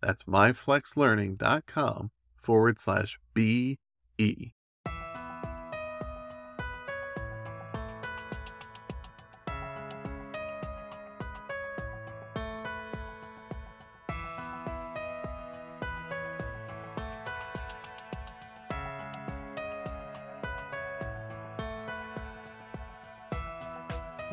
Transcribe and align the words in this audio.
That's 0.00 0.24
myflexlearning.com 0.24 2.10
forward 2.42 2.78
slash 2.78 3.18
BE. 3.34 4.55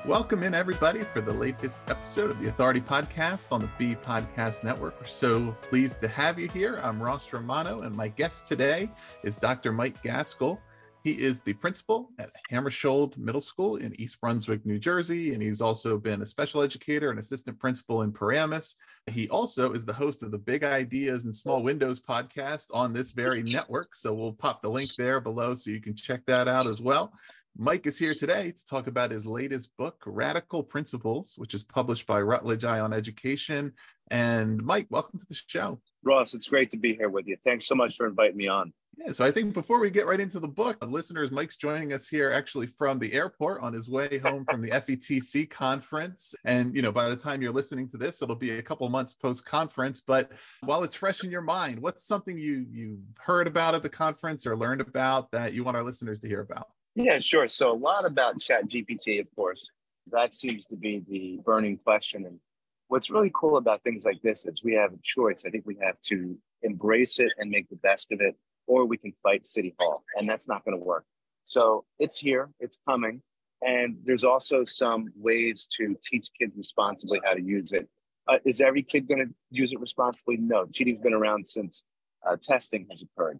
Welcome 0.05 0.43
in, 0.43 0.53
everybody, 0.53 1.05
for 1.13 1.21
the 1.21 1.33
latest 1.33 1.89
episode 1.89 2.29
of 2.29 2.41
the 2.41 2.49
Authority 2.49 2.81
Podcast 2.81 3.53
on 3.53 3.61
the 3.61 3.69
Be 3.77 3.95
Podcast 3.95 4.61
Network. 4.61 4.99
We're 4.99 5.07
so 5.07 5.55
pleased 5.61 6.01
to 6.01 6.09
have 6.09 6.37
you 6.37 6.49
here. 6.49 6.81
I'm 6.83 7.01
Ross 7.01 7.31
Romano, 7.31 7.83
and 7.83 7.95
my 7.95 8.09
guest 8.09 8.45
today 8.45 8.91
is 9.23 9.37
Dr. 9.37 9.71
Mike 9.71 10.03
Gaskell. 10.03 10.59
He 11.05 11.11
is 11.11 11.39
the 11.39 11.53
principal 11.53 12.09
at 12.19 12.31
Hammarskjold 12.51 13.17
Middle 13.17 13.39
School 13.39 13.77
in 13.77 13.97
East 13.97 14.19
Brunswick, 14.19 14.65
New 14.65 14.77
Jersey, 14.77 15.33
and 15.33 15.41
he's 15.41 15.61
also 15.61 15.97
been 15.97 16.21
a 16.21 16.25
special 16.25 16.61
educator 16.61 17.09
and 17.09 17.19
assistant 17.19 17.57
principal 17.57 18.01
in 18.01 18.11
Paramus. 18.11 18.75
He 19.09 19.29
also 19.29 19.71
is 19.71 19.85
the 19.85 19.93
host 19.93 20.21
of 20.21 20.31
the 20.31 20.37
Big 20.37 20.65
Ideas 20.65 21.23
and 21.23 21.33
Small 21.33 21.63
Windows 21.63 22.01
podcast 22.01 22.67
on 22.73 22.91
this 22.91 23.11
very 23.11 23.41
network. 23.43 23.95
So 23.95 24.13
we'll 24.13 24.33
pop 24.33 24.61
the 24.61 24.69
link 24.69 24.95
there 24.95 25.21
below 25.21 25.55
so 25.55 25.71
you 25.71 25.79
can 25.79 25.95
check 25.95 26.25
that 26.25 26.49
out 26.49 26.67
as 26.67 26.81
well. 26.81 27.13
Mike 27.55 27.85
is 27.85 27.99
here 27.99 28.15
today 28.15 28.51
to 28.51 28.65
talk 28.65 28.87
about 28.87 29.11
his 29.11 29.27
latest 29.27 29.69
book, 29.77 30.01
Radical 30.07 30.63
Principals, 30.63 31.35
which 31.37 31.53
is 31.53 31.61
published 31.61 32.07
by 32.07 32.19
Routledge 32.19 32.65
Eye 32.65 32.79
on 32.79 32.93
Education. 32.93 33.73
And 34.09 34.63
Mike, 34.63 34.87
welcome 34.89 35.19
to 35.19 35.25
the 35.29 35.35
show. 35.35 35.79
Ross, 36.03 36.33
it's 36.33 36.49
great 36.49 36.71
to 36.71 36.77
be 36.77 36.95
here 36.95 37.09
with 37.09 37.27
you. 37.27 37.37
Thanks 37.43 37.67
so 37.67 37.75
much 37.75 37.95
for 37.95 38.07
inviting 38.07 38.37
me 38.37 38.47
on. 38.47 38.73
Yeah, 38.97 39.11
so 39.11 39.23
I 39.23 39.29
think 39.29 39.53
before 39.53 39.79
we 39.79 39.91
get 39.91 40.07
right 40.07 40.19
into 40.19 40.39
the 40.39 40.47
book, 40.47 40.77
uh, 40.81 40.87
listeners, 40.87 41.29
Mike's 41.29 41.55
joining 41.55 41.93
us 41.93 42.07
here 42.07 42.31
actually 42.31 42.67
from 42.67 42.97
the 42.97 43.13
airport 43.13 43.61
on 43.61 43.71
his 43.71 43.87
way 43.87 44.17
home 44.17 44.45
from 44.49 44.61
the 44.61 44.69
FETC 44.69 45.47
conference. 45.47 46.33
And, 46.45 46.75
you 46.75 46.81
know, 46.81 46.91
by 46.91 47.07
the 47.07 47.15
time 47.15 47.41
you're 47.41 47.51
listening 47.51 47.87
to 47.89 47.97
this, 47.97 48.23
it'll 48.23 48.35
be 48.35 48.57
a 48.57 48.63
couple 48.63 48.89
months 48.89 49.13
post 49.13 49.45
conference. 49.45 50.01
But 50.01 50.31
while 50.61 50.83
it's 50.83 50.95
fresh 50.95 51.23
in 51.23 51.29
your 51.29 51.41
mind, 51.41 51.79
what's 51.79 52.03
something 52.03 52.35
you 52.35 52.65
you 52.71 52.99
heard 53.19 53.45
about 53.45 53.75
at 53.75 53.83
the 53.83 53.89
conference 53.89 54.47
or 54.47 54.57
learned 54.57 54.81
about 54.81 55.31
that 55.31 55.53
you 55.53 55.63
want 55.63 55.77
our 55.77 55.83
listeners 55.83 56.19
to 56.19 56.27
hear 56.27 56.41
about? 56.41 56.67
Yeah, 56.95 57.19
sure. 57.19 57.47
So 57.47 57.71
a 57.71 57.73
lot 57.73 58.05
about 58.05 58.39
Chat 58.39 58.67
GPT, 58.67 59.19
of 59.19 59.27
course. 59.35 59.69
That 60.11 60.33
seems 60.33 60.65
to 60.67 60.75
be 60.75 61.03
the 61.07 61.39
burning 61.43 61.77
question. 61.77 62.25
And 62.25 62.39
what's 62.87 63.09
really 63.09 63.31
cool 63.33 63.57
about 63.57 63.81
things 63.83 64.05
like 64.05 64.21
this 64.21 64.45
is 64.45 64.63
we 64.63 64.73
have 64.73 64.93
a 64.93 64.99
choice. 65.01 65.43
I 65.45 65.49
think 65.49 65.65
we 65.65 65.77
have 65.81 65.99
to 66.01 66.37
embrace 66.61 67.19
it 67.19 67.31
and 67.37 67.49
make 67.49 67.69
the 67.69 67.77
best 67.77 68.11
of 68.11 68.21
it, 68.21 68.35
or 68.67 68.85
we 68.85 68.97
can 68.97 69.11
fight 69.23 69.45
City 69.45 69.73
Hall, 69.79 70.03
and 70.15 70.29
that's 70.29 70.47
not 70.47 70.63
going 70.65 70.77
to 70.77 70.83
work. 70.83 71.05
So 71.43 71.85
it's 71.99 72.17
here, 72.17 72.49
it's 72.59 72.77
coming. 72.87 73.21
And 73.65 73.97
there's 74.03 74.23
also 74.23 74.63
some 74.65 75.11
ways 75.15 75.67
to 75.77 75.95
teach 76.03 76.27
kids 76.37 76.53
responsibly 76.57 77.21
how 77.23 77.33
to 77.33 77.41
use 77.41 77.71
it. 77.71 77.87
Uh, 78.27 78.37
is 78.45 78.61
every 78.61 78.83
kid 78.83 79.07
going 79.07 79.25
to 79.25 79.33
use 79.51 79.73
it 79.73 79.79
responsibly? 79.79 80.37
No. 80.37 80.65
Cheating's 80.65 80.99
been 80.99 81.13
around 81.13 81.45
since 81.47 81.81
uh, 82.27 82.35
testing 82.41 82.87
has 82.89 83.03
occurred. 83.03 83.37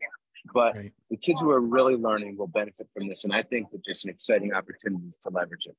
But 0.53 0.75
right. 0.75 0.93
the 1.09 1.17
kids 1.17 1.39
who 1.39 1.51
are 1.51 1.61
really 1.61 1.95
learning 1.95 2.37
will 2.37 2.47
benefit 2.47 2.87
from 2.93 3.07
this. 3.07 3.23
And 3.23 3.33
I 3.33 3.43
think 3.43 3.71
that 3.71 3.81
there's 3.85 4.03
an 4.03 4.09
exciting 4.09 4.53
opportunity 4.53 5.13
to 5.21 5.29
leverage 5.29 5.67
it. 5.67 5.75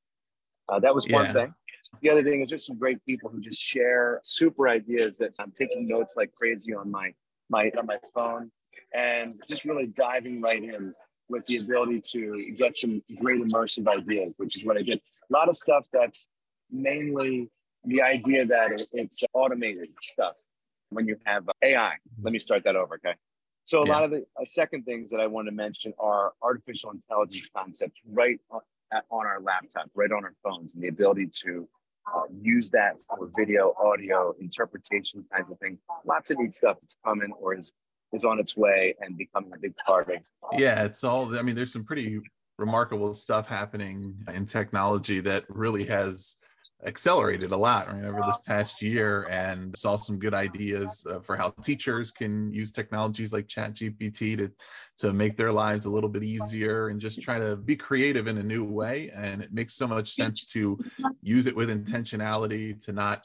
Uh, 0.69 0.79
that 0.81 0.95
was 0.95 1.07
one 1.09 1.27
yeah. 1.27 1.33
thing. 1.33 1.55
The 2.03 2.11
other 2.11 2.23
thing 2.23 2.41
is 2.41 2.49
just 2.49 2.67
some 2.67 2.79
great 2.79 3.05
people 3.05 3.31
who 3.31 3.41
just 3.41 3.61
share 3.61 4.21
super 4.23 4.69
ideas 4.69 5.19
that 5.19 5.33
I'm 5.39 5.53
taking 5.53 5.87
notes 5.87 6.15
like 6.17 6.33
crazy 6.35 6.75
on 6.75 6.91
my 6.91 7.13
my 7.51 7.71
on 7.79 7.87
my 7.87 7.99
phone 8.15 8.51
and 8.95 9.41
just 9.47 9.65
really 9.65 9.87
diving 9.87 10.41
right 10.41 10.63
in 10.63 10.95
with 11.29 11.45
the 11.47 11.59
ability 11.59 12.01
to 12.13 12.53
get 12.57 12.77
some 12.77 13.03
great 13.21 13.41
immersive 13.41 13.87
ideas, 13.89 14.35
which 14.37 14.57
is 14.57 14.65
what 14.65 14.77
I 14.77 14.83
did. 14.83 14.99
A 14.99 15.33
lot 15.33 15.49
of 15.49 15.57
stuff 15.57 15.87
that's 15.93 16.27
mainly 16.71 17.49
the 17.85 18.03
idea 18.03 18.47
that 18.47 18.87
it's 18.93 19.23
automated 19.33 19.89
stuff 20.03 20.37
when 20.91 21.07
you 21.07 21.17
have 21.25 21.49
AI. 21.63 21.95
Let 22.23 22.33
me 22.33 22.39
start 22.39 22.65
that 22.65 22.77
over, 22.77 22.95
okay? 22.97 23.15
So 23.65 23.83
a 23.83 23.87
yeah. 23.87 23.93
lot 23.93 24.05
of 24.05 24.11
the 24.11 24.27
uh, 24.41 24.45
second 24.45 24.85
things 24.85 25.11
that 25.11 25.21
I 25.21 25.27
want 25.27 25.49
to 25.49 25.53
mention 25.53 25.95
are 25.99 26.33
artificial 26.43 26.91
intelligence 26.91 27.49
concepts 27.57 28.01
right 28.07 28.39
on, 28.51 28.61
on 29.11 29.27
our 29.27 29.41
laptop, 29.41 29.91
right 29.95 30.13
on 30.13 30.25
our 30.25 30.35
phones, 30.43 30.75
and 30.75 30.85
the 30.85 30.89
ability 30.89 31.31
to 31.45 31.67
uh, 32.15 32.23
use 32.43 32.71
that 32.71 33.01
for 33.09 33.31
video, 33.37 33.75
audio, 33.83 34.35
interpretation 34.39 35.25
kinds 35.35 35.51
of 35.51 35.59
things. 35.59 35.79
Lots 36.05 36.31
of 36.31 36.39
neat 36.39 36.55
stuff 36.55 36.79
that's 36.81 36.97
coming 37.05 37.33
or 37.41 37.55
is 37.55 37.73
is 38.13 38.25
on 38.25 38.39
its 38.39 38.57
way 38.57 38.95
and 39.01 39.17
becoming 39.19 39.51
a 39.53 39.59
big 39.59 39.75
part 39.85 40.09
of. 40.11 40.19
Yeah, 40.53 40.85
it's 40.85 41.03
all. 41.03 41.37
I 41.37 41.43
mean, 41.43 41.57
there's 41.57 41.73
some 41.73 41.85
pretty 41.85 42.21
remarkable 42.59 43.15
stuff 43.15 43.49
happening 43.49 44.15
in 44.33 44.47
technology 44.47 45.21
that 45.21 45.45
really 45.49 45.85
has 45.85 46.37
accelerated 46.87 47.53
a 47.53 47.57
lot 47.57 47.93
right, 47.93 48.05
over 48.05 48.21
this 48.27 48.39
past 48.47 48.83
year 48.83 49.27
and 49.31 49.77
saw 49.77 49.97
some 49.97 50.19
good 50.19 50.35
ideas 50.35 51.07
uh, 51.11 51.21
for 51.21 51.37
how 51.37 51.51
teachers 51.63 52.11
can 52.11 52.53
use 52.53 52.71
technologies 52.71 53.33
like 53.33 53.49
chat 53.49 53.75
gpt 53.75 54.39
to 54.39 54.51
to 54.97 55.13
make 55.13 55.37
their 55.37 55.51
lives 55.51 55.87
a 55.87 55.91
little 55.91 56.11
bit 56.11 56.23
easier 56.23 56.89
and 56.89 57.01
just 57.01 57.21
try 57.21 57.39
to 57.39 57.57
be 57.57 57.75
creative 57.75 58.27
in 58.29 58.39
a 58.39 58.43
new 58.43 58.65
way. 58.65 59.11
And 59.15 59.43
it 59.43 59.53
makes 59.53 59.75
so 59.75 59.87
much 59.87 60.13
sense 60.13 60.45
to 60.53 60.79
use 61.21 61.47
it 61.47 61.57
with 61.57 61.69
intentionality 61.69 62.79
to 62.85 62.93
not 62.93 63.25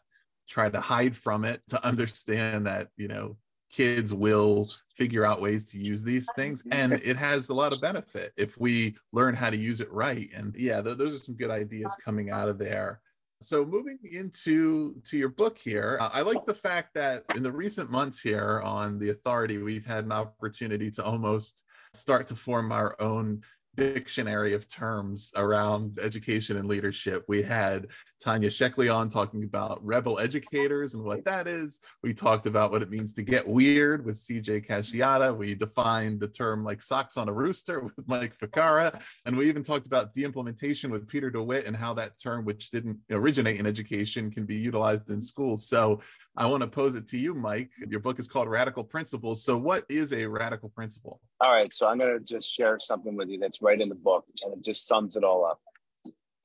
try 0.50 0.70
to 0.70 0.80
hide 0.80 1.16
from 1.16 1.46
it 1.46 1.62
to 1.68 1.86
understand 1.86 2.66
that 2.66 2.88
you 2.98 3.08
know 3.08 3.38
kids 3.72 4.12
will 4.12 4.66
figure 4.98 5.24
out 5.24 5.42
ways 5.42 5.64
to 5.64 5.78
use 5.78 6.04
these 6.04 6.28
things. 6.36 6.64
And 6.72 6.94
it 6.94 7.16
has 7.18 7.50
a 7.50 7.54
lot 7.54 7.72
of 7.72 7.80
benefit 7.80 8.34
if 8.36 8.58
we 8.60 8.96
learn 9.14 9.36
how 9.36 9.52
to 9.52 9.58
use 9.58 9.80
it 9.80 9.92
right. 9.92 10.28
And 10.34 10.56
yeah 10.56 10.82
th- 10.82 10.98
those 10.98 11.14
are 11.14 11.20
some 11.20 11.36
good 11.36 11.52
ideas 11.52 11.96
coming 12.04 12.32
out 12.32 12.50
of 12.50 12.58
there 12.58 13.00
so 13.42 13.66
moving 13.66 14.00
into 14.04 14.96
to 15.06 15.18
your 15.18 15.30
book 15.30 15.58
here, 15.58 15.98
uh, 16.02 16.10
I 16.12 16.22
like 16.22 16.44
the 16.44 16.54
fact 16.54 16.94
that 16.96 17.24
in 17.36 17.44
the 17.44 17.52
recent 17.52 17.90
months 17.90 18.20
here 18.20 18.62
on 18.64 19.00
the 19.00 19.10
authority, 19.10 19.58
we've 19.58 19.86
had 19.86 20.04
an 20.04 20.12
opportunity 20.12 20.92
to 20.92 21.04
almost 21.04 21.64
start 21.94 22.28
to 22.28 22.36
form 22.36 22.72
our 22.72 22.96
own 23.00 23.42
dictionary 23.80 24.54
of 24.54 24.68
terms 24.68 25.32
around 25.38 25.98
education 26.00 26.58
and 26.58 26.68
leadership. 26.68 27.24
We 27.30 27.42
had 27.42 27.88
Tanya 28.22 28.50
Sheckley 28.50 28.94
on 28.94 29.08
talking 29.08 29.44
about 29.44 29.84
rebel 29.84 30.20
educators 30.20 30.94
and 30.94 31.04
what 31.04 31.24
that 31.24 31.48
is. 31.48 31.80
We 32.04 32.14
talked 32.14 32.46
about 32.46 32.72
what 32.72 32.82
it 32.82 32.90
means 32.90 33.14
to 33.14 33.24
get 33.24 33.48
weird 33.48 34.06
with 34.06 34.16
CJ 34.16 34.68
Casciata. 34.68 35.36
We 35.36 35.56
defined 35.56 36.20
the 36.20 36.28
term 36.28 36.66
like 36.66 36.82
socks 36.82 37.16
on 37.16 37.30
a 37.30 37.34
rooster 37.34 37.80
with 37.98 38.08
Mike 38.08 38.38
Ficara. 38.38 39.02
And 39.26 39.38
we 39.38 39.48
even 39.48 39.64
talked 39.64 39.88
about 39.88 40.14
de-implementation 40.14 40.92
with 40.92 41.08
Peter 41.08 41.30
DeWitt 41.30 41.66
and 41.66 41.76
how 41.76 41.94
that 41.94 42.20
term, 42.22 42.44
which 42.44 42.72
didn't 42.72 42.98
originate 43.10 43.60
in 43.60 43.66
education, 43.66 44.30
can 44.30 44.46
be 44.46 44.56
utilized 44.56 45.10
in 45.10 45.22
schools. 45.22 45.68
So 45.68 46.02
I 46.36 46.46
want 46.46 46.62
to 46.62 46.68
pose 46.68 46.96
it 46.96 47.08
to 47.08 47.18
you, 47.18 47.34
Mike. 47.34 47.72
Your 47.88 48.02
book 48.02 48.20
is 48.20 48.28
called 48.28 48.50
Radical 48.50 48.84
Principals. 48.84 49.44
So 49.44 49.58
what 49.58 49.86
is 49.90 50.12
a 50.12 50.26
radical 50.26 50.68
principal? 50.68 51.22
All 51.42 51.54
right. 51.54 51.74
So 51.74 51.88
I'm 51.88 51.98
going 51.98 52.18
to 52.18 52.24
just 52.24 52.54
share 52.54 52.80
something 52.80 53.16
with 53.16 53.30
you 53.30 53.40
that's 53.40 53.62
right 53.62 53.80
in 53.80 53.88
the 53.88 53.96
book 53.96 54.26
and 54.44 54.54
it 54.54 54.64
just 54.64 54.88
sums 54.88 55.16
it 55.16 55.24
all 55.24 55.46
up 55.46 55.62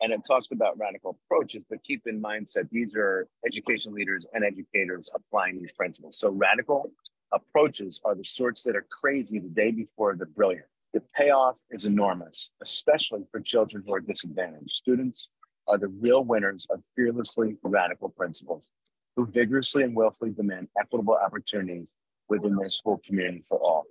and 0.00 0.12
it 0.12 0.20
talks 0.24 0.52
about 0.52 0.78
radical 0.78 1.18
approaches, 1.24 1.62
but 1.68 1.82
keep 1.82 2.02
in 2.06 2.20
mind 2.20 2.48
that 2.54 2.70
these 2.70 2.94
are 2.94 3.26
education 3.46 3.92
leaders 3.92 4.26
and 4.34 4.44
educators 4.44 5.08
applying 5.14 5.58
these 5.58 5.72
principles. 5.72 6.18
So 6.18 6.30
radical 6.30 6.92
approaches 7.32 8.00
are 8.04 8.14
the 8.14 8.24
sorts 8.24 8.62
that 8.64 8.76
are 8.76 8.86
crazy 8.90 9.38
the 9.38 9.48
day 9.48 9.72
before 9.72 10.14
the 10.14 10.26
brilliant. 10.26 10.66
The 10.92 11.02
payoff 11.16 11.58
is 11.70 11.86
enormous, 11.86 12.50
especially 12.62 13.24
for 13.32 13.40
children 13.40 13.82
who 13.84 13.94
are 13.94 14.00
disadvantaged. 14.00 14.70
Students 14.70 15.28
are 15.66 15.78
the 15.78 15.88
real 15.88 16.22
winners 16.22 16.66
of 16.70 16.82
fearlessly 16.94 17.56
radical 17.62 18.10
principals 18.10 18.68
who 19.16 19.26
vigorously 19.26 19.82
and 19.82 19.96
willfully 19.96 20.30
demand 20.30 20.68
equitable 20.78 21.18
opportunities 21.20 21.92
within 22.28 22.54
their 22.56 22.70
school 22.70 23.00
community 23.04 23.42
for 23.48 23.58
all. 23.58 23.86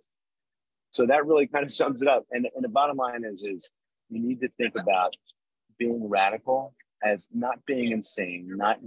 So 0.94 1.06
that 1.08 1.26
really 1.26 1.48
kind 1.48 1.66
of 1.66 1.72
sums 1.82 2.02
it 2.02 2.08
up. 2.08 2.26
And, 2.32 2.48
and 2.56 2.64
the 2.64 2.70
bottom 2.70 2.98
line 2.98 3.24
is, 3.26 3.44
is 3.44 3.70
you 4.10 4.22
need 4.22 4.40
to 4.42 4.50
think 4.50 4.74
about 4.80 5.14
being 5.78 6.08
radical 6.08 6.74
as 7.04 7.30
not 7.34 7.58
being 7.66 7.92
insane, 7.92 8.48
not 8.50 8.78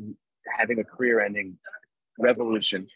having 0.59 0.79
a 0.79 0.85
career 0.85 1.21
ending 1.21 1.59
revolution. 2.19 2.87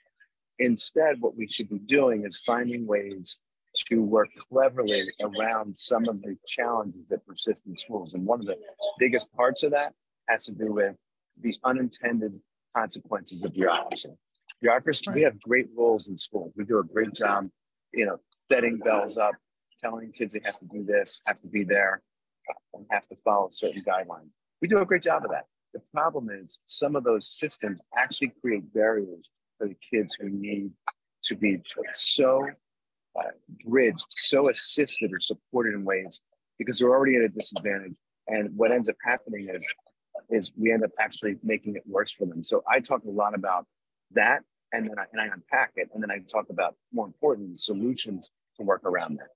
Instead, 0.59 1.21
what 1.21 1.37
we 1.37 1.47
should 1.47 1.69
be 1.69 1.79
doing 1.79 2.25
is 2.25 2.43
finding 2.47 2.87
ways 2.87 3.39
to 3.87 4.03
work 4.03 4.29
cleverly 4.51 5.11
around 5.21 5.77
some 5.77 6.09
of 6.09 6.21
the 6.23 6.37
challenges 6.47 7.07
that 7.09 7.25
persist 7.27 7.63
in 7.67 7.77
schools. 7.77 8.15
And 8.15 8.25
one 8.25 8.41
of 8.41 8.47
the 8.47 8.57
biggest 8.99 9.33
parts 9.33 9.63
of 9.63 9.71
that 9.73 9.93
has 10.29 10.47
to 10.47 10.53
do 10.53 10.73
with 10.73 10.97
the 11.41 11.55
unintended 11.65 12.39
consequences 12.77 13.45
of 13.45 13.53
bureaucracy. 13.55 14.11
Bureaucracy, 14.61 15.11
we 15.15 15.23
have 15.23 15.41
great 15.41 15.67
roles 15.77 16.09
in 16.09 16.19
schools. 16.19 16.53
We 16.57 16.65
do 16.65 16.79
a 16.79 16.85
great 16.85 17.15
job, 17.15 17.49
you 17.93 18.07
know, 18.07 18.19
setting 18.51 18.79
bells 18.79 19.19
up, 19.19 19.35
telling 19.79 20.13
kids 20.13 20.33
they 20.33 20.41
have 20.45 20.59
to 20.59 20.67
do 20.67 20.85
this, 20.85 21.21
have 21.27 21.41
to 21.41 21.47
be 21.49 21.65
there 21.65 22.03
and 22.75 22.85
have 22.91 23.07
to 23.09 23.17
follow 23.17 23.49
certain 23.51 23.83
guidelines. 23.87 24.33
We 24.61 24.69
do 24.69 24.79
a 24.79 24.87
great 24.87 25.03
job 25.03 25.25
of 25.25 25.31
that. 25.31 25.45
The 25.73 25.81
problem 25.95 26.31
is 26.31 26.59
some 26.67 26.97
of 26.97 27.05
those 27.05 27.29
systems 27.29 27.81
actually 27.97 28.33
create 28.41 28.73
barriers 28.75 29.29
for 29.59 29.69
the 29.69 29.77
kids 29.93 30.17
who 30.21 30.29
need 30.29 30.73
to 31.25 31.37
be 31.37 31.63
so 31.93 32.49
uh, 33.19 33.23
bridged, 33.65 34.07
so 34.17 34.49
assisted 34.49 35.13
or 35.13 35.21
supported 35.21 35.75
in 35.75 35.85
ways 35.85 36.21
because 36.59 36.79
they're 36.79 36.91
already 36.91 37.17
at 37.17 37.23
a 37.23 37.29
disadvantage. 37.29 37.97
And 38.27 38.51
what 38.57 38.73
ends 38.73 38.89
up 38.89 38.97
happening 39.05 39.49
is, 39.53 39.73
is 40.29 40.53
we 40.57 40.73
end 40.73 40.85
up 40.85 40.91
actually 40.99 41.37
making 41.43 41.77
it 41.77 41.83
worse 41.87 42.11
for 42.11 42.27
them. 42.27 42.43
So 42.43 42.63
I 42.69 42.81
talk 42.81 43.05
a 43.05 43.11
lot 43.11 43.35
about 43.35 43.67
that, 44.13 44.43
and 44.73 44.87
then 44.87 44.99
I, 44.99 45.05
and 45.13 45.21
I 45.21 45.33
unpack 45.33 45.73
it, 45.77 45.89
and 45.95 46.03
then 46.03 46.11
I 46.11 46.19
talk 46.31 46.47
about 46.51 46.75
more 46.93 47.07
important 47.07 47.59
solutions 47.59 48.31
to 48.61 48.65
work 48.65 48.85
around 48.85 49.19
that. 49.19 49.29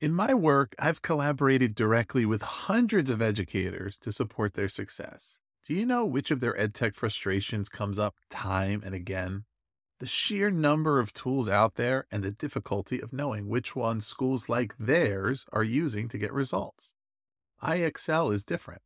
In 0.00 0.12
my 0.12 0.34
work, 0.34 0.74
I've 0.78 1.00
collaborated 1.00 1.74
directly 1.74 2.26
with 2.26 2.42
hundreds 2.42 3.08
of 3.08 3.22
educators 3.22 3.96
to 3.98 4.12
support 4.12 4.54
their 4.54 4.68
success. 4.68 5.40
Do 5.64 5.72
you 5.72 5.86
know 5.86 6.04
which 6.04 6.30
of 6.30 6.40
their 6.40 6.54
edtech 6.54 6.94
frustrations 6.94 7.70
comes 7.70 7.98
up 7.98 8.16
time 8.28 8.82
and 8.84 8.94
again? 8.94 9.44
The 10.00 10.06
sheer 10.06 10.50
number 10.50 10.98
of 10.98 11.14
tools 11.14 11.48
out 11.48 11.76
there 11.76 12.06
and 12.10 12.22
the 12.22 12.32
difficulty 12.32 13.00
of 13.00 13.12
knowing 13.12 13.48
which 13.48 13.74
ones 13.74 14.06
schools 14.06 14.48
like 14.48 14.74
theirs 14.78 15.46
are 15.52 15.62
using 15.62 16.08
to 16.08 16.18
get 16.18 16.32
results. 16.32 16.94
IXL 17.62 18.34
is 18.34 18.44
different. 18.44 18.82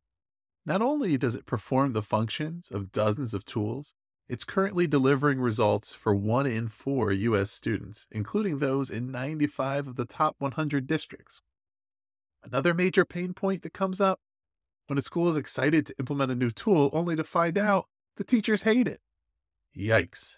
Not 0.65 0.81
only 0.81 1.17
does 1.17 1.35
it 1.35 1.47
perform 1.47 1.91
the 1.93 2.03
functions 2.03 2.69
of 2.71 2.91
dozens 2.91 3.33
of 3.33 3.43
tools, 3.43 3.93
it's 4.29 4.43
currently 4.43 4.85
delivering 4.85 5.41
results 5.41 5.93
for 5.93 6.13
one 6.13 6.45
in 6.45 6.67
four 6.67 7.11
U.S. 7.11 7.49
students, 7.51 8.07
including 8.11 8.59
those 8.59 8.91
in 8.91 9.11
95 9.11 9.87
of 9.87 9.95
the 9.95 10.05
top 10.05 10.35
100 10.37 10.85
districts. 10.85 11.41
Another 12.43 12.75
major 12.75 13.03
pain 13.03 13.33
point 13.33 13.63
that 13.63 13.73
comes 13.73 13.99
up 13.99 14.19
when 14.85 14.99
a 14.99 15.01
school 15.01 15.29
is 15.29 15.35
excited 15.35 15.87
to 15.87 15.95
implement 15.97 16.31
a 16.31 16.35
new 16.35 16.51
tool 16.51 16.91
only 16.93 17.15
to 17.15 17.23
find 17.23 17.57
out 17.57 17.87
the 18.17 18.23
teachers 18.23 18.61
hate 18.61 18.87
it. 18.87 19.01
Yikes. 19.75 20.37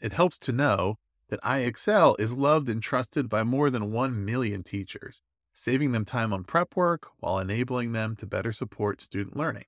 It 0.00 0.14
helps 0.14 0.38
to 0.38 0.52
know 0.52 0.98
that 1.28 1.42
IXL 1.42 2.18
is 2.18 2.34
loved 2.34 2.70
and 2.70 2.82
trusted 2.82 3.28
by 3.28 3.44
more 3.44 3.68
than 3.68 3.92
1 3.92 4.24
million 4.24 4.62
teachers, 4.62 5.20
saving 5.52 5.92
them 5.92 6.06
time 6.06 6.32
on 6.32 6.44
prep 6.44 6.76
work 6.76 7.08
while 7.18 7.38
enabling 7.38 7.92
them 7.92 8.16
to 8.16 8.26
better 8.26 8.52
support 8.52 9.02
student 9.02 9.36
learning. 9.36 9.64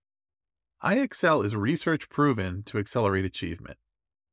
IXL 0.84 1.42
is 1.42 1.56
research 1.56 2.10
proven 2.10 2.62
to 2.64 2.76
accelerate 2.76 3.24
achievement. 3.24 3.78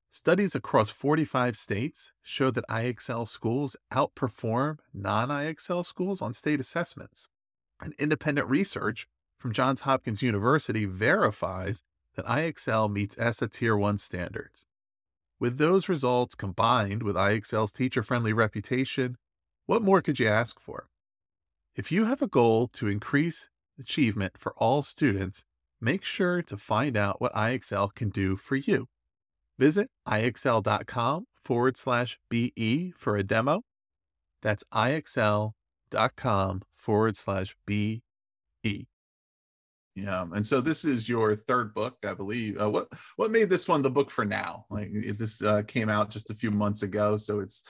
Studies 0.09 0.53
across 0.53 0.89
45 0.89 1.56
states 1.56 2.12
show 2.21 2.51
that 2.51 2.68
IXL 2.68 3.25
schools 3.25 3.77
outperform 3.94 4.80
non 4.94 5.30
IXL 5.30 5.86
schools 5.86 6.21
on 6.21 6.33
state 6.33 6.59
assessments. 6.59 7.30
And 7.80 7.94
independent 7.98 8.50
research 8.50 9.07
from 9.38 9.53
Johns 9.53 9.81
Hopkins 9.81 10.21
University 10.21 10.83
verifies 10.83 11.83
that 12.15 12.25
IXL 12.25 12.92
meets 12.92 13.18
ESSA 13.18 13.47
Tier 13.47 13.77
1 13.77 13.97
standards. 13.97 14.65
With 15.39 15.57
those 15.57 15.88
results 15.88 16.36
combined 16.36 17.01
with 17.01 17.15
IXL's 17.15 17.71
teacher 17.71 18.04
friendly 18.04 18.33
reputation, 18.33 19.15
what 19.68 19.81
more 19.81 20.01
could 20.01 20.19
you 20.19 20.27
ask 20.27 20.59
for? 20.59 20.89
If 21.77 21.94
you 21.94 22.04
have 22.04 22.21
a 22.21 22.27
goal 22.27 22.68
to 22.74 22.89
increase 22.89 23.47
achievement 23.80 24.38
for 24.38 24.54
all 24.57 24.81
students, 24.81 25.45
make 25.81 26.04
sure 26.04 26.42
to 26.44 26.57
find 26.57 26.95
out 26.95 27.19
what 27.19 27.33
IXL 27.33 27.94
can 27.94 28.10
do 28.10 28.36
for 28.36 28.56
you. 28.56 28.88
Visit 29.57 29.89
IXL.com 30.07 31.25
forward 31.44 31.75
slash 31.75 32.18
BE 32.30 32.92
for 32.98 33.18
a 33.18 33.24
demo. 33.24 33.63
That's 34.42 34.63
IXL.com 34.74 36.62
forward 36.72 37.18
slash 37.18 37.56
BE. 37.66 38.01
Yeah, 39.94 40.25
and 40.31 40.48
so 40.48 40.62
this 40.62 40.86
is 40.86 41.10
your 41.10 41.36
third 41.36 41.74
book, 41.74 41.98
I 42.07 42.13
believe. 42.13 42.60
Uh, 42.60 42.69
what 42.69 42.88
what 43.18 43.30
made 43.30 43.50
this 43.50 43.68
one 43.68 43.81
the 43.81 43.89
book 43.89 44.10
for 44.10 44.24
now? 44.24 44.66
Like 44.69 44.89
this 45.18 45.42
uh, 45.42 45.63
came 45.68 45.89
out 45.89 46.10
just 46.10 46.30
a 46.30 46.36
few 46.36 46.50
months 46.50 46.83
ago, 46.83 47.18
so 47.18 47.42
it's 47.42 47.63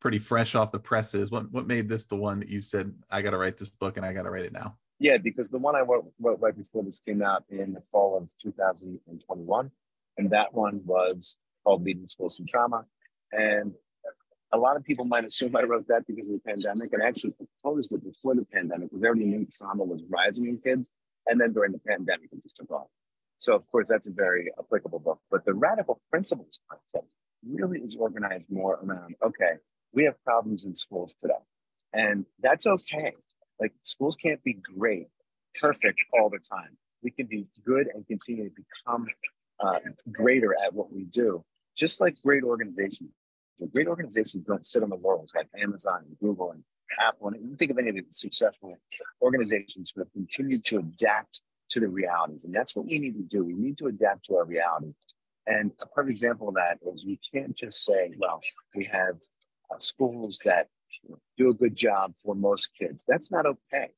pretty 0.00 0.20
fresh 0.20 0.54
off 0.54 0.70
the 0.70 0.78
presses. 0.78 1.32
What 1.32 1.50
what 1.50 1.66
made 1.66 1.88
this 1.88 2.06
the 2.06 2.16
one 2.16 2.38
that 2.38 2.48
you 2.48 2.60
said 2.60 2.94
I 3.10 3.22
got 3.22 3.30
to 3.30 3.38
write 3.38 3.58
this 3.58 3.70
book 3.70 3.96
and 3.96 4.06
I 4.06 4.12
got 4.12 4.22
to 4.22 4.30
write 4.30 4.44
it 4.44 4.52
now? 4.52 4.76
Yeah, 5.04 5.18
because 5.18 5.50
the 5.50 5.58
one 5.58 5.76
I 5.76 5.80
wrote, 5.80 6.10
wrote 6.18 6.40
right 6.40 6.56
before 6.56 6.82
this 6.82 6.98
came 6.98 7.20
out 7.20 7.44
in 7.50 7.74
the 7.74 7.82
fall 7.82 8.16
of 8.16 8.30
2021, 8.40 9.70
and 10.16 10.30
that 10.30 10.54
one 10.54 10.80
was 10.86 11.36
called 11.62 11.84
Leading 11.84 12.08
Schools 12.08 12.38
Through 12.38 12.46
Trauma. 12.46 12.86
And 13.30 13.74
a 14.50 14.56
lot 14.56 14.76
of 14.76 14.84
people 14.86 15.04
might 15.04 15.26
assume 15.26 15.54
I 15.56 15.64
wrote 15.64 15.88
that 15.88 16.06
because 16.06 16.28
of 16.28 16.32
the 16.36 16.40
pandemic, 16.40 16.90
and 16.94 17.02
I 17.02 17.08
actually 17.08 17.34
proposed 17.34 17.92
it 17.92 18.02
before 18.02 18.34
the 18.34 18.46
pandemic 18.46 18.88
because 18.88 19.04
already 19.04 19.26
knew 19.26 19.44
trauma 19.44 19.84
was 19.84 20.02
rising 20.08 20.46
in 20.46 20.56
kids, 20.56 20.88
and 21.26 21.38
then 21.38 21.52
during 21.52 21.72
the 21.72 21.80
pandemic, 21.86 22.30
it 22.32 22.42
just 22.42 22.56
took 22.56 22.70
off. 22.70 22.88
So, 23.36 23.54
of 23.54 23.70
course, 23.70 23.88
that's 23.90 24.06
a 24.06 24.10
very 24.10 24.52
applicable 24.58 25.00
book. 25.00 25.20
But 25.30 25.44
the 25.44 25.52
radical 25.52 26.00
principals 26.10 26.60
concept 26.70 27.12
really 27.46 27.80
is 27.80 27.94
organized 27.94 28.50
more 28.50 28.80
around 28.82 29.16
okay, 29.22 29.56
we 29.92 30.04
have 30.04 30.14
problems 30.24 30.64
in 30.64 30.74
schools 30.74 31.12
today, 31.12 31.44
and 31.92 32.24
that's 32.40 32.66
okay. 32.66 33.12
Like 33.60 33.72
schools 33.82 34.16
can't 34.16 34.42
be 34.42 34.54
great, 34.54 35.08
perfect 35.60 36.00
all 36.12 36.30
the 36.30 36.38
time. 36.38 36.76
We 37.02 37.10
can 37.10 37.26
be 37.26 37.46
good 37.64 37.88
and 37.94 38.06
continue 38.06 38.48
to 38.48 38.54
become 38.54 39.06
uh, 39.60 39.78
greater 40.10 40.54
at 40.64 40.72
what 40.72 40.92
we 40.92 41.04
do, 41.04 41.44
just 41.76 42.00
like 42.00 42.16
great 42.22 42.42
organizations. 42.42 43.10
Great 43.72 43.86
organizations 43.86 44.44
don't 44.46 44.66
sit 44.66 44.82
on 44.82 44.90
the 44.90 44.96
laurels 44.96 45.32
like 45.34 45.46
Amazon 45.62 46.00
and 46.06 46.18
Google 46.18 46.50
and 46.50 46.64
Apple. 47.00 47.28
And 47.28 47.56
think 47.58 47.70
of 47.70 47.78
any 47.78 47.90
of 47.90 47.94
the 47.94 48.04
successful 48.10 48.76
organizations 49.22 49.92
who 49.94 50.00
have 50.00 50.12
continued 50.12 50.64
to 50.66 50.78
adapt 50.78 51.40
to 51.70 51.80
the 51.80 51.88
realities. 51.88 52.44
And 52.44 52.54
that's 52.54 52.74
what 52.74 52.86
we 52.86 52.98
need 52.98 53.14
to 53.14 53.22
do. 53.22 53.44
We 53.44 53.54
need 53.54 53.78
to 53.78 53.86
adapt 53.86 54.26
to 54.26 54.36
our 54.36 54.44
reality. 54.44 54.92
And 55.46 55.72
a 55.82 55.86
perfect 55.86 56.10
example 56.10 56.48
of 56.48 56.54
that 56.54 56.78
is 56.94 57.04
we 57.04 57.20
can't 57.32 57.54
just 57.54 57.84
say, 57.84 58.14
well, 58.18 58.40
we 58.74 58.88
have 58.90 59.16
uh, 59.70 59.78
schools 59.78 60.40
that 60.44 60.68
do 61.36 61.50
a 61.50 61.54
good 61.54 61.74
job 61.74 62.12
for 62.22 62.34
most 62.34 62.70
kids. 62.78 63.04
That's 63.06 63.30
not 63.30 63.46
okay. 63.46 63.88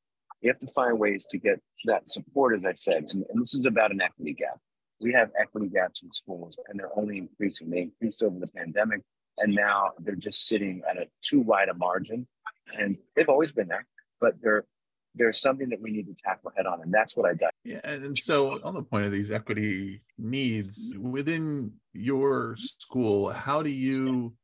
You 0.40 0.50
have 0.50 0.58
to 0.60 0.66
find 0.68 0.98
ways 0.98 1.26
to 1.30 1.38
get 1.38 1.60
that 1.86 2.08
support, 2.08 2.56
as 2.56 2.64
I 2.64 2.74
said. 2.74 3.06
And, 3.10 3.24
and 3.30 3.40
this 3.40 3.54
is 3.54 3.66
about 3.66 3.90
an 3.90 4.00
equity 4.00 4.34
gap. 4.34 4.58
We 5.00 5.12
have 5.12 5.30
equity 5.38 5.68
gaps 5.68 6.02
in 6.02 6.10
schools, 6.10 6.58
and 6.68 6.78
they're 6.78 6.96
only 6.96 7.18
increasing. 7.18 7.70
They 7.70 7.82
increased 7.82 8.22
over 8.22 8.38
the 8.38 8.48
pandemic, 8.48 9.02
and 9.38 9.54
now 9.54 9.90
they're 9.98 10.14
just 10.14 10.46
sitting 10.46 10.82
at 10.88 10.96
a 10.96 11.06
too 11.22 11.40
wide 11.40 11.68
a 11.68 11.74
margin. 11.74 12.26
And 12.78 12.96
they've 13.14 13.28
always 13.28 13.52
been 13.52 13.68
there. 13.68 13.86
but 14.20 14.34
they're 14.42 14.64
there's 15.16 15.40
something 15.40 15.70
that 15.70 15.80
we 15.80 15.90
need 15.90 16.06
to 16.06 16.14
tackle 16.14 16.52
head 16.56 16.66
on, 16.66 16.82
and 16.82 16.92
that's 16.92 17.16
what 17.16 17.26
I 17.26 17.34
do. 17.34 17.46
Yeah, 17.64 17.80
and 17.84 18.18
so 18.18 18.60
on 18.62 18.74
the 18.74 18.82
point 18.82 19.06
of 19.06 19.12
these 19.12 19.32
equity 19.32 20.02
needs 20.18 20.94
within 20.98 21.72
your 21.94 22.54
school, 22.56 23.30
how 23.30 23.62
do 23.62 23.70
you 23.70 24.34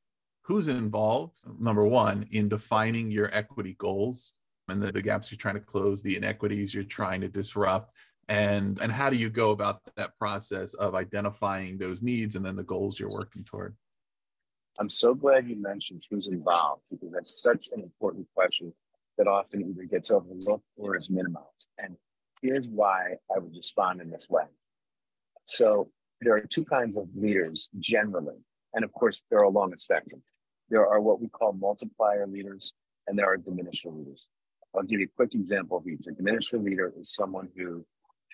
who's 0.42 0.68
involved 0.68 1.38
number 1.60 1.84
one 1.84 2.26
in 2.30 2.48
defining 2.48 3.10
your 3.10 3.30
equity 3.32 3.74
goals 3.78 4.34
and 4.68 4.80
the, 4.80 4.92
the 4.92 5.02
gaps 5.02 5.30
you're 5.30 5.38
trying 5.38 5.54
to 5.54 5.60
close 5.60 6.02
the 6.02 6.16
inequities 6.16 6.74
you're 6.74 6.84
trying 6.84 7.20
to 7.20 7.28
disrupt 7.28 7.94
and 8.28 8.80
and 8.80 8.92
how 8.92 9.10
do 9.10 9.16
you 9.16 9.28
go 9.28 9.50
about 9.50 9.82
that 9.96 10.16
process 10.18 10.74
of 10.74 10.94
identifying 10.94 11.76
those 11.76 12.02
needs 12.02 12.36
and 12.36 12.44
then 12.44 12.56
the 12.56 12.62
goals 12.62 12.98
you're 12.98 13.08
working 13.12 13.44
toward? 13.44 13.74
I'm 14.78 14.90
so 14.90 15.14
glad 15.14 15.48
you 15.48 15.56
mentioned 15.56 16.02
who's 16.10 16.28
involved 16.28 16.82
because 16.90 17.10
that's 17.12 17.42
such 17.42 17.68
an 17.74 17.82
important 17.82 18.26
question 18.34 18.72
that 19.18 19.26
often 19.26 19.60
either 19.68 19.84
gets 19.84 20.10
overlooked 20.10 20.64
or 20.76 20.96
is 20.96 21.10
minimized. 21.10 21.68
And 21.78 21.96
here's 22.40 22.68
why 22.68 23.16
i 23.34 23.38
would 23.38 23.54
respond 23.54 24.00
in 24.00 24.10
this 24.10 24.30
way. 24.30 24.44
So 25.44 25.90
there 26.22 26.34
are 26.34 26.40
two 26.40 26.64
kinds 26.64 26.96
of 26.96 27.08
leaders 27.14 27.68
generally 27.78 28.38
and 28.74 28.84
of 28.84 28.92
course 28.92 29.22
they're 29.30 29.42
along 29.42 29.72
a 29.72 29.78
spectrum 29.78 30.22
there 30.68 30.86
are 30.86 31.00
what 31.00 31.20
we 31.20 31.28
call 31.28 31.52
multiplier 31.52 32.26
leaders 32.26 32.72
and 33.06 33.18
there 33.18 33.26
are 33.26 33.36
diminisher 33.36 33.96
leaders 33.96 34.28
I'll 34.74 34.82
give 34.82 35.00
you 35.00 35.06
a 35.06 35.16
quick 35.16 35.34
example 35.34 35.78
of 35.78 35.86
each. 35.86 36.06
A 36.06 36.12
diminisher 36.12 36.62
leader 36.62 36.92
is 36.98 37.14
someone 37.14 37.48
who 37.56 37.84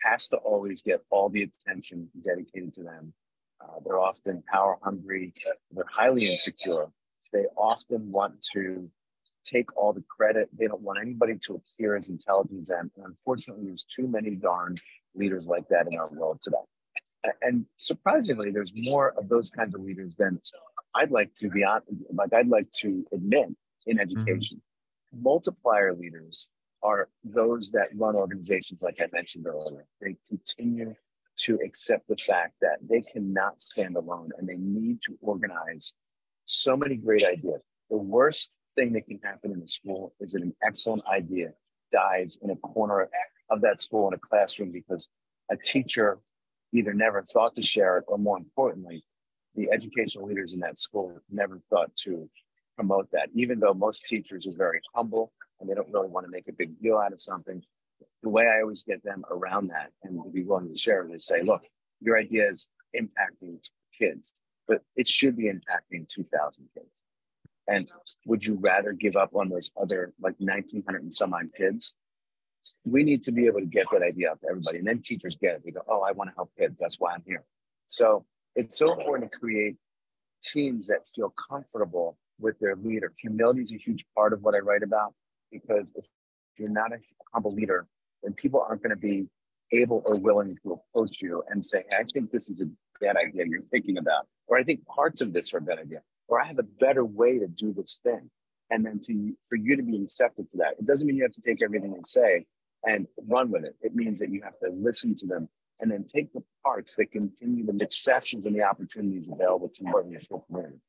has 0.04 0.28
to 0.28 0.36
always 0.36 0.80
get 0.80 1.00
all 1.10 1.28
the 1.28 1.42
attention 1.42 2.08
dedicated 2.22 2.72
to 2.74 2.82
them. 2.84 3.12
Uh, 3.60 3.80
they're 3.84 3.98
often 3.98 4.42
power 4.52 4.78
hungry, 4.82 5.32
they're 5.72 5.84
highly 5.90 6.30
insecure. 6.30 6.86
They 7.32 7.46
often 7.56 8.10
want 8.10 8.40
to 8.52 8.88
take 9.44 9.76
all 9.76 9.92
the 9.92 10.04
credit. 10.08 10.48
They 10.56 10.66
don't 10.66 10.80
want 10.80 11.00
anybody 11.00 11.34
to 11.46 11.60
appear 11.60 11.96
as 11.96 12.08
intelligent 12.08 12.62
as 12.62 12.68
them. 12.68 12.90
And 12.96 13.06
unfortunately, 13.06 13.66
there's 13.66 13.84
too 13.84 14.06
many 14.06 14.30
darn 14.30 14.78
leaders 15.14 15.46
like 15.46 15.68
that 15.68 15.88
in 15.90 15.98
our 15.98 16.08
world 16.12 16.40
today. 16.40 16.56
And 17.42 17.66
surprisingly, 17.78 18.50
there's 18.50 18.72
more 18.74 19.12
of 19.18 19.28
those 19.28 19.50
kinds 19.50 19.74
of 19.74 19.80
leaders 19.80 20.14
than 20.16 20.40
I'd 20.94 21.10
like 21.10 21.34
to 21.36 21.48
be 21.48 21.64
on, 21.64 21.82
like 22.12 22.32
I'd 22.32 22.48
like 22.48 22.70
to 22.78 23.04
admit 23.12 23.48
in 23.86 23.96
mm-hmm. 23.96 24.00
education. 24.00 24.58
Mm-hmm. 25.14 25.22
Multiplier 25.22 25.94
leaders 25.94 26.48
are 26.82 27.08
those 27.24 27.72
that 27.72 27.88
run 27.94 28.14
organizations, 28.14 28.82
like 28.82 29.00
I 29.00 29.06
mentioned 29.12 29.46
earlier. 29.46 29.86
They 30.00 30.16
continue 30.28 30.94
to 31.38 31.58
accept 31.64 32.08
the 32.08 32.16
fact 32.16 32.54
that 32.60 32.78
they 32.88 33.00
cannot 33.00 33.60
stand 33.60 33.96
alone 33.96 34.30
and 34.38 34.48
they 34.48 34.56
need 34.56 35.00
to 35.02 35.16
organize 35.20 35.92
so 36.44 36.76
many 36.76 36.96
great 36.96 37.24
ideas. 37.24 37.60
The 37.90 37.96
worst 37.96 38.58
thing 38.74 38.92
that 38.92 39.06
can 39.06 39.20
happen 39.22 39.52
in 39.52 39.60
the 39.60 39.68
school 39.68 40.14
is 40.20 40.32
that 40.32 40.42
an 40.42 40.54
excellent 40.62 41.02
idea 41.06 41.52
dies 41.92 42.38
in 42.42 42.50
a 42.50 42.56
corner 42.56 43.08
of 43.50 43.60
that 43.62 43.80
school 43.80 44.08
in 44.08 44.14
a 44.14 44.18
classroom 44.18 44.70
because 44.70 45.08
a 45.50 45.56
teacher 45.56 46.18
either 46.72 46.92
never 46.92 47.22
thought 47.22 47.54
to 47.54 47.62
share 47.62 47.98
it 47.98 48.04
or 48.08 48.18
more 48.18 48.36
importantly, 48.36 49.04
the 49.54 49.68
educational 49.72 50.26
leaders 50.26 50.54
in 50.54 50.60
that 50.60 50.78
school 50.78 51.18
never 51.30 51.60
thought 51.70 51.94
to 51.96 52.28
promote 52.76 53.10
that, 53.10 53.28
even 53.34 53.58
though 53.58 53.74
most 53.74 54.04
teachers 54.06 54.46
are 54.46 54.56
very 54.56 54.80
humble 54.94 55.32
and 55.60 55.68
they 55.68 55.74
don't 55.74 55.92
really 55.92 56.08
want 56.08 56.24
to 56.24 56.30
make 56.30 56.48
a 56.48 56.52
big 56.52 56.80
deal 56.80 56.98
out 56.98 57.12
of 57.12 57.20
something. 57.20 57.62
The 58.22 58.28
way 58.28 58.46
I 58.46 58.60
always 58.60 58.82
get 58.82 59.02
them 59.02 59.24
around 59.30 59.68
that 59.68 59.90
and 60.04 60.22
to 60.22 60.30
be 60.30 60.44
willing 60.44 60.68
to 60.68 60.78
share 60.78 61.04
it 61.04 61.12
is 61.12 61.26
say, 61.26 61.42
look, 61.42 61.62
your 62.00 62.16
idea 62.16 62.48
is 62.48 62.68
impacting 62.96 63.58
kids, 63.96 64.32
but 64.68 64.82
it 64.96 65.08
should 65.08 65.36
be 65.36 65.44
impacting 65.44 66.08
2,000 66.08 66.68
kids. 66.74 67.02
And 67.66 67.90
would 68.26 68.44
you 68.44 68.58
rather 68.60 68.92
give 68.92 69.16
up 69.16 69.34
on 69.34 69.48
those 69.48 69.70
other 69.80 70.12
like 70.20 70.34
1,900 70.38 71.02
and 71.02 71.12
some 71.12 71.34
odd 71.34 71.48
kids? 71.56 71.92
We 72.84 73.02
need 73.02 73.22
to 73.24 73.32
be 73.32 73.46
able 73.46 73.60
to 73.60 73.66
get 73.66 73.86
that 73.92 74.02
idea 74.02 74.30
out 74.30 74.40
to 74.40 74.48
everybody. 74.48 74.78
And 74.78 74.86
then 74.86 75.00
teachers 75.02 75.36
get 75.40 75.56
it. 75.56 75.62
They 75.64 75.70
go, 75.70 75.82
oh, 75.88 76.02
I 76.02 76.12
want 76.12 76.30
to 76.30 76.34
help 76.34 76.50
kids. 76.58 76.78
That's 76.80 76.98
why 76.98 77.14
I'm 77.14 77.22
here. 77.26 77.44
So 77.86 78.24
it's 78.54 78.78
so 78.78 78.92
important 78.92 79.30
to 79.32 79.38
create 79.38 79.76
teams 80.42 80.88
that 80.88 81.06
feel 81.06 81.32
comfortable 81.50 82.16
with 82.38 82.58
their 82.60 82.76
leader. 82.76 83.12
Humility 83.20 83.62
is 83.62 83.72
a 83.72 83.78
huge 83.78 84.04
part 84.14 84.32
of 84.32 84.42
what 84.42 84.54
I 84.54 84.58
write 84.58 84.82
about 84.82 85.14
because 85.50 85.92
if 85.96 86.04
you're 86.56 86.68
not 86.68 86.92
a 86.92 86.98
humble 87.32 87.54
leader, 87.54 87.86
then 88.22 88.32
people 88.34 88.64
aren't 88.66 88.82
going 88.82 88.94
to 88.94 88.96
be 88.96 89.26
able 89.72 90.02
or 90.06 90.16
willing 90.16 90.50
to 90.62 90.72
approach 90.72 91.20
you 91.22 91.42
and 91.48 91.64
say, 91.64 91.84
I 91.96 92.02
think 92.04 92.30
this 92.30 92.48
is 92.48 92.60
a 92.60 92.66
bad 93.00 93.16
idea 93.16 93.44
you're 93.46 93.62
thinking 93.62 93.98
about, 93.98 94.26
or 94.46 94.58
I 94.58 94.64
think 94.64 94.84
parts 94.86 95.20
of 95.20 95.32
this 95.32 95.52
are 95.54 95.58
a 95.58 95.62
bad 95.62 95.78
idea, 95.78 96.00
or 96.26 96.40
I 96.40 96.46
have 96.46 96.58
a 96.58 96.64
better 96.64 97.04
way 97.04 97.38
to 97.38 97.46
do 97.46 97.72
this 97.72 98.00
thing. 98.02 98.30
And 98.70 98.84
then 98.84 99.00
to 99.04 99.32
for 99.48 99.56
you 99.56 99.76
to 99.76 99.82
be 99.82 99.98
receptive 99.98 100.50
to 100.50 100.58
that, 100.58 100.74
it 100.78 100.86
doesn't 100.86 101.06
mean 101.06 101.16
you 101.16 101.22
have 101.22 101.32
to 101.32 101.40
take 101.40 101.62
everything 101.62 101.94
and 101.94 102.06
say 102.06 102.44
and 102.84 103.06
run 103.26 103.50
with 103.50 103.64
it. 103.64 103.76
It 103.80 103.94
means 103.94 104.18
that 104.20 104.30
you 104.30 104.42
have 104.42 104.58
to 104.60 104.70
listen 104.70 105.14
to 105.16 105.26
them 105.26 105.48
and 105.80 105.90
then 105.90 106.04
take 106.04 106.32
the 106.32 106.42
parts 106.64 106.94
that 106.96 107.12
continue 107.12 107.64
the 107.64 107.78
successes 107.78 108.46
and 108.46 108.54
the 108.54 108.62
opportunities 108.62 109.28
available 109.28 109.68
to 109.68 109.84
you 109.84 109.98
in 110.00 110.10
your 110.10 110.20
school 110.20 110.44
community. 110.46 110.80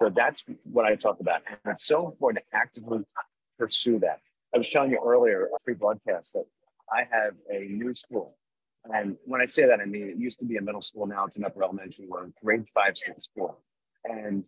So 0.00 0.10
that's 0.10 0.44
what 0.64 0.84
I 0.84 0.94
talk 0.94 1.20
about. 1.20 1.42
And 1.48 1.58
it's 1.66 1.86
so 1.86 2.06
important 2.06 2.44
to 2.44 2.58
actively 2.58 3.00
pursue 3.58 3.98
that. 4.00 4.20
I 4.54 4.58
was 4.58 4.68
telling 4.68 4.90
you 4.90 5.00
earlier, 5.04 5.48
pre-broadcast, 5.64 6.34
that 6.34 6.44
I 6.92 7.06
have 7.10 7.34
a 7.50 7.66
new 7.66 7.92
school. 7.92 8.36
And 8.84 9.16
when 9.24 9.40
I 9.40 9.46
say 9.46 9.66
that, 9.66 9.80
I 9.80 9.84
mean 9.84 10.10
it 10.10 10.16
used 10.16 10.38
to 10.38 10.44
be 10.44 10.56
a 10.56 10.62
middle 10.62 10.82
school, 10.82 11.06
now 11.06 11.24
it's 11.24 11.36
an 11.36 11.44
upper 11.44 11.64
elementary 11.64 12.06
or 12.08 12.30
grade 12.42 12.66
five 12.72 12.96
school. 12.96 13.58
And 14.04 14.44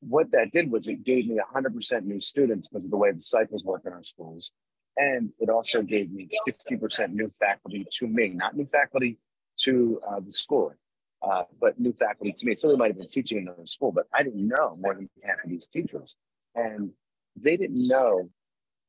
what 0.00 0.30
that 0.32 0.52
did 0.52 0.70
was 0.70 0.88
it 0.88 1.04
gave 1.04 1.26
me 1.26 1.40
100% 1.54 2.04
new 2.04 2.20
students 2.20 2.68
because 2.68 2.84
of 2.84 2.90
the 2.90 2.96
way 2.96 3.12
the 3.12 3.20
cycles 3.20 3.64
work 3.64 3.82
in 3.86 3.92
our 3.92 4.02
schools. 4.02 4.52
And 4.96 5.30
it 5.38 5.48
also 5.48 5.82
gave 5.82 6.10
me 6.10 6.28
60% 6.46 7.12
new 7.12 7.28
faculty 7.28 7.86
to 7.98 8.06
me, 8.06 8.30
not 8.30 8.56
new 8.56 8.66
faculty 8.66 9.18
to 9.60 10.00
uh, 10.06 10.20
the 10.20 10.30
school, 10.30 10.74
uh, 11.22 11.44
but 11.60 11.80
new 11.80 11.92
faculty 11.92 12.32
to 12.32 12.46
me. 12.46 12.54
So 12.54 12.68
they 12.68 12.76
might 12.76 12.88
have 12.88 12.98
been 12.98 13.08
teaching 13.08 13.38
in 13.38 13.44
another 13.44 13.66
school, 13.66 13.92
but 13.92 14.06
I 14.14 14.22
didn't 14.22 14.46
know 14.46 14.76
more 14.78 14.94
than 14.94 15.08
half 15.24 15.42
of 15.42 15.50
these 15.50 15.66
teachers. 15.66 16.14
And 16.54 16.90
they 17.36 17.56
didn't 17.56 17.86
know 17.88 18.28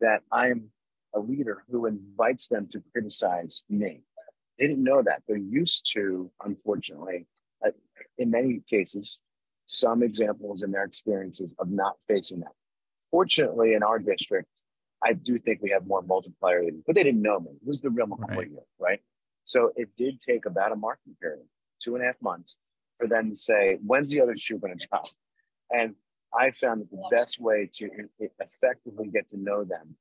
that 0.01 0.24
I'm 0.31 0.69
a 1.15 1.19
leader 1.19 1.63
who 1.69 1.86
invites 1.86 2.48
them 2.48 2.67
to 2.69 2.83
criticize 2.91 3.63
me. 3.69 4.01
They 4.60 4.67
didn't 4.67 4.83
know 4.83 5.01
that. 5.03 5.24
They're 5.27 5.38
used 5.38 5.89
to, 5.93 6.29
unfortunately, 6.43 7.27
uh, 7.65 7.72
in 8.17 8.31
many 8.31 8.62
cases, 8.69 9.19
some 9.65 10.03
examples 10.03 10.63
in 10.63 10.72
their 10.72 10.83
experiences 10.83 11.55
of 11.60 11.69
not 11.69 11.95
facing 12.07 12.41
that. 12.41 12.51
Fortunately, 13.10 13.74
in 13.74 13.83
our 13.83 14.00
district, 14.00 14.48
I 15.03 15.13
do 15.13 15.38
think 15.38 15.62
we 15.62 15.72
have 15.72 15.86
more 15.86 16.01
multiplier 16.01 16.63
leaders, 16.63 16.81
but 16.86 16.95
they 16.95 17.03
didn't 17.03 17.22
know 17.22 17.39
me. 17.39 17.51
Who's 17.65 17.81
the 17.81 17.89
real 17.89 18.07
McCoy 18.07 18.36
right. 18.36 18.50
right? 18.79 19.00
So 19.43 19.72
it 19.75 19.89
did 19.98 20.19
take 20.19 20.45
about 20.45 20.72
a 20.72 20.75
marking 20.75 21.15
period, 21.22 21.45
two 21.81 21.95
and 21.95 22.03
a 22.03 22.07
half 22.07 22.22
months, 22.22 22.57
for 22.95 23.07
them 23.07 23.29
to 23.29 23.36
say, 23.36 23.77
when's 23.86 24.10
the 24.10 24.22
other 24.22 24.36
shoe 24.36 24.57
going 24.57 24.77
to 24.77 24.88
drop? 24.88 25.07
And 25.72 25.95
I 26.38 26.51
found 26.51 26.81
that 26.81 26.91
the 26.91 27.03
best 27.12 27.39
way 27.39 27.69
to 27.75 27.89
effectively 28.39 29.10
get 29.10 29.29
to 29.29 29.38
know 29.38 29.63
them 29.63 29.95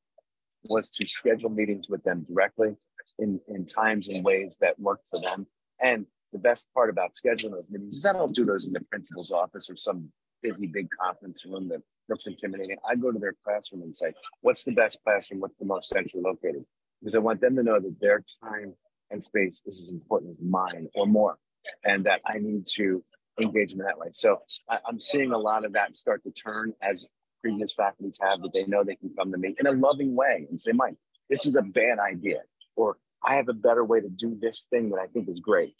was 0.64 0.90
to 0.92 1.08
schedule 1.08 1.50
meetings 1.50 1.88
with 1.88 2.04
them 2.04 2.24
directly 2.28 2.76
in, 3.18 3.40
in 3.48 3.66
times 3.66 4.08
and 4.08 4.24
ways 4.24 4.58
that 4.60 4.78
worked 4.78 5.08
for 5.08 5.20
them. 5.20 5.46
And 5.82 6.06
the 6.32 6.38
best 6.38 6.72
part 6.72 6.90
about 6.90 7.12
scheduling 7.12 7.52
those 7.52 7.70
meetings 7.70 7.94
is 7.94 8.06
I 8.06 8.12
don't 8.12 8.34
do 8.34 8.44
those 8.44 8.66
in 8.66 8.72
the 8.72 8.84
principal's 8.84 9.32
office 9.32 9.68
or 9.68 9.76
some 9.76 10.10
busy 10.42 10.66
big 10.66 10.88
conference 10.90 11.44
room 11.44 11.68
that 11.68 11.82
looks 12.08 12.26
intimidating. 12.26 12.76
I 12.88 12.94
go 12.94 13.10
to 13.10 13.18
their 13.18 13.34
classroom 13.44 13.82
and 13.82 13.94
say, 13.94 14.12
what's 14.40 14.62
the 14.62 14.72
best 14.72 14.98
classroom? 15.04 15.40
What's 15.40 15.58
the 15.58 15.66
most 15.66 15.88
centrally 15.88 16.24
located? 16.24 16.64
Because 17.00 17.14
I 17.14 17.20
want 17.20 17.40
them 17.40 17.56
to 17.56 17.62
know 17.62 17.80
that 17.80 18.00
their 18.00 18.24
time 18.42 18.74
and 19.10 19.22
space 19.22 19.62
is 19.66 19.80
as 19.80 19.90
important 19.90 20.36
as 20.38 20.44
mine 20.44 20.88
or 20.94 21.06
more, 21.06 21.38
and 21.84 22.04
that 22.06 22.20
I 22.26 22.38
need 22.38 22.66
to 22.74 23.02
engage 23.40 23.72
them 23.72 23.80
in 23.80 23.86
that 23.86 23.98
way. 23.98 24.08
So 24.12 24.42
I, 24.68 24.78
I'm 24.86 25.00
seeing 25.00 25.32
a 25.32 25.38
lot 25.38 25.64
of 25.64 25.72
that 25.72 25.94
start 25.94 26.22
to 26.24 26.30
turn 26.30 26.72
as 26.82 27.06
previous 27.40 27.72
faculties 27.72 28.18
have 28.22 28.40
that 28.40 28.52
they 28.54 28.64
know 28.64 28.84
they 28.84 28.96
can 28.96 29.10
come 29.16 29.32
to 29.32 29.38
me 29.38 29.54
in 29.58 29.66
a 29.66 29.72
loving 29.72 30.14
way 30.14 30.46
and 30.48 30.60
say, 30.60 30.72
Mike, 30.72 30.94
this 31.28 31.44
is 31.44 31.56
a 31.56 31.62
bad 31.62 31.98
idea, 31.98 32.40
or 32.76 32.98
I 33.24 33.36
have 33.36 33.48
a 33.48 33.54
better 33.54 33.84
way 33.84 34.00
to 34.00 34.08
do 34.08 34.36
this 34.40 34.66
thing 34.70 34.90
that 34.90 34.98
I 35.00 35.06
think 35.06 35.28
is 35.28 35.40
great. 35.40 35.74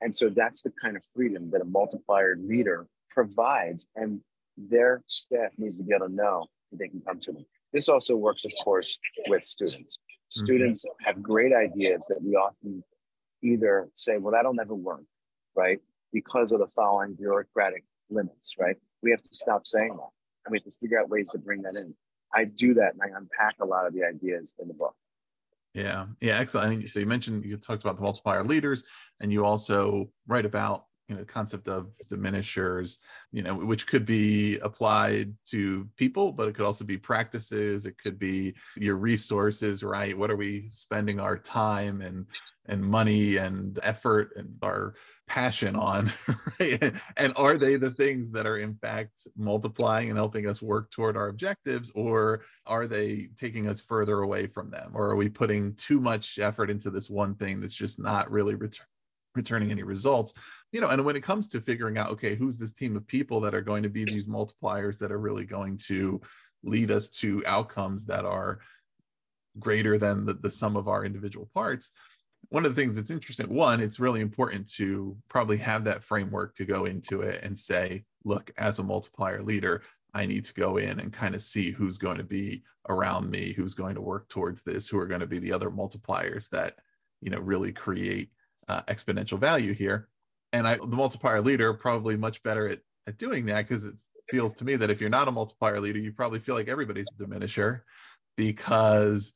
And 0.00 0.14
so 0.14 0.28
that's 0.28 0.62
the 0.62 0.72
kind 0.82 0.96
of 0.96 1.04
freedom 1.04 1.50
that 1.50 1.60
a 1.60 1.64
multiplier 1.64 2.36
leader 2.40 2.86
provides. 3.10 3.88
And 3.96 4.20
their 4.68 5.02
staff 5.06 5.52
needs 5.56 5.78
to 5.78 5.84
be 5.84 5.94
able 5.94 6.08
to 6.08 6.14
know 6.14 6.46
that 6.70 6.78
they 6.78 6.88
can 6.88 7.00
come 7.00 7.20
to 7.20 7.32
them. 7.32 7.46
This 7.72 7.88
also 7.88 8.16
works, 8.16 8.44
of 8.44 8.52
course, 8.64 8.98
with 9.28 9.42
students. 9.44 9.98
Mm-hmm. 9.98 10.44
Students 10.44 10.84
have 11.04 11.22
great 11.22 11.52
ideas 11.52 12.06
that 12.08 12.22
we 12.22 12.34
often 12.34 12.82
either 13.42 13.88
say, 13.94 14.18
well, 14.18 14.32
that'll 14.32 14.54
never 14.54 14.74
work, 14.74 15.04
right? 15.54 15.80
Because 16.12 16.52
of 16.52 16.60
the 16.60 16.66
following 16.66 17.14
bureaucratic 17.14 17.84
limits, 18.10 18.56
right? 18.58 18.76
We 19.02 19.10
have 19.10 19.22
to 19.22 19.34
stop 19.34 19.66
saying 19.66 19.90
that. 19.90 20.10
And 20.44 20.52
we 20.52 20.58
have 20.58 20.64
to 20.64 20.70
figure 20.70 20.98
out 20.98 21.08
ways 21.08 21.30
to 21.30 21.38
bring 21.38 21.62
that 21.62 21.76
in. 21.76 21.94
I 22.34 22.44
do 22.44 22.74
that 22.74 22.94
and 22.94 23.02
I 23.02 23.16
unpack 23.16 23.56
a 23.60 23.64
lot 23.64 23.86
of 23.86 23.94
the 23.94 24.04
ideas 24.04 24.54
in 24.60 24.68
the 24.68 24.74
book. 24.74 24.94
Yeah, 25.74 26.06
yeah, 26.20 26.38
excellent. 26.38 26.88
so 26.88 26.98
you 26.98 27.06
mentioned 27.06 27.44
you 27.44 27.56
talked 27.56 27.82
about 27.82 27.96
the 27.96 28.02
multiplier 28.02 28.42
leaders, 28.42 28.84
and 29.22 29.32
you 29.32 29.44
also 29.44 30.10
write 30.26 30.46
about 30.46 30.86
you 31.08 31.16
know 31.16 31.24
concept 31.24 31.68
of 31.68 31.88
diminishers 32.08 32.98
you 33.32 33.42
know 33.42 33.54
which 33.54 33.86
could 33.86 34.04
be 34.04 34.58
applied 34.58 35.32
to 35.44 35.88
people 35.96 36.32
but 36.32 36.48
it 36.48 36.54
could 36.54 36.66
also 36.66 36.84
be 36.84 36.98
practices. 36.98 37.86
It 37.86 37.96
could 37.98 38.18
be 38.18 38.54
your 38.76 38.96
resources 38.96 39.82
right? 39.82 40.16
What 40.16 40.30
are 40.30 40.36
we 40.36 40.68
spending 40.70 41.20
our 41.20 41.38
time 41.38 42.00
and 42.00 42.26
and 42.66 42.82
money 42.82 43.38
and 43.38 43.78
effort 43.82 44.32
and 44.36 44.54
our 44.62 44.94
passion 45.26 45.74
on 45.74 46.12
right? 46.60 46.94
and 47.16 47.32
are 47.36 47.56
they 47.56 47.76
the 47.76 47.92
things 47.92 48.30
that 48.32 48.46
are 48.46 48.58
in 48.58 48.74
fact 48.74 49.26
multiplying 49.36 50.10
and 50.10 50.18
helping 50.18 50.46
us 50.46 50.60
work 50.60 50.90
toward 50.90 51.16
our 51.16 51.28
objectives 51.28 51.90
or 51.94 52.42
are 52.66 52.86
they 52.86 53.30
taking 53.36 53.68
us 53.68 53.80
further 53.80 54.20
away 54.20 54.46
from 54.46 54.70
them? 54.70 54.90
Or 54.94 55.08
are 55.10 55.16
we 55.16 55.30
putting 55.30 55.74
too 55.76 56.00
much 56.00 56.38
effort 56.38 56.70
into 56.70 56.90
this 56.90 57.08
one 57.08 57.34
thing 57.36 57.60
that's 57.60 57.74
just 57.74 57.98
not 57.98 58.30
really 58.30 58.54
return 58.54 58.86
returning 59.38 59.70
any 59.70 59.84
results 59.84 60.34
you 60.72 60.80
know 60.80 60.88
and 60.88 61.04
when 61.04 61.16
it 61.16 61.22
comes 61.22 61.46
to 61.48 61.60
figuring 61.60 61.96
out 61.96 62.10
okay 62.10 62.34
who's 62.34 62.58
this 62.58 62.72
team 62.72 62.96
of 62.96 63.06
people 63.06 63.40
that 63.40 63.54
are 63.54 63.62
going 63.62 63.82
to 63.82 63.88
be 63.88 64.04
these 64.04 64.26
multipliers 64.26 64.98
that 64.98 65.12
are 65.12 65.20
really 65.20 65.44
going 65.44 65.76
to 65.76 66.20
lead 66.64 66.90
us 66.90 67.08
to 67.08 67.42
outcomes 67.46 68.04
that 68.04 68.24
are 68.24 68.58
greater 69.60 69.96
than 69.96 70.24
the, 70.24 70.34
the 70.34 70.50
sum 70.50 70.76
of 70.76 70.88
our 70.88 71.04
individual 71.04 71.48
parts 71.54 71.90
one 72.50 72.64
of 72.64 72.74
the 72.74 72.80
things 72.80 72.96
that's 72.96 73.12
interesting 73.12 73.48
one 73.48 73.80
it's 73.80 74.00
really 74.00 74.20
important 74.20 74.68
to 74.68 75.16
probably 75.28 75.56
have 75.56 75.84
that 75.84 76.02
framework 76.02 76.54
to 76.54 76.64
go 76.64 76.84
into 76.84 77.20
it 77.20 77.42
and 77.44 77.56
say 77.56 78.04
look 78.24 78.50
as 78.58 78.80
a 78.80 78.82
multiplier 78.82 79.42
leader 79.42 79.82
i 80.14 80.26
need 80.26 80.44
to 80.44 80.54
go 80.54 80.78
in 80.78 80.98
and 80.98 81.12
kind 81.12 81.34
of 81.34 81.42
see 81.42 81.70
who's 81.70 81.96
going 81.96 82.18
to 82.18 82.24
be 82.24 82.62
around 82.88 83.30
me 83.30 83.52
who's 83.52 83.74
going 83.74 83.94
to 83.94 84.00
work 84.00 84.28
towards 84.28 84.62
this 84.62 84.88
who 84.88 84.98
are 84.98 85.06
going 85.06 85.20
to 85.20 85.26
be 85.26 85.38
the 85.38 85.52
other 85.52 85.70
multipliers 85.70 86.48
that 86.50 86.74
you 87.20 87.30
know 87.30 87.38
really 87.38 87.72
create 87.72 88.30
uh, 88.68 88.82
exponential 88.82 89.38
value 89.38 89.72
here. 89.72 90.08
And 90.52 90.66
I, 90.66 90.76
the 90.76 90.86
multiplier 90.86 91.40
leader, 91.40 91.74
probably 91.74 92.16
much 92.16 92.42
better 92.42 92.68
at, 92.68 92.80
at 93.06 93.18
doing 93.18 93.46
that 93.46 93.68
because 93.68 93.84
it 93.84 93.94
feels 94.30 94.54
to 94.54 94.64
me 94.64 94.76
that 94.76 94.90
if 94.90 95.00
you're 95.00 95.10
not 95.10 95.28
a 95.28 95.32
multiplier 95.32 95.80
leader, 95.80 95.98
you 95.98 96.12
probably 96.12 96.38
feel 96.38 96.54
like 96.54 96.68
everybody's 96.68 97.08
a 97.18 97.22
diminisher 97.22 97.80
because 98.36 99.34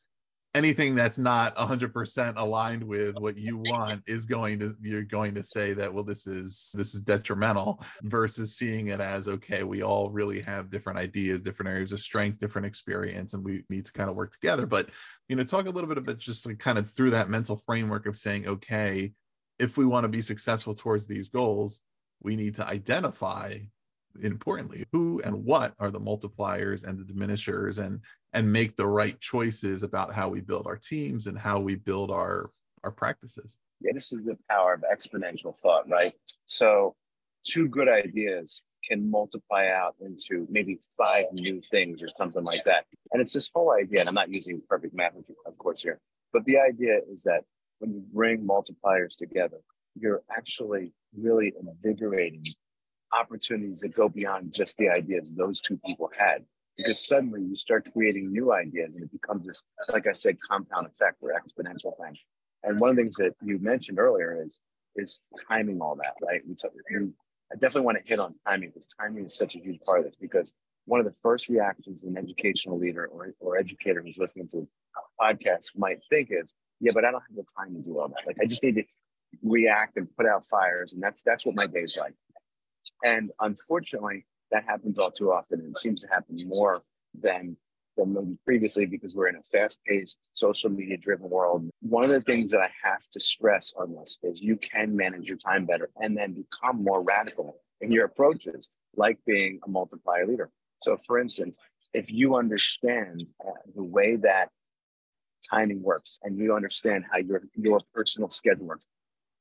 anything 0.54 0.94
that's 0.94 1.18
not 1.18 1.56
100% 1.56 2.34
aligned 2.36 2.82
with 2.82 3.16
what 3.18 3.38
you 3.38 3.56
want 3.56 4.02
is 4.06 4.26
going 4.26 4.58
to 4.58 4.74
you're 4.82 5.02
going 5.02 5.34
to 5.34 5.42
say 5.42 5.72
that 5.72 5.92
well 5.92 6.04
this 6.04 6.26
is 6.26 6.72
this 6.76 6.94
is 6.94 7.00
detrimental 7.00 7.82
versus 8.02 8.56
seeing 8.56 8.88
it 8.88 9.00
as 9.00 9.28
okay 9.28 9.62
we 9.62 9.82
all 9.82 10.10
really 10.10 10.40
have 10.40 10.70
different 10.70 10.98
ideas 10.98 11.40
different 11.40 11.70
areas 11.70 11.92
of 11.92 12.00
strength 12.00 12.38
different 12.38 12.66
experience 12.66 13.32
and 13.32 13.42
we 13.42 13.62
need 13.70 13.84
to 13.84 13.92
kind 13.92 14.10
of 14.10 14.16
work 14.16 14.32
together 14.32 14.66
but 14.66 14.90
you 15.28 15.36
know 15.36 15.42
talk 15.42 15.66
a 15.66 15.70
little 15.70 15.88
bit 15.88 15.98
about 15.98 16.18
just 16.18 16.44
like 16.44 16.58
kind 16.58 16.78
of 16.78 16.90
through 16.90 17.10
that 17.10 17.30
mental 17.30 17.56
framework 17.64 18.06
of 18.06 18.16
saying 18.16 18.46
okay 18.46 19.12
if 19.58 19.76
we 19.76 19.84
want 19.84 20.04
to 20.04 20.08
be 20.08 20.22
successful 20.22 20.74
towards 20.74 21.06
these 21.06 21.28
goals, 21.28 21.82
we 22.22 22.36
need 22.36 22.54
to 22.56 22.66
identify 22.66 23.56
importantly 24.20 24.84
who 24.92 25.20
and 25.24 25.34
what 25.44 25.72
are 25.78 25.90
the 25.90 26.00
multipliers 26.00 26.84
and 26.84 26.98
the 26.98 27.04
diminishers 27.04 27.78
and 27.78 28.00
and 28.34 28.50
make 28.50 28.76
the 28.76 28.86
right 28.86 29.18
choices 29.20 29.82
about 29.82 30.12
how 30.12 30.28
we 30.28 30.40
build 30.40 30.66
our 30.66 30.76
teams 30.76 31.26
and 31.26 31.38
how 31.38 31.58
we 31.58 31.74
build 31.76 32.10
our 32.10 32.50
our 32.84 32.90
practices. 32.90 33.56
Yeah 33.80 33.92
this 33.94 34.12
is 34.12 34.20
the 34.22 34.36
power 34.50 34.74
of 34.74 34.84
exponential 34.92 35.56
thought 35.58 35.88
right? 35.88 36.12
So 36.46 36.94
two 37.44 37.68
good 37.68 37.88
ideas 37.88 38.62
can 38.88 39.10
multiply 39.10 39.68
out 39.68 39.94
into 40.00 40.46
maybe 40.50 40.78
five 40.96 41.26
new 41.32 41.60
things 41.70 42.02
or 42.02 42.08
something 42.08 42.44
like 42.44 42.64
that. 42.64 42.84
And 43.12 43.22
it's 43.22 43.32
this 43.32 43.48
whole 43.54 43.72
idea 43.72 44.00
and 44.00 44.08
i'm 44.08 44.14
not 44.14 44.32
using 44.32 44.60
perfect 44.68 44.94
math 44.94 45.14
of 45.46 45.58
course 45.58 45.82
here 45.82 46.00
but 46.32 46.44
the 46.44 46.58
idea 46.58 46.98
is 47.10 47.22
that 47.22 47.44
when 47.82 47.92
you 47.94 48.02
bring 48.14 48.46
multipliers 48.46 49.16
together, 49.18 49.58
you're 49.98 50.22
actually 50.30 50.92
really 51.16 51.52
invigorating 51.60 52.44
opportunities 53.12 53.80
that 53.80 53.94
go 53.94 54.08
beyond 54.08 54.52
just 54.52 54.76
the 54.78 54.88
ideas 54.88 55.34
those 55.34 55.60
two 55.60 55.78
people 55.84 56.08
had. 56.16 56.44
Because 56.76 57.06
suddenly 57.06 57.42
you 57.42 57.54
start 57.54 57.86
creating 57.92 58.32
new 58.32 58.52
ideas 58.52 58.92
and 58.94 59.04
it 59.04 59.12
becomes 59.12 59.44
this, 59.44 59.62
like 59.92 60.06
I 60.06 60.12
said, 60.12 60.36
compound 60.48 60.86
effect 60.86 61.18
or 61.20 61.32
exponential 61.32 61.92
thing. 62.00 62.16
And 62.62 62.80
one 62.80 62.90
of 62.90 62.96
the 62.96 63.02
things 63.02 63.16
that 63.16 63.34
you 63.42 63.58
mentioned 63.58 63.98
earlier 63.98 64.42
is 64.42 64.60
is 64.96 65.20
timing 65.48 65.80
all 65.80 65.96
that, 65.96 66.14
right? 66.22 66.40
We, 66.46 66.54
definitely 67.58 67.82
want 67.82 67.98
to 68.02 68.08
hit 68.08 68.18
on 68.18 68.34
timing 68.46 68.70
because 68.70 68.86
timing 68.98 69.26
is 69.26 69.36
such 69.36 69.56
a 69.56 69.58
huge 69.58 69.80
part 69.84 69.98
of 70.00 70.04
this. 70.04 70.14
Because 70.20 70.52
one 70.86 71.00
of 71.00 71.06
the 71.06 71.14
first 71.22 71.48
reactions 71.48 72.04
an 72.04 72.16
educational 72.16 72.78
leader 72.78 73.06
or, 73.06 73.34
or 73.40 73.56
educator 73.58 74.02
who's 74.02 74.18
listening 74.18 74.48
to 74.48 74.58
a 74.58 75.22
podcast 75.22 75.66
might 75.76 75.98
think 76.08 76.28
is, 76.30 76.52
yeah, 76.82 76.90
but 76.92 77.04
I 77.04 77.12
don't 77.12 77.22
have 77.22 77.36
the 77.36 77.44
time 77.56 77.74
to 77.74 77.80
do 77.80 77.98
all 77.98 78.08
that. 78.08 78.26
Like 78.26 78.36
I 78.42 78.44
just 78.44 78.62
need 78.62 78.74
to 78.74 78.82
react 79.42 79.96
and 79.96 80.08
put 80.16 80.26
out 80.26 80.44
fires, 80.44 80.92
and 80.92 81.02
that's 81.02 81.22
that's 81.22 81.46
what 81.46 81.54
my 81.54 81.66
day's 81.66 81.96
like. 81.96 82.14
And 83.04 83.30
unfortunately, 83.40 84.26
that 84.50 84.64
happens 84.64 84.98
all 84.98 85.12
too 85.12 85.32
often, 85.32 85.60
and 85.60 85.70
it 85.70 85.78
seems 85.78 86.02
to 86.02 86.08
happen 86.08 86.36
more 86.46 86.82
than 87.18 87.56
than 87.96 88.38
previously 88.44 88.86
because 88.86 89.14
we're 89.14 89.28
in 89.28 89.36
a 89.36 89.42
fast-paced, 89.42 90.18
social 90.32 90.70
media-driven 90.70 91.28
world. 91.28 91.68
One 91.80 92.04
of 92.04 92.10
the 92.10 92.22
things 92.22 92.50
that 92.52 92.62
I 92.62 92.70
have 92.82 93.06
to 93.12 93.20
stress 93.20 93.74
on 93.78 93.94
this 93.94 94.16
is 94.22 94.40
you 94.40 94.56
can 94.56 94.96
manage 94.96 95.28
your 95.28 95.36
time 95.36 95.66
better 95.66 95.90
and 96.00 96.16
then 96.16 96.32
become 96.32 96.82
more 96.82 97.02
radical 97.02 97.60
in 97.82 97.92
your 97.92 98.06
approaches, 98.06 98.78
like 98.96 99.18
being 99.26 99.60
a 99.66 99.70
multiplier 99.70 100.26
leader. 100.26 100.50
So, 100.80 100.96
for 101.06 101.18
instance, 101.20 101.58
if 101.92 102.10
you 102.10 102.36
understand 102.36 103.26
uh, 103.46 103.50
the 103.76 103.84
way 103.84 104.16
that 104.16 104.48
timing 105.50 105.82
works 105.82 106.18
and 106.22 106.38
you 106.38 106.54
understand 106.54 107.04
how 107.10 107.18
your 107.18 107.42
your 107.56 107.80
personal 107.94 108.30
schedule 108.30 108.66
works. 108.66 108.86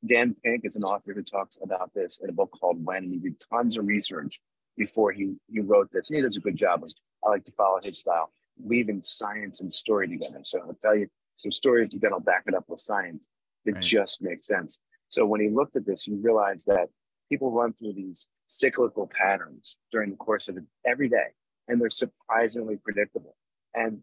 Dan 0.05 0.35
Pink 0.43 0.61
is 0.65 0.75
an 0.75 0.83
author 0.83 1.13
who 1.13 1.21
talks 1.21 1.59
about 1.61 1.91
this 1.93 2.19
in 2.23 2.29
a 2.29 2.33
book 2.33 2.51
called 2.59 2.83
When, 2.83 3.03
and 3.03 3.13
he 3.13 3.19
did 3.19 3.35
tons 3.51 3.77
of 3.77 3.85
research 3.85 4.39
before 4.77 5.11
he, 5.11 5.35
he 5.47 5.59
wrote 5.59 5.91
this. 5.91 6.09
And 6.09 6.17
he 6.17 6.23
does 6.23 6.37
a 6.37 6.41
good 6.41 6.55
job. 6.55 6.83
I 7.23 7.29
like 7.29 7.43
to 7.45 7.51
follow 7.51 7.79
his 7.83 7.99
style, 7.99 8.31
weaving 8.59 9.03
science 9.03 9.61
and 9.61 9.71
story 9.71 10.07
together. 10.07 10.39
So 10.43 10.59
I'll 10.59 10.73
tell 10.81 10.95
you 10.95 11.07
some 11.35 11.51
stories, 11.51 11.89
but 11.89 12.01
then 12.01 12.13
I'll 12.13 12.19
back 12.19 12.43
it 12.47 12.55
up 12.55 12.65
with 12.67 12.81
science 12.81 13.29
that 13.65 13.73
right. 13.73 13.83
just 13.83 14.21
makes 14.21 14.47
sense. 14.47 14.79
So 15.09 15.25
when 15.25 15.41
he 15.41 15.49
looked 15.49 15.75
at 15.75 15.85
this, 15.85 16.03
he 16.03 16.13
realized 16.13 16.65
that 16.67 16.89
people 17.29 17.51
run 17.51 17.73
through 17.73 17.93
these 17.93 18.27
cyclical 18.47 19.09
patterns 19.19 19.77
during 19.91 20.09
the 20.09 20.17
course 20.17 20.49
of 20.49 20.57
every 20.85 21.09
day, 21.09 21.27
and 21.67 21.79
they're 21.79 21.89
surprisingly 21.89 22.77
predictable. 22.77 23.35
And 23.75 23.99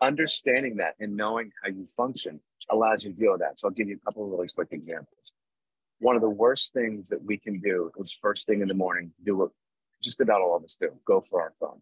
understanding 0.00 0.76
that 0.76 0.94
and 1.00 1.16
knowing 1.16 1.52
how 1.62 1.70
you 1.70 1.84
function 1.86 2.40
allows 2.70 3.04
you 3.04 3.12
to 3.12 3.16
deal 3.16 3.32
with 3.32 3.40
that. 3.40 3.58
So 3.58 3.68
I'll 3.68 3.74
give 3.74 3.88
you 3.88 3.96
a 3.96 4.04
couple 4.04 4.24
of 4.24 4.30
really 4.30 4.48
quick 4.54 4.68
examples. 4.70 5.32
One 6.00 6.14
of 6.14 6.22
the 6.22 6.30
worst 6.30 6.72
things 6.72 7.08
that 7.08 7.22
we 7.24 7.38
can 7.38 7.60
do 7.60 7.90
is 7.98 8.12
first 8.12 8.46
thing 8.46 8.60
in 8.60 8.68
the 8.68 8.74
morning, 8.74 9.12
do 9.24 9.36
what 9.36 9.50
just 10.02 10.20
about 10.20 10.40
all 10.40 10.56
of 10.56 10.62
us 10.62 10.76
do, 10.76 10.90
go 11.04 11.20
for 11.20 11.42
our 11.42 11.52
phone 11.58 11.80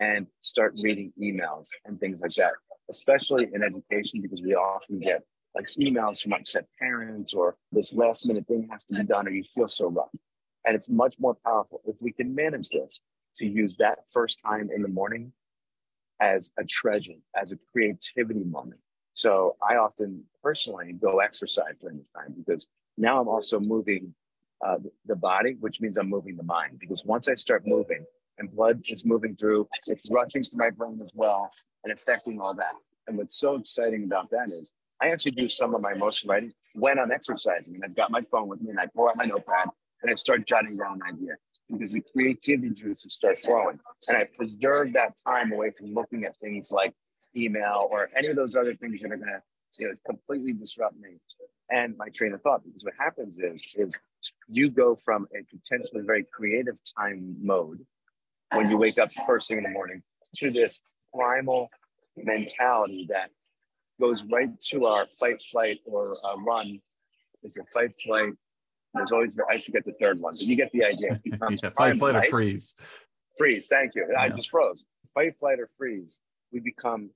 and 0.00 0.26
start 0.40 0.74
reading 0.82 1.12
emails 1.20 1.68
and 1.84 2.00
things 2.00 2.20
like 2.22 2.34
that, 2.34 2.52
especially 2.88 3.48
in 3.52 3.62
education, 3.62 4.22
because 4.22 4.40
we 4.40 4.54
often 4.54 4.98
get 4.98 5.22
like 5.54 5.66
emails 5.78 6.22
from 6.22 6.32
upset 6.32 6.66
parents 6.78 7.34
or 7.34 7.56
this 7.72 7.92
last 7.92 8.24
minute 8.24 8.46
thing 8.46 8.68
has 8.70 8.84
to 8.86 8.94
be 8.94 9.02
done 9.02 9.26
or 9.26 9.30
you 9.30 9.44
feel 9.44 9.68
so 9.68 9.88
rough. 9.88 10.08
And 10.66 10.74
it's 10.74 10.88
much 10.88 11.16
more 11.18 11.36
powerful 11.44 11.82
if 11.86 11.96
we 12.00 12.12
can 12.12 12.34
manage 12.34 12.68
this 12.70 13.00
to 13.36 13.46
use 13.46 13.76
that 13.76 13.98
first 14.10 14.40
time 14.40 14.70
in 14.74 14.82
the 14.82 14.88
morning 14.88 15.32
as 16.20 16.52
a 16.58 16.64
treasure, 16.64 17.14
as 17.34 17.52
a 17.52 17.58
creativity 17.72 18.44
moment. 18.44 18.80
So 19.14 19.56
I 19.66 19.76
often 19.76 20.22
personally 20.42 20.92
go 20.92 21.20
exercise 21.20 21.74
during 21.80 21.98
this 21.98 22.08
time 22.10 22.34
because 22.36 22.66
now 22.96 23.20
I'm 23.20 23.28
also 23.28 23.58
moving 23.58 24.14
uh, 24.64 24.76
the 25.06 25.16
body, 25.16 25.56
which 25.60 25.80
means 25.80 25.96
I'm 25.96 26.08
moving 26.08 26.36
the 26.36 26.42
mind. 26.42 26.78
Because 26.78 27.04
once 27.04 27.28
I 27.28 27.34
start 27.34 27.66
moving 27.66 28.04
and 28.38 28.50
blood 28.54 28.80
is 28.88 29.04
moving 29.04 29.34
through, 29.34 29.68
it's 29.88 30.10
rushing 30.10 30.42
to 30.42 30.56
my 30.56 30.70
brain 30.70 31.00
as 31.02 31.12
well 31.14 31.50
and 31.84 31.92
affecting 31.92 32.40
all 32.40 32.54
that. 32.54 32.74
And 33.06 33.16
what's 33.16 33.36
so 33.36 33.56
exciting 33.56 34.04
about 34.04 34.30
that 34.30 34.44
is 34.44 34.72
I 35.02 35.08
actually 35.08 35.32
do 35.32 35.48
some 35.48 35.74
of 35.74 35.82
my 35.82 35.94
most 35.94 36.24
writing 36.26 36.52
when 36.74 36.98
I'm 36.98 37.10
exercising 37.10 37.74
and 37.74 37.84
I've 37.84 37.96
got 37.96 38.10
my 38.10 38.20
phone 38.30 38.48
with 38.48 38.60
me 38.60 38.70
and 38.70 38.78
I 38.78 38.86
pull 38.86 39.08
out 39.08 39.16
my 39.16 39.24
notepad 39.24 39.68
and 40.02 40.10
I 40.10 40.14
start 40.14 40.46
jotting 40.46 40.76
down 40.76 41.00
an 41.02 41.14
idea 41.14 41.34
because 41.70 41.92
the 41.92 42.02
creativity 42.12 42.70
juices 42.70 43.14
start 43.14 43.38
flowing. 43.38 43.78
And 44.08 44.16
I 44.16 44.24
preserve 44.24 44.92
that 44.94 45.14
time 45.26 45.52
away 45.52 45.70
from 45.70 45.94
looking 45.94 46.24
at 46.24 46.36
things 46.38 46.70
like 46.72 46.92
email 47.36 47.88
or 47.90 48.08
any 48.16 48.28
of 48.28 48.36
those 48.36 48.56
other 48.56 48.74
things 48.74 49.02
that 49.02 49.12
are 49.12 49.16
going 49.16 49.28
to 49.28 49.42
you 49.78 49.88
know, 49.88 49.94
completely 50.04 50.52
disrupt 50.52 50.98
me 50.98 51.18
and 51.70 51.96
my 51.96 52.08
train 52.08 52.32
of 52.32 52.40
thought. 52.42 52.64
Because 52.64 52.84
what 52.84 52.94
happens 52.98 53.38
is, 53.38 53.62
is 53.76 53.98
you 54.48 54.70
go 54.70 54.96
from 54.96 55.26
a 55.34 55.42
potentially 55.44 56.02
very 56.04 56.24
creative 56.32 56.78
time 56.98 57.36
mode 57.40 57.80
when 58.52 58.68
you 58.68 58.78
wake 58.78 58.98
up 58.98 59.10
first 59.26 59.48
thing 59.48 59.58
in 59.58 59.64
the 59.64 59.70
morning 59.70 60.02
to 60.36 60.50
this 60.50 60.94
primal 61.14 61.68
mentality 62.16 63.06
that 63.10 63.30
goes 64.00 64.24
right 64.24 64.48
to 64.60 64.86
our 64.86 65.06
fight, 65.18 65.40
flight, 65.50 65.78
or 65.84 66.06
uh, 66.26 66.36
run. 66.38 66.80
Is 67.42 67.56
a 67.56 67.64
fight, 67.72 67.94
flight, 68.04 68.34
there's 68.94 69.12
always 69.12 69.36
the, 69.36 69.44
I 69.48 69.60
forget 69.60 69.84
the 69.84 69.92
third 69.92 70.20
one, 70.20 70.32
but 70.32 70.42
you 70.42 70.56
get 70.56 70.70
the 70.72 70.84
idea. 70.84 71.20
yeah, 71.24 71.70
fight, 71.76 71.98
flight, 71.98 72.16
or 72.16 72.22
freeze. 72.24 72.74
Freeze. 73.38 73.68
Thank 73.68 73.94
you. 73.94 74.06
Yeah. 74.10 74.20
I 74.20 74.28
just 74.28 74.50
froze. 74.50 74.84
Fight, 75.14 75.38
flight, 75.38 75.60
or 75.60 75.66
freeze. 75.66 76.20
We 76.52 76.60
become 76.60 77.10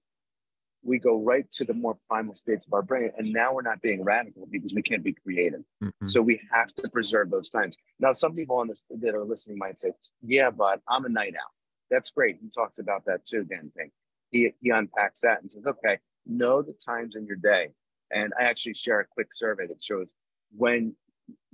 we 0.85 0.99
go 0.99 1.21
right 1.23 1.51
to 1.53 1.65
the 1.65 1.75
more 1.75 1.97
primal 2.09 2.35
states 2.35 2.67
of 2.67 2.73
our 2.75 2.83
brain. 2.83 3.11
And 3.17 3.33
now 3.33 3.55
we're 3.55 3.63
not 3.63 3.81
being 3.81 4.05
radical 4.05 4.47
because 4.51 4.75
we 4.75 4.83
can't 4.83 5.03
be 5.03 5.15
creative. 5.15 5.63
Mm-hmm. 5.83 6.07
So 6.07 6.21
we 6.21 6.41
have 6.53 6.73
to 6.75 6.89
preserve 6.91 7.31
those 7.31 7.49
times. 7.49 7.77
Now, 7.99 8.13
some 8.13 8.35
people 8.35 8.57
on 8.57 8.69
this 8.69 8.85
that 8.91 9.15
are 9.15 9.25
listening 9.25 9.59
might 9.59 9.79
say, 9.79 9.93
yeah, 10.23 10.51
but 10.51 10.81
I'm 10.89 11.05
a 11.07 11.09
night 11.09 11.35
owl. 11.37 11.53
That's 11.91 12.11
great. 12.11 12.37
He 12.41 12.49
talks 12.51 12.79
about 12.79 13.05
that 13.07 13.25
too, 13.27 13.45
Dan 13.45 13.73
Pink. 13.77 13.93
He, 14.31 14.53
he 14.61 14.71
unpacks 14.71 15.21
that 15.23 15.41
and 15.43 15.51
says, 15.51 15.65
okay, 15.67 15.99
know 16.27 16.63
the 16.63 16.75
times 16.85 17.17
in 17.17 17.27
your 17.27 17.37
day. 17.37 17.69
And 18.11 18.33
I 18.39 18.45
actually 18.45 18.75
share 18.75 19.01
a 19.01 19.07
quick 19.07 19.29
survey 19.33 19.67
that 19.67 19.83
shows 19.83 20.13
when 20.57 20.95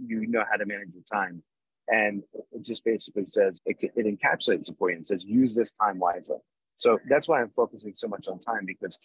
you 0.05 0.27
know 0.27 0.45
how 0.51 0.57
to 0.57 0.67
manage 0.67 0.95
your 0.95 1.05
time. 1.11 1.43
And 1.89 2.23
it 2.53 2.63
just 2.63 2.85
basically 2.85 3.27
says, 3.27 3.61
it, 3.67 3.77
it 3.81 4.07
encapsulates 4.07 4.71
it 4.71 4.77
for 4.79 4.91
you 4.91 4.97
and 4.97 5.07
says, 5.07 5.25
use 5.25 5.55
this 5.55 5.73
time 5.73 5.99
wisely. 5.99 6.37
So 6.77 6.99
that's 7.09 7.29
why 7.29 7.41
I'm 7.41 7.51
focusing 7.51 7.93
so 7.95 8.09
much 8.09 8.29
on 8.29 8.39
time 8.39 8.65
because 8.65 8.97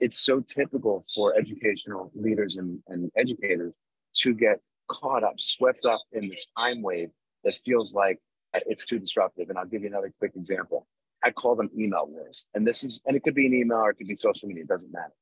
it's 0.00 0.18
so 0.18 0.40
typical 0.40 1.04
for 1.14 1.36
educational 1.36 2.10
leaders 2.14 2.56
and, 2.56 2.80
and 2.88 3.10
educators 3.16 3.76
to 4.14 4.34
get 4.34 4.60
caught 4.88 5.22
up, 5.22 5.34
swept 5.38 5.86
up 5.86 6.02
in 6.12 6.28
this 6.28 6.44
time 6.58 6.82
wave 6.82 7.08
that 7.44 7.54
feels 7.54 7.94
like 7.94 8.18
it's 8.66 8.84
too 8.84 8.98
disruptive. 8.98 9.48
And 9.48 9.58
I'll 9.58 9.66
give 9.66 9.82
you 9.82 9.88
another 9.88 10.12
quick 10.18 10.32
example. 10.36 10.86
I 11.22 11.30
call 11.30 11.54
them 11.56 11.70
email 11.78 12.06
wars. 12.06 12.46
And 12.54 12.66
this 12.66 12.84
is, 12.84 13.00
and 13.06 13.16
it 13.16 13.22
could 13.22 13.34
be 13.34 13.46
an 13.46 13.54
email 13.54 13.78
or 13.78 13.90
it 13.90 13.94
could 13.94 14.08
be 14.08 14.16
social 14.16 14.48
media, 14.48 14.64
it 14.64 14.68
doesn't 14.68 14.92
matter. 14.92 15.14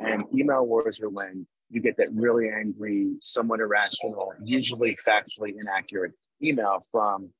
And 0.00 0.24
email 0.34 0.66
wars 0.66 1.00
are 1.00 1.08
when 1.08 1.46
you 1.70 1.80
get 1.80 1.96
that 1.98 2.08
really 2.12 2.48
angry, 2.48 3.12
somewhat 3.22 3.60
irrational, 3.60 4.32
usually 4.42 4.96
factually 5.06 5.54
inaccurate 5.60 6.12
email 6.42 6.78
from 6.90 7.30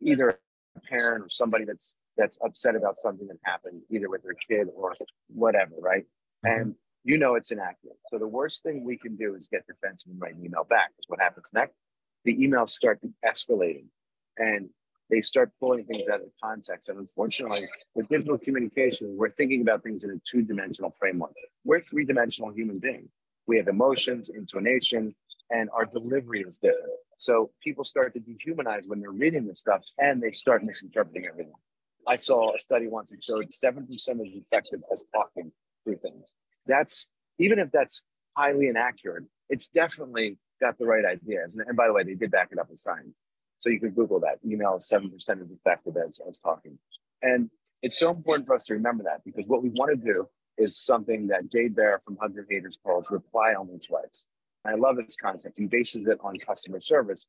either 0.00 0.38
a 0.76 0.80
parent 0.80 1.24
or 1.24 1.28
somebody 1.28 1.64
that's 1.64 1.96
that's 2.16 2.38
upset 2.44 2.76
about 2.76 2.96
something 2.96 3.26
that 3.26 3.38
happened, 3.44 3.80
either 3.90 4.08
with 4.08 4.22
their 4.22 4.36
kid 4.48 4.68
or 4.76 4.92
whatever, 5.28 5.72
right? 5.80 6.04
Mm-hmm. 6.44 6.60
And 6.60 6.74
you 7.04 7.18
know 7.18 7.34
it's 7.34 7.50
inaccurate. 7.50 7.96
So 8.08 8.18
the 8.18 8.28
worst 8.28 8.62
thing 8.62 8.84
we 8.84 8.96
can 8.96 9.16
do 9.16 9.34
is 9.34 9.48
get 9.48 9.66
defensive 9.66 10.12
and 10.12 10.20
write 10.20 10.34
an 10.34 10.44
email 10.44 10.64
back. 10.64 10.90
Because 10.90 11.08
what 11.08 11.20
happens 11.20 11.50
next? 11.54 11.74
The 12.24 12.36
emails 12.36 12.70
start 12.70 13.00
escalating 13.24 13.86
and 14.36 14.68
they 15.10 15.20
start 15.20 15.50
pulling 15.58 15.84
things 15.84 16.08
out 16.08 16.20
of 16.20 16.28
context. 16.42 16.88
And 16.88 16.98
unfortunately, 16.98 17.66
with 17.94 18.08
digital 18.08 18.38
communication, 18.38 19.14
we're 19.16 19.30
thinking 19.30 19.62
about 19.62 19.82
things 19.82 20.04
in 20.04 20.10
a 20.10 20.20
two-dimensional 20.30 20.94
framework. 20.98 21.32
We're 21.64 21.80
three-dimensional 21.80 22.52
human 22.52 22.78
beings. 22.78 23.10
We 23.46 23.56
have 23.58 23.68
emotions, 23.68 24.28
intonation, 24.28 25.14
and 25.50 25.68
our 25.70 25.84
delivery 25.84 26.42
is 26.42 26.58
different. 26.58 26.92
So 27.18 27.50
people 27.62 27.84
start 27.84 28.14
to 28.14 28.20
dehumanize 28.20 28.86
when 28.86 29.00
they're 29.00 29.10
reading 29.10 29.46
this 29.46 29.60
stuff 29.60 29.82
and 29.98 30.22
they 30.22 30.30
start 30.30 30.64
misinterpreting 30.64 31.26
everything. 31.26 31.52
I 32.06 32.16
saw 32.16 32.54
a 32.54 32.58
study 32.58 32.88
once 32.88 33.10
that 33.10 33.22
showed 33.22 33.48
7% 33.50 33.88
is 33.88 34.08
effective 34.08 34.82
as 34.92 35.04
talking 35.14 35.52
through 35.84 35.98
things. 35.98 36.32
That's 36.66 37.06
even 37.38 37.58
if 37.58 37.70
that's 37.70 38.02
highly 38.36 38.68
inaccurate, 38.68 39.24
it's 39.48 39.68
definitely 39.68 40.38
got 40.60 40.78
the 40.78 40.86
right 40.86 41.04
ideas. 41.04 41.56
And, 41.56 41.66
and 41.68 41.76
by 41.76 41.86
the 41.86 41.92
way, 41.92 42.02
they 42.02 42.14
did 42.14 42.30
back 42.30 42.48
it 42.50 42.58
up 42.58 42.70
with 42.70 42.80
science. 42.80 43.14
So 43.58 43.70
you 43.70 43.78
can 43.78 43.90
Google 43.90 44.20
that. 44.20 44.38
Email 44.44 44.76
is 44.76 44.90
7% 44.92 45.12
as 45.14 45.50
effective 45.50 45.96
as, 45.96 46.20
as 46.28 46.38
talking. 46.38 46.78
And 47.22 47.50
it's 47.82 47.98
so 47.98 48.10
important 48.10 48.46
for 48.46 48.54
us 48.54 48.66
to 48.66 48.74
remember 48.74 49.04
that 49.04 49.22
because 49.24 49.44
what 49.46 49.62
we 49.62 49.70
want 49.70 49.90
to 49.90 50.12
do 50.12 50.26
is 50.58 50.76
something 50.76 51.26
that 51.28 51.50
Jay 51.50 51.68
Baer 51.68 51.98
from 52.04 52.16
Hug 52.20 52.34
Your 52.34 52.46
Haters 52.48 52.78
calls 52.84 53.10
reply 53.10 53.54
only 53.58 53.78
twice. 53.78 54.26
I 54.64 54.74
love 54.74 54.96
this 54.96 55.16
concept. 55.16 55.58
He 55.58 55.66
bases 55.66 56.06
it 56.06 56.18
on 56.22 56.36
customer 56.38 56.80
service. 56.80 57.26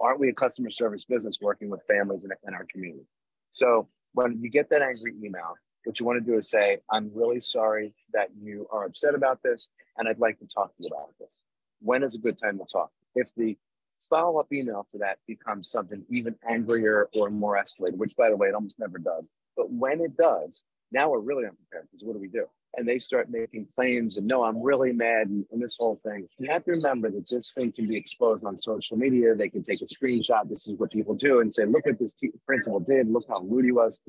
Aren't 0.00 0.20
we 0.20 0.28
a 0.28 0.34
customer 0.34 0.70
service 0.70 1.04
business 1.04 1.38
working 1.40 1.70
with 1.70 1.82
families 1.88 2.24
in, 2.24 2.30
in 2.46 2.54
our 2.54 2.66
community? 2.70 3.06
So 3.50 3.88
when 4.12 4.38
you 4.40 4.50
get 4.50 4.70
that 4.70 4.82
angry 4.82 5.14
email, 5.24 5.54
what 5.84 5.98
you 5.98 6.06
want 6.06 6.24
to 6.24 6.30
do 6.30 6.36
is 6.36 6.50
say, 6.50 6.78
I'm 6.90 7.10
really 7.14 7.40
sorry 7.40 7.94
that 8.12 8.28
you 8.38 8.66
are 8.70 8.84
upset 8.84 9.14
about 9.14 9.42
this, 9.42 9.68
and 9.96 10.08
I'd 10.08 10.18
like 10.18 10.38
to 10.40 10.46
talk 10.46 10.76
to 10.76 10.82
you 10.82 10.88
about 10.88 11.14
this. 11.18 11.42
When 11.80 12.02
is 12.02 12.14
a 12.14 12.18
good 12.18 12.36
time 12.36 12.58
to 12.58 12.64
talk? 12.70 12.90
If 13.14 13.34
the 13.34 13.56
follow 13.98 14.40
up 14.40 14.52
email 14.52 14.86
to 14.90 14.98
that 14.98 15.18
becomes 15.26 15.70
something 15.70 16.04
even 16.10 16.36
angrier 16.48 17.08
or 17.16 17.30
more 17.30 17.56
escalated, 17.56 17.96
which 17.96 18.16
by 18.16 18.30
the 18.30 18.36
way, 18.36 18.48
it 18.48 18.54
almost 18.54 18.78
never 18.78 18.98
does. 18.98 19.28
But 19.56 19.70
when 19.70 20.00
it 20.00 20.16
does, 20.16 20.62
now 20.90 21.10
we're 21.10 21.20
really 21.20 21.44
unprepared 21.44 21.86
because 21.90 22.04
what 22.04 22.14
do 22.14 22.20
we 22.20 22.28
do? 22.28 22.46
And 22.76 22.86
they 22.86 22.98
start 22.98 23.30
making 23.30 23.66
claims 23.74 24.16
and 24.16 24.26
no, 24.26 24.44
I'm 24.44 24.62
really 24.62 24.92
mad 24.92 25.28
and, 25.28 25.44
and, 25.50 25.60
this 25.60 25.76
whole 25.78 25.96
thing. 25.96 26.28
You 26.38 26.50
have 26.50 26.64
to 26.64 26.72
remember 26.72 27.10
that 27.10 27.28
this 27.28 27.52
thing 27.52 27.72
can 27.72 27.86
be 27.86 27.96
exposed 27.96 28.44
on 28.44 28.58
social 28.58 28.96
media. 28.96 29.34
They 29.34 29.48
can 29.48 29.62
take 29.62 29.80
a 29.80 29.84
screenshot. 29.84 30.48
This 30.48 30.68
is 30.68 30.78
what 30.78 30.92
people 30.92 31.14
do 31.14 31.40
and 31.40 31.52
say, 31.52 31.64
look 31.64 31.86
what 31.86 31.98
this 31.98 32.14
principal 32.46 32.80
did. 32.80 33.10
Look 33.10 33.24
how 33.28 33.40
rude 33.40 33.64
he 33.64 33.72
was. 33.72 34.00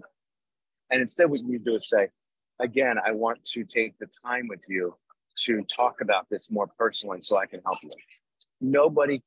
And 0.92 1.02
instead, 1.02 1.30
what 1.30 1.42
you 1.42 1.60
do 1.60 1.76
is 1.76 1.88
say, 1.90 2.10
again, 2.60 2.98
I 3.04 3.12
want 3.12 3.44
to 3.46 3.64
take 3.64 3.98
the 4.00 4.08
time 4.26 4.48
with 4.48 4.64
you 4.68 4.96
to 5.46 5.64
talk 5.64 6.02
about 6.02 6.28
this 6.30 6.52
more 6.52 6.68
personally 6.78 7.22
so 7.22 7.38
I 7.38 7.46
can 7.46 7.62
help 7.66 7.78
you. 7.84 7.92
Nobody 8.60 9.22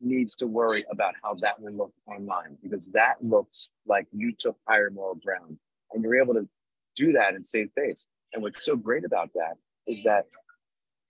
needs 0.00 0.34
to 0.36 0.46
worry 0.46 0.84
about 0.90 1.14
how 1.22 1.34
that 1.34 1.60
will 1.60 1.72
look 1.72 1.92
online 2.06 2.56
because 2.62 2.88
that 2.88 3.14
looks 3.20 3.68
like 3.86 4.06
you 4.12 4.32
took 4.36 4.56
higher 4.66 4.90
moral 4.90 5.14
ground 5.14 5.56
and 5.92 6.02
you're 6.02 6.20
able 6.20 6.34
to 6.34 6.48
do 6.96 7.12
that 7.12 7.34
and 7.34 7.44
save 7.44 7.70
face. 7.76 8.06
And 8.32 8.42
what's 8.42 8.64
so 8.64 8.76
great 8.76 9.04
about 9.04 9.30
that 9.34 9.54
is 9.86 10.02
that 10.04 10.26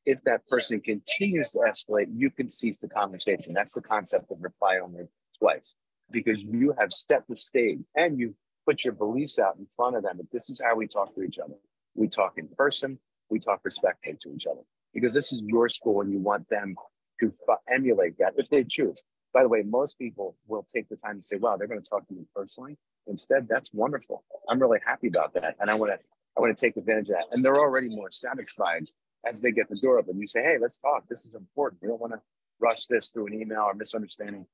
if 0.05 0.23
that 0.25 0.47
person 0.49 0.81
continues 0.81 1.53
to 1.53 1.61
escalate, 1.61 2.07
you 2.15 2.31
can 2.31 2.49
cease 2.49 2.81
the 2.81 2.89
conversation. 2.89 3.53
That's 3.53 3.73
the 3.73 3.83
concept 3.83 4.31
of 4.31 4.39
reply 4.41 4.81
only 4.83 5.05
twice 5.39 5.75
because 6.11 6.43
you 6.43 6.75
have 6.79 6.93
set 6.93 7.23
the 7.29 7.37
stage 7.37 7.79
and 7.95 8.19
you 8.19 8.35
put 8.67 8.85
your 8.85 8.95
beliefs 8.95 9.39
out 9.39 9.57
in 9.59 9.67
front 9.67 9.97
of 9.97 10.03
them. 10.03 10.17
But 10.17 10.27
this 10.33 10.51
is 10.51 10.61
how 10.63 10.75
we 10.77 10.87
talk 10.87 11.15
to 11.15 11.23
each 11.23 11.39
other. 11.39 11.55
We 11.95 12.09
talk 12.09 12.35
in 12.37 12.49
person, 12.57 12.99
we 13.31 13.39
talk 13.39 13.61
respectfully 13.65 14.17
to 14.23 14.35
each 14.35 14.47
other 14.47 14.63
because 14.93 15.15
this 15.15 15.33
is 15.33 15.43
your 15.47 15.69
school 15.69 16.01
and 16.01 16.13
you 16.13 16.19
want 16.19 16.49
them 16.49 16.75
to 17.21 17.33
emulate 17.73 18.19
that 18.19 18.35
if 18.37 18.49
they 18.49 18.65
choose. 18.65 19.01
By 19.33 19.43
the 19.43 19.49
way, 19.49 19.63
most 19.63 19.99
people 19.99 20.37
will 20.47 20.67
take 20.75 20.89
the 20.89 20.97
time 20.97 21.19
to 21.19 21.23
say, 21.23 21.37
wow, 21.37 21.57
they're 21.57 21.69
going 21.69 21.83
to 21.83 21.89
talk 21.89 22.07
to 22.09 22.15
me 22.15 22.25
personally. 22.35 22.77
Instead, 23.07 23.49
that's 23.49 23.71
wonderful. 23.73 24.25
I'm 24.49 24.61
really 24.61 24.79
happy 24.85 25.09
about 25.09 25.35
that. 25.35 25.57
And 25.61 25.71
I 25.71 25.75
want 25.75 25.93
to 25.93 25.99
I 26.37 26.41
want 26.41 26.57
to 26.57 26.67
take 26.67 26.77
advantage 26.77 27.11
of 27.11 27.17
that. 27.17 27.27
And 27.33 27.45
they're 27.45 27.59
already 27.59 27.89
more 27.89 28.11
satisfied 28.11 28.87
as 29.27 29.43
they 29.43 29.53
get 29.53 29.69
the 29.69 29.77
door 29.77 29.99
open. 29.99 30.19
You 30.19 30.27
say, 30.27 30.43
hey, 30.43 30.57
let's 30.61 30.79
talk. 30.79 31.05
This 31.09 31.25
is 31.25 31.35
important. 31.35 31.83
We 31.83 31.89
don't 31.89 32.01
want 32.01 32.15
to 32.15 32.21
rush 32.59 32.87
this 32.87 33.11
through 33.11 33.27
an 33.27 33.35
email 33.35 33.61
or 33.61 33.75
misunderstanding. 33.75 34.47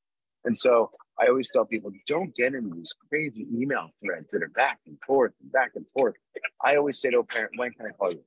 And 0.44 0.56
so 0.56 0.90
I 1.20 1.26
always 1.26 1.50
tell 1.50 1.64
people, 1.64 1.90
don't 2.06 2.34
get 2.34 2.54
into 2.54 2.74
these 2.74 2.94
crazy 3.08 3.46
email 3.52 3.90
threads 4.00 4.32
that 4.32 4.42
are 4.42 4.48
back 4.48 4.78
and 4.86 4.96
forth 5.06 5.32
and 5.40 5.52
back 5.52 5.72
and 5.74 5.86
forth. 5.88 6.14
I 6.64 6.76
always 6.76 7.00
say 7.00 7.10
to 7.10 7.18
a 7.18 7.24
parent, 7.24 7.52
when 7.56 7.70
can 7.72 7.86
I 7.86 7.90
call 7.90 8.12
you? 8.12 8.22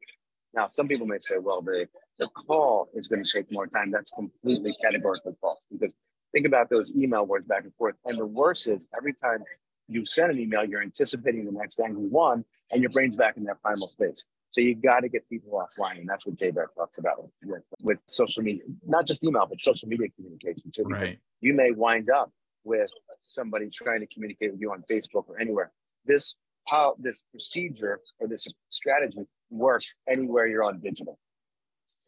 Now, 0.53 0.67
some 0.67 0.87
people 0.87 1.07
may 1.07 1.19
say, 1.19 1.35
well, 1.39 1.61
the, 1.61 1.87
the 2.19 2.27
call 2.27 2.89
is 2.93 3.07
going 3.07 3.23
to 3.23 3.31
take 3.31 3.51
more 3.51 3.67
time. 3.67 3.91
That's 3.91 4.11
completely 4.11 4.75
categorically 4.83 5.33
false 5.39 5.65
because 5.71 5.95
think 6.33 6.45
about 6.45 6.69
those 6.69 6.93
email 6.95 7.25
words 7.25 7.45
back 7.45 7.63
and 7.63 7.73
forth. 7.75 7.95
And 8.05 8.19
the 8.19 8.25
worst 8.25 8.67
is 8.67 8.83
every 8.95 9.13
time 9.13 9.43
you 9.91 10.05
send 10.05 10.31
an 10.31 10.39
email, 10.39 10.63
you're 10.63 10.81
anticipating 10.81 11.45
the 11.45 11.51
next 11.51 11.79
angry 11.79 12.07
one, 12.07 12.45
and 12.71 12.81
your 12.81 12.89
brain's 12.91 13.15
back 13.15 13.37
in 13.37 13.43
that 13.45 13.61
primal 13.61 13.89
space. 13.89 14.23
So 14.49 14.61
you 14.61 14.75
got 14.75 15.01
to 15.01 15.09
get 15.09 15.27
people 15.29 15.51
offline, 15.51 15.99
and 15.99 16.09
that's 16.09 16.25
what 16.25 16.37
Jay 16.37 16.51
Baer 16.51 16.69
talks 16.75 16.97
about 16.97 17.23
with, 17.43 17.63
with 17.81 18.03
social 18.07 18.43
media, 18.43 18.63
not 18.85 19.05
just 19.07 19.23
email, 19.23 19.45
but 19.47 19.59
social 19.59 19.87
media 19.87 20.07
communication 20.15 20.71
too. 20.71 20.83
Right. 20.83 21.19
You 21.39 21.53
may 21.53 21.71
wind 21.71 22.09
up 22.09 22.31
with 22.63 22.89
somebody 23.21 23.69
trying 23.69 24.01
to 24.01 24.07
communicate 24.07 24.51
with 24.51 24.61
you 24.61 24.71
on 24.71 24.83
Facebook 24.91 25.25
or 25.27 25.39
anywhere. 25.39 25.71
This 26.05 26.35
how 26.67 26.95
this 26.99 27.23
procedure 27.31 27.99
or 28.19 28.27
this 28.27 28.47
strategy 28.69 29.21
works 29.49 29.97
anywhere 30.07 30.47
you're 30.47 30.63
on 30.63 30.79
digital. 30.79 31.17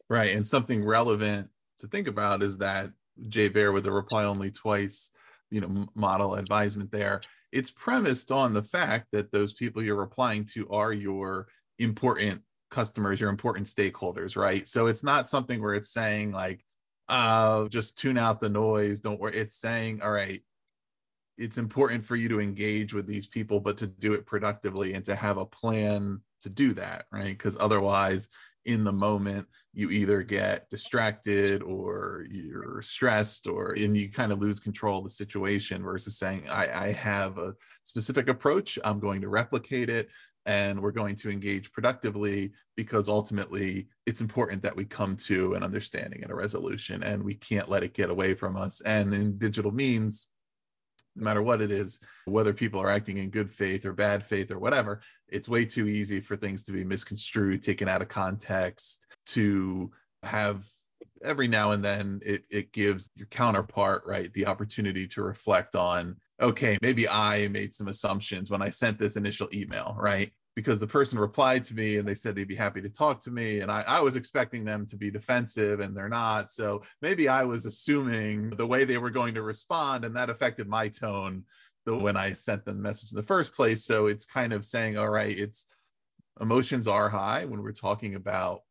Right, 0.08 0.34
and 0.34 0.46
something 0.46 0.84
relevant 0.84 1.48
to 1.80 1.86
think 1.86 2.08
about 2.08 2.42
is 2.42 2.58
that 2.58 2.90
Jay 3.28 3.48
Baer 3.48 3.72
with 3.72 3.84
the 3.84 3.92
reply 3.92 4.24
only 4.24 4.50
twice, 4.50 5.10
you 5.50 5.60
know, 5.60 5.86
model 5.94 6.34
advisement 6.34 6.90
there 6.92 7.20
it's 7.54 7.70
premised 7.70 8.32
on 8.32 8.52
the 8.52 8.62
fact 8.64 9.06
that 9.12 9.30
those 9.30 9.52
people 9.52 9.80
you're 9.80 9.94
replying 9.94 10.44
to 10.44 10.68
are 10.70 10.92
your 10.92 11.46
important 11.78 12.42
customers, 12.72 13.20
your 13.20 13.30
important 13.30 13.68
stakeholders, 13.68 14.36
right? 14.36 14.66
So 14.66 14.88
it's 14.88 15.04
not 15.04 15.28
something 15.28 15.62
where 15.62 15.74
it's 15.74 15.92
saying 15.92 16.32
like, 16.32 16.64
uh, 17.08 17.68
just 17.68 17.96
tune 17.96 18.18
out 18.18 18.40
the 18.40 18.48
noise, 18.48 18.98
don't 18.98 19.20
worry. 19.20 19.36
It's 19.36 19.54
saying, 19.54 20.02
all 20.02 20.10
right, 20.10 20.42
it's 21.38 21.56
important 21.56 22.04
for 22.04 22.16
you 22.16 22.28
to 22.28 22.40
engage 22.40 22.92
with 22.92 23.06
these 23.06 23.26
people, 23.26 23.60
but 23.60 23.78
to 23.78 23.86
do 23.86 24.14
it 24.14 24.26
productively 24.26 24.94
and 24.94 25.04
to 25.04 25.14
have 25.14 25.36
a 25.36 25.46
plan 25.46 26.20
to 26.40 26.48
do 26.48 26.72
that, 26.72 27.04
right? 27.12 27.38
Because 27.38 27.56
otherwise, 27.60 28.28
in 28.66 28.84
the 28.84 28.92
moment 28.92 29.46
you 29.72 29.90
either 29.90 30.22
get 30.22 30.68
distracted 30.70 31.62
or 31.62 32.26
you're 32.30 32.80
stressed 32.80 33.46
or 33.46 33.72
and 33.72 33.96
you 33.96 34.10
kind 34.10 34.32
of 34.32 34.38
lose 34.38 34.60
control 34.60 34.98
of 34.98 35.04
the 35.04 35.10
situation 35.10 35.82
versus 35.82 36.16
saying 36.16 36.48
I, 36.48 36.86
I 36.86 36.92
have 36.92 37.38
a 37.38 37.54
specific 37.82 38.28
approach. 38.28 38.78
I'm 38.84 39.00
going 39.00 39.20
to 39.20 39.28
replicate 39.28 39.88
it 39.88 40.08
and 40.46 40.80
we're 40.80 40.92
going 40.92 41.16
to 41.16 41.30
engage 41.30 41.72
productively 41.72 42.52
because 42.76 43.08
ultimately 43.08 43.88
it's 44.06 44.20
important 44.20 44.62
that 44.62 44.76
we 44.76 44.84
come 44.84 45.16
to 45.16 45.54
an 45.54 45.62
understanding 45.62 46.22
and 46.22 46.30
a 46.30 46.34
resolution 46.34 47.02
and 47.02 47.22
we 47.22 47.34
can't 47.34 47.68
let 47.68 47.82
it 47.82 47.94
get 47.94 48.10
away 48.10 48.34
from 48.34 48.56
us. 48.56 48.80
And 48.82 49.14
in 49.14 49.38
digital 49.38 49.72
means 49.72 50.28
no 51.16 51.24
matter 51.24 51.42
what 51.42 51.60
it 51.60 51.70
is, 51.70 52.00
whether 52.26 52.52
people 52.52 52.80
are 52.80 52.90
acting 52.90 53.18
in 53.18 53.30
good 53.30 53.50
faith 53.50 53.86
or 53.86 53.92
bad 53.92 54.22
faith 54.22 54.50
or 54.50 54.58
whatever, 54.58 55.00
it's 55.28 55.48
way 55.48 55.64
too 55.64 55.86
easy 55.86 56.20
for 56.20 56.36
things 56.36 56.62
to 56.64 56.72
be 56.72 56.84
misconstrued, 56.84 57.62
taken 57.62 57.88
out 57.88 58.02
of 58.02 58.08
context, 58.08 59.06
to 59.26 59.90
have 60.22 60.66
every 61.22 61.48
now 61.48 61.72
and 61.72 61.84
then 61.84 62.20
it, 62.24 62.44
it 62.50 62.72
gives 62.72 63.10
your 63.14 63.26
counterpart, 63.28 64.02
right, 64.06 64.32
the 64.34 64.46
opportunity 64.46 65.06
to 65.08 65.22
reflect 65.22 65.74
on, 65.74 66.16
okay, 66.40 66.76
maybe 66.82 67.08
I 67.08 67.48
made 67.48 67.72
some 67.72 67.88
assumptions 67.88 68.50
when 68.50 68.62
I 68.62 68.70
sent 68.70 68.98
this 68.98 69.16
initial 69.16 69.48
email, 69.52 69.96
right? 69.98 70.30
Because 70.56 70.78
the 70.78 70.86
person 70.86 71.18
replied 71.18 71.64
to 71.64 71.74
me 71.74 71.96
and 71.96 72.06
they 72.06 72.14
said 72.14 72.34
they'd 72.34 72.46
be 72.46 72.54
happy 72.54 72.80
to 72.80 72.88
talk 72.88 73.20
to 73.20 73.30
me. 73.30 73.60
And 73.60 73.70
I, 73.70 73.84
I, 73.86 74.00
was 74.00 74.14
expecting 74.14 74.64
them 74.64 74.86
to 74.86 74.96
be 74.96 75.10
defensive 75.10 75.80
and 75.80 75.96
they're 75.96 76.08
not. 76.08 76.52
So 76.52 76.82
maybe 77.02 77.28
I 77.28 77.44
was 77.44 77.66
assuming 77.66 78.50
the 78.50 78.66
way 78.66 78.84
they 78.84 78.98
were 78.98 79.10
going 79.10 79.34
to 79.34 79.42
respond 79.42 80.04
and 80.04 80.14
that 80.16 80.30
affected 80.30 80.68
my 80.68 80.88
tone 80.88 81.44
when 81.86 82.16
I 82.16 82.32
sent 82.32 82.64
them 82.64 82.76
the 82.76 82.82
message 82.82 83.12
in 83.12 83.16
the 83.16 83.22
first 83.22 83.52
place. 83.52 83.84
So 83.84 84.06
it's 84.06 84.24
kind 84.24 84.52
of 84.52 84.64
saying, 84.64 84.96
all 84.96 85.10
right, 85.10 85.36
it's 85.36 85.66
emotions 86.40 86.88
are 86.88 87.08
high 87.08 87.44
when 87.44 87.62
we're 87.62 87.72
talking 87.72 88.14
about 88.14 88.62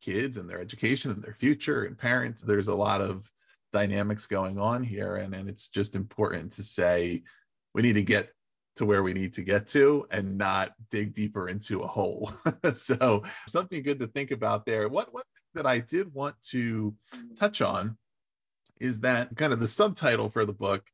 kids 0.00 0.36
and 0.36 0.48
their 0.48 0.60
education 0.60 1.10
and 1.10 1.22
their 1.22 1.34
future 1.34 1.84
and 1.84 1.96
parents. 1.96 2.42
There's 2.42 2.68
a 2.68 2.74
lot 2.74 3.00
of 3.00 3.30
dynamics 3.72 4.26
going 4.26 4.58
on 4.58 4.82
here. 4.82 5.16
And, 5.16 5.34
and 5.34 5.48
it's 5.48 5.68
just 5.68 5.94
important 5.94 6.52
to 6.52 6.62
say, 6.62 7.22
we 7.74 7.82
need 7.82 7.94
to 7.94 8.02
get 8.02 8.30
to 8.78 8.86
where 8.86 9.02
we 9.02 9.12
need 9.12 9.32
to 9.34 9.42
get 9.42 9.66
to 9.66 10.06
and 10.12 10.38
not 10.38 10.72
dig 10.88 11.12
deeper 11.12 11.48
into 11.48 11.80
a 11.80 11.86
hole. 11.86 12.32
so 12.74 13.24
something 13.48 13.82
good 13.82 13.98
to 13.98 14.06
think 14.06 14.30
about 14.30 14.64
there. 14.64 14.88
What 14.88 15.12
what 15.12 15.26
that 15.54 15.66
I 15.66 15.80
did 15.80 16.14
want 16.14 16.36
to 16.50 16.94
touch 17.36 17.60
on 17.60 17.98
is 18.80 19.00
that 19.00 19.36
kind 19.36 19.52
of 19.52 19.58
the 19.58 19.66
subtitle 19.66 20.30
for 20.30 20.44
the 20.44 20.52
book 20.52 20.84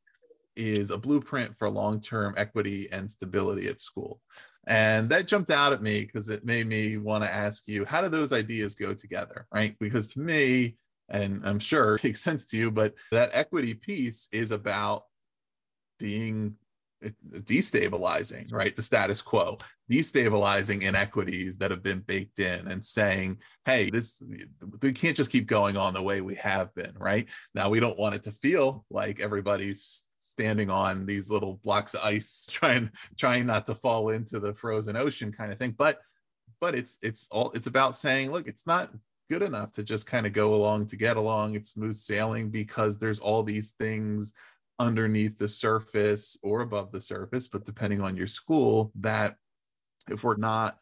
is 0.55 0.89
a 0.89 0.97
blueprint 0.97 1.55
for 1.55 1.69
long-term 1.69 2.33
equity 2.37 2.89
and 2.91 3.09
stability 3.09 3.67
at 3.67 3.81
school. 3.81 4.19
And 4.65 5.07
that 5.09 5.27
jumped 5.27 5.51
out 5.51 5.73
at 5.73 5.83
me 5.83 6.01
because 6.01 6.29
it 6.29 6.43
made 6.43 6.65
me 6.65 6.97
want 6.97 7.23
to 7.23 7.31
ask 7.31 7.67
you, 7.67 7.85
how 7.85 8.01
do 8.01 8.09
those 8.09 8.33
ideas 8.33 8.73
go 8.73 8.95
together? 8.95 9.45
Right. 9.53 9.75
Because 9.79 10.07
to 10.13 10.19
me, 10.19 10.77
and 11.09 11.41
I'm 11.45 11.59
sure 11.59 11.95
it 11.95 12.03
makes 12.03 12.21
sense 12.21 12.45
to 12.45 12.57
you, 12.57 12.71
but 12.71 12.95
that 13.11 13.29
equity 13.33 13.75
piece 13.75 14.27
is 14.31 14.49
about 14.49 15.03
being 15.99 16.55
destabilizing 17.39 18.51
right? 18.51 18.75
The 18.75 18.81
status 18.81 19.21
quo 19.21 19.57
destabilizing 19.91 20.83
inequities 20.83 21.57
that 21.57 21.71
have 21.71 21.83
been 21.83 21.99
baked 22.01 22.39
in 22.39 22.67
and 22.67 22.83
saying 22.83 23.39
hey 23.65 23.89
this 23.89 24.21
we 24.81 24.91
can't 24.93 25.17
just 25.17 25.31
keep 25.31 25.47
going 25.47 25.77
on 25.77 25.93
the 25.93 26.01
way 26.01 26.21
we 26.21 26.35
have 26.35 26.73
been 26.75 26.93
right? 26.97 27.27
Now 27.53 27.69
we 27.69 27.79
don't 27.79 27.99
want 27.99 28.15
it 28.15 28.23
to 28.23 28.31
feel 28.31 28.85
like 28.89 29.19
everybody's 29.19 30.05
standing 30.19 30.69
on 30.69 31.05
these 31.05 31.29
little 31.29 31.59
blocks 31.63 31.93
of 31.93 32.01
ice 32.03 32.47
trying 32.51 32.89
trying 33.17 33.45
not 33.45 33.65
to 33.67 33.75
fall 33.75 34.09
into 34.09 34.39
the 34.39 34.53
frozen 34.53 34.95
ocean 34.95 35.31
kind 35.31 35.51
of 35.51 35.57
thing. 35.57 35.75
But 35.77 35.99
but 36.59 36.75
it's 36.75 36.97
it's 37.01 37.27
all 37.31 37.51
it's 37.51 37.67
about 37.67 37.95
saying 37.95 38.31
look 38.31 38.47
it's 38.47 38.67
not 38.67 38.91
good 39.29 39.41
enough 39.41 39.71
to 39.73 39.83
just 39.83 40.05
kind 40.05 40.25
of 40.25 40.33
go 40.33 40.53
along 40.53 40.85
to 40.87 40.95
get 40.95 41.17
along. 41.17 41.55
It's 41.55 41.69
smooth 41.69 41.95
sailing 41.95 42.49
because 42.49 42.97
there's 42.97 43.19
all 43.19 43.43
these 43.43 43.71
things 43.79 44.33
underneath 44.79 45.37
the 45.37 45.47
surface 45.47 46.37
or 46.43 46.61
above 46.61 46.91
the 46.91 47.01
surface, 47.01 47.47
but 47.47 47.65
depending 47.65 48.01
on 48.01 48.17
your 48.17 48.27
school, 48.27 48.91
that 48.95 49.35
if 50.09 50.23
we're 50.23 50.35
not 50.35 50.77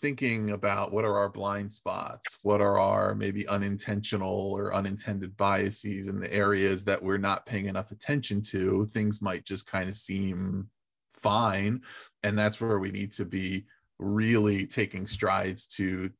thinking 0.00 0.50
about 0.50 0.92
what 0.92 1.04
are 1.04 1.18
our 1.18 1.28
blind 1.28 1.70
spots, 1.70 2.38
what 2.42 2.60
are 2.60 2.78
our 2.78 3.14
maybe 3.14 3.46
unintentional 3.48 4.52
or 4.52 4.74
unintended 4.74 5.36
biases 5.36 6.08
in 6.08 6.18
the 6.18 6.32
areas 6.32 6.84
that 6.84 7.02
we're 7.02 7.18
not 7.18 7.46
paying 7.46 7.66
enough 7.66 7.90
attention 7.90 8.40
to, 8.40 8.86
things 8.86 9.20
might 9.20 9.44
just 9.44 9.66
kind 9.66 9.88
of 9.88 9.94
seem 9.94 10.68
fine. 11.14 11.82
And 12.22 12.38
that's 12.38 12.60
where 12.60 12.78
we 12.78 12.90
need 12.90 13.12
to 13.12 13.24
be 13.24 13.66
really 13.98 14.66
taking 14.66 15.06
strides 15.06 15.66
to 15.66 16.10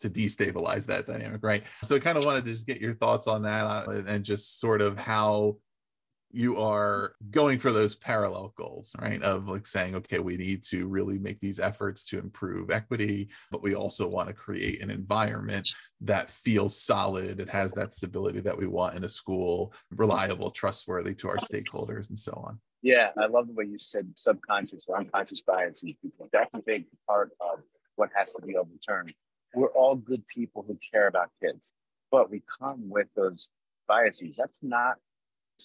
to 0.00 0.08
destabilize 0.08 0.86
that 0.86 1.06
dynamic 1.06 1.42
right 1.42 1.64
so 1.82 1.94
i 1.94 1.98
kind 1.98 2.16
of 2.16 2.24
wanted 2.24 2.44
to 2.44 2.50
just 2.50 2.66
get 2.66 2.80
your 2.80 2.94
thoughts 2.94 3.26
on 3.26 3.42
that 3.42 3.64
uh, 3.64 4.02
and 4.06 4.24
just 4.24 4.58
sort 4.58 4.80
of 4.80 4.98
how 4.98 5.56
you 6.32 6.58
are 6.58 7.14
going 7.30 7.58
for 7.58 7.72
those 7.72 7.96
parallel 7.96 8.52
goals, 8.56 8.92
right? 9.00 9.20
Of 9.22 9.48
like 9.48 9.66
saying, 9.66 9.94
okay, 9.96 10.20
we 10.20 10.36
need 10.36 10.62
to 10.64 10.86
really 10.86 11.18
make 11.18 11.40
these 11.40 11.58
efforts 11.58 12.04
to 12.06 12.18
improve 12.18 12.70
equity, 12.70 13.30
but 13.50 13.62
we 13.62 13.74
also 13.74 14.08
want 14.08 14.28
to 14.28 14.34
create 14.34 14.80
an 14.80 14.90
environment 14.90 15.68
that 16.02 16.30
feels 16.30 16.80
solid. 16.80 17.40
It 17.40 17.50
has 17.50 17.72
that 17.72 17.92
stability 17.92 18.40
that 18.40 18.56
we 18.56 18.66
want 18.66 18.96
in 18.96 19.04
a 19.04 19.08
school, 19.08 19.74
reliable, 19.90 20.50
trustworthy 20.50 21.14
to 21.14 21.28
our 21.28 21.38
stakeholders, 21.38 22.08
and 22.08 22.18
so 22.18 22.32
on. 22.46 22.60
Yeah, 22.82 23.10
I 23.18 23.26
love 23.26 23.46
the 23.46 23.54
way 23.54 23.64
you 23.64 23.78
said 23.78 24.10
subconscious 24.14 24.84
or 24.88 24.98
unconscious 24.98 25.42
bias 25.42 25.82
in 25.82 25.94
people. 26.00 26.28
That's 26.32 26.54
a 26.54 26.62
big 26.64 26.86
part 27.06 27.30
of 27.40 27.60
what 27.96 28.10
has 28.16 28.34
to 28.34 28.46
be 28.46 28.56
overturned. 28.56 29.12
We're 29.54 29.72
all 29.72 29.96
good 29.96 30.26
people 30.28 30.64
who 30.66 30.78
care 30.92 31.08
about 31.08 31.30
kids, 31.42 31.72
but 32.10 32.30
we 32.30 32.42
come 32.60 32.88
with 32.88 33.08
those 33.16 33.48
biases. 33.88 34.36
That's 34.36 34.62
not 34.62 34.96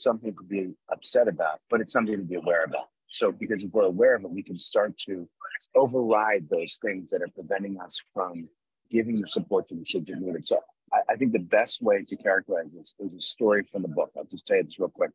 something 0.01 0.35
to 0.35 0.43
be 0.43 0.73
upset 0.91 1.27
about, 1.27 1.59
but 1.69 1.81
it's 1.81 1.91
something 1.91 2.17
to 2.17 2.23
be 2.23 2.35
aware 2.35 2.63
about. 2.63 2.89
So, 3.09 3.31
because 3.31 3.63
if 3.63 3.71
we're 3.71 3.85
aware 3.85 4.15
of 4.15 4.23
it, 4.23 4.29
we 4.31 4.43
can 4.43 4.57
start 4.57 4.97
to 5.05 5.27
override 5.75 6.49
those 6.49 6.79
things 6.81 7.11
that 7.11 7.21
are 7.21 7.29
preventing 7.33 7.79
us 7.79 8.01
from 8.13 8.49
giving 8.91 9.19
the 9.19 9.27
support 9.27 9.69
to 9.69 9.75
the 9.75 9.83
kids 9.83 10.09
that 10.09 10.19
need 10.19 10.35
it. 10.35 10.45
So, 10.45 10.59
I, 10.91 11.13
I 11.13 11.15
think 11.15 11.31
the 11.31 11.39
best 11.39 11.81
way 11.81 12.03
to 12.03 12.15
characterize 12.15 12.67
this 12.75 12.93
is 12.99 13.15
a 13.15 13.21
story 13.21 13.63
from 13.71 13.83
the 13.83 13.87
book. 13.87 14.11
I'll 14.17 14.25
just 14.25 14.45
tell 14.45 14.57
you 14.57 14.63
this 14.63 14.79
real 14.79 14.89
quick. 14.89 15.11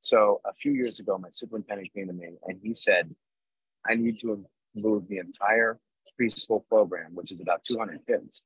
So, 0.00 0.40
a 0.44 0.52
few 0.52 0.72
years 0.72 1.00
ago, 1.00 1.18
my 1.18 1.28
superintendent 1.30 1.92
came 1.94 2.08
to 2.08 2.12
me 2.12 2.30
and 2.46 2.58
he 2.62 2.74
said, 2.74 3.14
I 3.86 3.94
need 3.94 4.18
to 4.20 4.44
move 4.74 5.08
the 5.08 5.18
entire 5.18 5.78
preschool 6.20 6.66
program, 6.68 7.14
which 7.14 7.32
is 7.32 7.40
about 7.40 7.64
200 7.64 8.00
kids, 8.06 8.42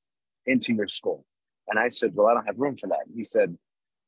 into 0.47 0.75
your 0.75 0.89
school. 0.89 1.25
And 1.69 1.79
I 1.79 1.89
said, 1.89 2.13
Well, 2.15 2.27
I 2.27 2.35
don't 2.35 2.47
have 2.47 2.59
room 2.59 2.77
for 2.77 2.89
that. 2.89 3.05
he 3.15 3.25
said, 3.25 3.57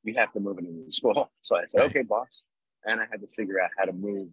we 0.05 0.15
have 0.15 0.33
to 0.33 0.41
move 0.41 0.59
it 0.59 0.65
into 0.65 0.85
the 0.85 0.91
school. 0.91 1.31
So 1.41 1.57
I 1.57 1.65
said, 1.67 1.83
okay, 1.83 2.03
boss. 2.03 2.43
And 2.87 3.01
I 3.01 3.07
had 3.11 3.21
to 3.21 3.27
figure 3.27 3.61
out 3.61 3.71
how 3.79 3.85
to 3.85 3.93
move 3.93 4.29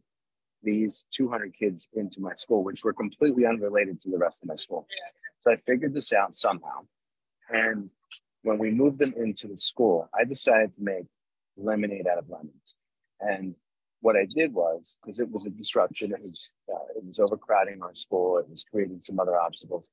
these 0.63 1.05
200 1.11 1.53
kids 1.57 1.87
into 1.93 2.21
my 2.21 2.33
school, 2.35 2.63
which 2.63 2.83
were 2.83 2.93
completely 2.93 3.45
unrelated 3.45 3.99
to 4.01 4.09
the 4.09 4.17
rest 4.17 4.43
of 4.43 4.49
my 4.49 4.55
school. 4.55 4.87
So 5.39 5.51
I 5.51 5.55
figured 5.55 5.93
this 5.93 6.13
out 6.13 6.33
somehow. 6.33 6.85
And 7.49 7.89
when 8.43 8.57
we 8.57 8.71
moved 8.71 8.99
them 8.99 9.13
into 9.17 9.47
the 9.47 9.57
school, 9.57 10.09
I 10.17 10.23
decided 10.23 10.75
to 10.75 10.83
make 10.83 11.05
lemonade 11.57 12.07
out 12.07 12.17
of 12.17 12.29
lemons. 12.29 12.75
And 13.19 13.55
what 14.01 14.15
I 14.15 14.25
did 14.25 14.53
was, 14.53 14.97
because 15.01 15.19
it 15.19 15.29
was 15.29 15.45
a 15.45 15.49
disruption, 15.49 16.11
it 16.11 16.19
was, 16.19 16.53
uh, 16.71 16.97
it 16.97 17.03
was 17.05 17.19
overcrowding 17.19 17.81
our 17.81 17.93
school, 17.93 18.37
it 18.37 18.49
was 18.49 18.63
creating 18.63 19.01
some 19.01 19.19
other 19.19 19.39
obstacles. 19.39 19.87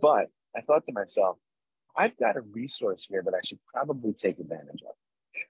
But 0.00 0.28
I 0.56 0.60
thought 0.60 0.86
to 0.86 0.92
myself, 0.92 1.38
I've 1.96 2.16
got 2.16 2.36
a 2.36 2.40
resource 2.40 3.06
here 3.08 3.22
that 3.22 3.34
I 3.34 3.40
should 3.46 3.58
probably 3.72 4.12
take 4.12 4.38
advantage 4.38 4.82
of. 4.88 4.94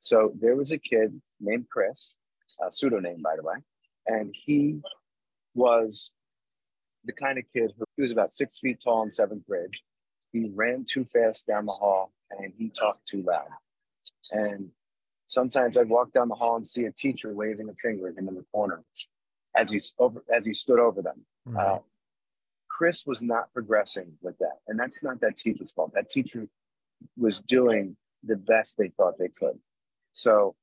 So 0.03 0.33
there 0.41 0.57
was 0.57 0.73
a 0.73 0.79
kid 0.79 1.23
named 1.41 1.67
Chris, 1.71 2.17
a 2.61 2.73
pseudo 2.73 2.99
name, 2.99 3.23
by 3.23 3.37
the 3.37 3.45
way, 3.45 3.55
and 4.09 4.35
he 4.37 4.81
was 5.55 6.11
the 7.05 7.13
kind 7.13 7.39
of 7.39 7.45
kid 7.55 7.73
who 7.79 7.85
he 7.97 8.03
was 8.03 8.11
about 8.11 8.31
six 8.31 8.59
feet 8.59 8.81
tall 8.83 9.05
in 9.05 9.13
seventh 9.13 9.47
grade. 9.47 9.71
He 10.33 10.51
ran 10.53 10.85
too 10.89 11.05
fast 11.05 11.47
down 11.47 11.67
the 11.67 11.73
hall 11.73 12.13
and 12.31 12.53
he 12.59 12.69
talked 12.69 13.07
too 13.07 13.23
loud. 13.23 13.47
And 14.33 14.71
sometimes 15.29 15.79
I'd 15.79 15.89
walk 15.89 16.13
down 16.13 16.29
the 16.29 16.35
hall 16.35 16.57
and 16.57 16.67
see 16.67 16.87
a 16.87 16.91
teacher 16.91 17.33
waving 17.33 17.69
a 17.69 17.75
finger 17.75 18.09
at 18.09 18.19
him 18.19 18.27
in 18.27 18.35
the 18.35 18.45
corner 18.53 18.83
as 19.55 19.71
he 19.71 19.79
over 20.01 20.25
as 20.35 20.45
he 20.45 20.53
stood 20.53 20.81
over 20.81 21.01
them. 21.01 21.25
Mm-hmm. 21.47 21.59
Uh, 21.59 21.79
Chris 22.69 23.05
was 23.07 23.23
not 23.23 23.53
progressing 23.53 24.15
with 24.21 24.37
that, 24.39 24.59
and 24.67 24.81
that's 24.81 25.01
not 25.01 25.21
that 25.21 25.37
teacher's 25.37 25.71
fault. 25.71 25.93
That 25.95 26.11
teacher 26.11 26.49
was 27.17 27.41
doing 27.41 27.97
the 28.25 28.37
best 28.37 28.79
they 28.79 28.89
thought 28.89 29.19
they 29.19 29.29
could. 29.29 29.59
So 30.13 30.55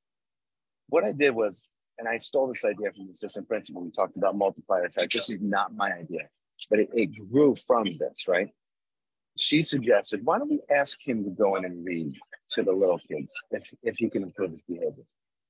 what 0.88 1.04
I 1.04 1.12
did 1.12 1.32
was, 1.32 1.70
and 1.98 2.08
I 2.08 2.18
stole 2.18 2.48
this 2.48 2.64
idea 2.64 2.92
from 2.94 3.06
the 3.06 3.12
assistant 3.12 3.48
principal. 3.48 3.82
We 3.82 3.92
talked 3.92 4.16
about 4.16 4.36
multiplier 4.36 4.86
effect. 4.86 5.14
This 5.14 5.30
is 5.30 5.42
not 5.42 5.76
my 5.76 5.92
idea, 5.92 6.30
but 6.70 6.80
it, 6.80 6.90
it 6.94 7.08
grew 7.32 7.56
from 7.56 7.86
this, 7.98 8.28
right? 8.28 8.50
She 9.38 9.64
suggested, 9.64 10.26
why 10.26 10.38
don't 10.38 10.50
we 10.50 10.60
ask 10.70 10.98
him 11.06 11.24
to 11.24 11.30
go 11.30 11.56
in 11.56 11.66
and 11.66 11.86
read 11.86 12.14
to 12.52 12.64
the 12.64 12.72
little 12.72 13.00
kids 13.00 13.34
if, 13.52 13.72
if 13.84 13.98
he 13.98 14.10
can 14.10 14.24
improve 14.24 14.52
his 14.52 14.64
behavior? 14.64 15.04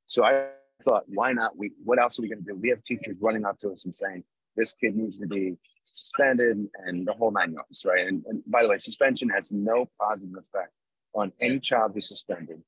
So 0.05 0.23
I 0.23 0.47
thought, 0.83 1.03
why 1.07 1.33
not? 1.33 1.57
We 1.57 1.71
what 1.83 1.99
else 1.99 2.19
are 2.19 2.21
we 2.21 2.29
going 2.29 2.43
to 2.43 2.53
do? 2.53 2.55
We 2.55 2.69
have 2.69 2.83
teachers 2.83 3.17
running 3.21 3.45
up 3.45 3.57
to 3.59 3.71
us 3.71 3.85
and 3.85 3.93
saying, 3.93 4.23
this 4.55 4.73
kid 4.73 4.95
needs 4.95 5.19
to 5.19 5.27
be 5.27 5.55
suspended 5.83 6.67
and 6.85 7.07
the 7.07 7.13
whole 7.13 7.31
nine 7.31 7.53
yards, 7.53 7.85
right? 7.85 8.07
And, 8.07 8.23
and 8.27 8.43
by 8.47 8.63
the 8.63 8.69
way, 8.69 8.77
suspension 8.77 9.29
has 9.29 9.51
no 9.51 9.89
positive 9.99 10.35
effect 10.37 10.71
on 11.13 11.31
any 11.39 11.59
child 11.59 11.91
who's 11.93 12.07
suspended. 12.07 12.61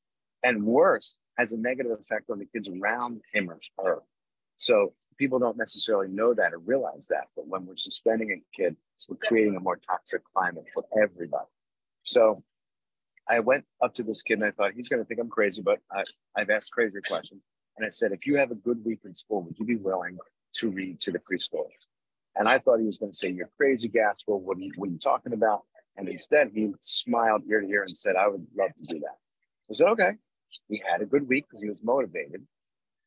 And 0.44 0.64
worse, 0.64 1.18
has 1.38 1.54
a 1.54 1.58
negative 1.58 1.92
effect 2.00 2.30
on 2.30 2.40
the 2.40 2.46
kids 2.46 2.70
around 2.70 3.22
him 3.34 3.50
or 3.50 3.60
her. 3.84 4.00
So 4.58 4.94
people 5.18 5.40
don't 5.40 5.58
necessarily 5.58 6.08
know 6.08 6.34
that 6.34 6.54
or 6.54 6.60
realize 6.60 7.08
that. 7.08 7.26
But 7.36 7.48
when 7.48 7.66
we're 7.66 7.78
suspending 7.78 8.32
a 8.32 8.42
kid, 8.56 8.76
we're 9.10 9.18
creating 9.18 9.56
a 9.56 9.60
more 9.60 9.78
toxic 9.78 10.22
climate 10.36 10.66
for 10.74 10.84
everybody. 11.02 11.48
So 12.04 12.40
I 13.28 13.40
went 13.40 13.66
up 13.82 13.94
to 13.96 14.04
this 14.04 14.22
kid 14.22 14.36
and 14.36 14.46
I 14.46 14.52
thought, 14.52 14.74
he's 14.74 14.90
going 14.90 15.02
to 15.02 15.06
think 15.06 15.20
I'm 15.20 15.30
crazy, 15.30 15.62
but 15.62 15.80
I, 15.92 16.04
I've 16.36 16.50
asked 16.50 16.72
crazy 16.72 17.00
questions. 17.08 17.42
And 17.78 17.88
I 17.88 17.90
said, 17.90 18.12
if 18.12 18.28
you 18.28 18.36
have 18.36 18.52
a 18.52 18.56
good 18.56 18.84
week 18.86 19.00
in 19.06 19.16
school, 19.16 19.42
would 19.44 19.58
you 19.58 19.66
be 19.66 19.78
willing 19.78 20.18
to 20.56 20.70
read 20.70 21.00
to 21.02 21.12
the 21.12 21.20
preschoolers? 21.20 21.88
And 22.36 22.48
I 22.48 22.60
thought 22.60 22.80
he 22.80 22.86
was 22.86 22.98
going 22.98 23.12
to 23.12 23.18
say, 23.18 23.30
You're 23.30 23.50
crazy, 23.58 23.88
Gaskell. 23.88 24.40
What 24.40 24.58
are, 24.58 24.62
you, 24.62 24.72
what 24.76 24.90
are 24.90 24.92
you 24.92 24.98
talking 24.98 25.34
about? 25.34 25.62
And 25.98 26.08
instead, 26.08 26.52
he 26.54 26.72
smiled 26.80 27.44
ear 27.50 27.62
to 27.62 27.68
ear 27.68 27.84
and 27.84 27.96
said, 27.96 28.16
I 28.16 28.28
would 28.28 28.46
love 28.58 28.74
to 28.76 28.84
do 28.86 29.00
that. 29.00 29.18
I 29.70 29.74
said, 29.74 29.88
Okay. 29.90 30.12
He 30.68 30.82
had 30.86 31.02
a 31.02 31.06
good 31.06 31.28
week 31.28 31.46
because 31.48 31.62
he 31.62 31.70
was 31.70 31.84
motivated, 31.84 32.46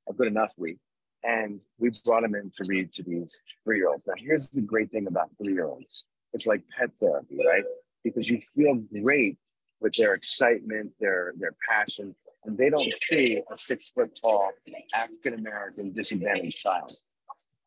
a 0.09 0.12
good 0.12 0.26
enough 0.26 0.52
week. 0.57 0.78
And 1.22 1.61
we 1.78 1.90
brought 2.04 2.24
him 2.24 2.35
in 2.35 2.50
to 2.50 2.64
read 2.66 2.92
to 2.94 3.02
these 3.02 3.40
three 3.64 3.78
year 3.78 3.88
olds. 3.88 4.04
Now, 4.07 4.14
here's 4.16 4.48
the 4.48 4.61
great 4.61 4.90
thing 4.90 5.07
about 5.07 5.30
three 5.38 5.54
year 5.54 5.66
olds 5.66 6.07
it's 6.35 6.46
like 6.46 6.62
pet 6.76 6.90
therapy, 6.98 7.38
right? 7.46 7.64
Because 8.02 8.28
you 8.28 8.40
feel 8.40 8.74
great 9.02 9.38
with 9.80 9.94
their 9.96 10.14
excitement, 10.14 10.90
their, 10.98 11.33
their 11.38 11.54
passion, 11.68 12.14
and 12.44 12.59
they 12.59 12.68
don't 12.68 12.92
see 13.09 13.40
a 13.50 13.57
six 13.57 13.88
foot 13.90 14.18
tall 14.20 14.50
African 14.94 15.35
American 15.35 15.92
disadvantaged 15.92 16.59
child. 16.59 16.90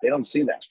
They 0.02 0.10
don't 0.10 0.26
see 0.26 0.44
that 0.44 0.64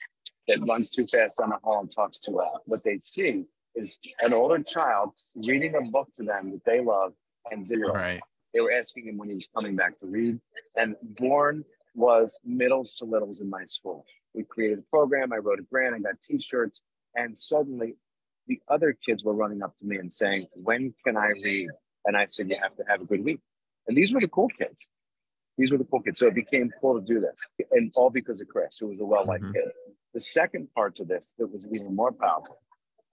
that 0.47 0.65
runs 0.65 0.91
too 0.91 1.05
fast 1.07 1.39
down 1.39 1.49
the 1.49 1.57
hall 1.61 1.81
and 1.81 1.91
talks 1.91 2.19
too 2.19 2.31
loud. 2.31 2.59
What 2.65 2.83
they 2.83 2.97
see 2.97 3.45
is 3.75 3.99
an 4.21 4.33
older 4.33 4.63
child 4.63 5.11
reading 5.35 5.75
a 5.75 5.81
book 5.81 6.09
to 6.15 6.23
them 6.23 6.51
that 6.51 6.65
they 6.65 6.79
love 6.79 7.13
and 7.51 7.65
zero. 7.65 7.93
Right. 7.93 8.21
They 8.57 8.61
were 8.61 8.71
asking 8.71 9.05
him 9.07 9.17
when 9.17 9.29
he 9.29 9.35
was 9.35 9.47
coming 9.53 9.75
back 9.75 9.99
to 9.99 10.07
read. 10.07 10.39
And 10.75 10.95
born 11.03 11.63
was 11.93 12.39
middles 12.43 12.91
to 12.93 13.05
littles 13.05 13.39
in 13.39 13.51
my 13.51 13.65
school. 13.65 14.03
We 14.33 14.45
created 14.45 14.79
a 14.79 14.81
program, 14.89 15.31
I 15.31 15.37
wrote 15.37 15.59
a 15.59 15.61
grant, 15.61 15.93
I 15.93 15.99
got 15.99 16.19
t-shirts, 16.23 16.81
and 17.15 17.37
suddenly 17.37 17.97
the 18.47 18.59
other 18.67 18.97
kids 19.05 19.23
were 19.23 19.35
running 19.35 19.61
up 19.61 19.77
to 19.77 19.85
me 19.85 19.97
and 19.97 20.11
saying, 20.11 20.47
When 20.55 20.95
can 21.05 21.17
I 21.17 21.33
read? 21.43 21.69
And 22.05 22.17
I 22.17 22.25
said, 22.25 22.49
You 22.49 22.57
have 22.59 22.75
to 22.77 22.83
have 22.87 23.01
a 23.01 23.05
good 23.05 23.23
week. 23.23 23.41
And 23.87 23.95
these 23.95 24.11
were 24.11 24.21
the 24.21 24.27
cool 24.27 24.49
kids. 24.49 24.89
These 25.59 25.71
were 25.71 25.77
the 25.77 25.83
cool 25.83 26.01
kids. 26.01 26.17
So 26.17 26.25
it 26.25 26.33
became 26.33 26.71
cool 26.81 26.99
to 26.99 27.05
do 27.05 27.19
this. 27.19 27.45
And 27.69 27.93
all 27.95 28.09
because 28.09 28.41
of 28.41 28.47
Chris, 28.47 28.79
who 28.79 28.87
was 28.87 28.99
a 29.01 29.05
well-liked 29.05 29.43
mm-hmm. 29.43 29.53
kid. 29.53 29.71
The 30.15 30.19
second 30.19 30.69
part 30.73 30.95
to 30.95 31.05
this 31.05 31.35
that 31.37 31.53
was 31.53 31.67
even 31.71 31.95
more 31.95 32.11
powerful 32.11 32.57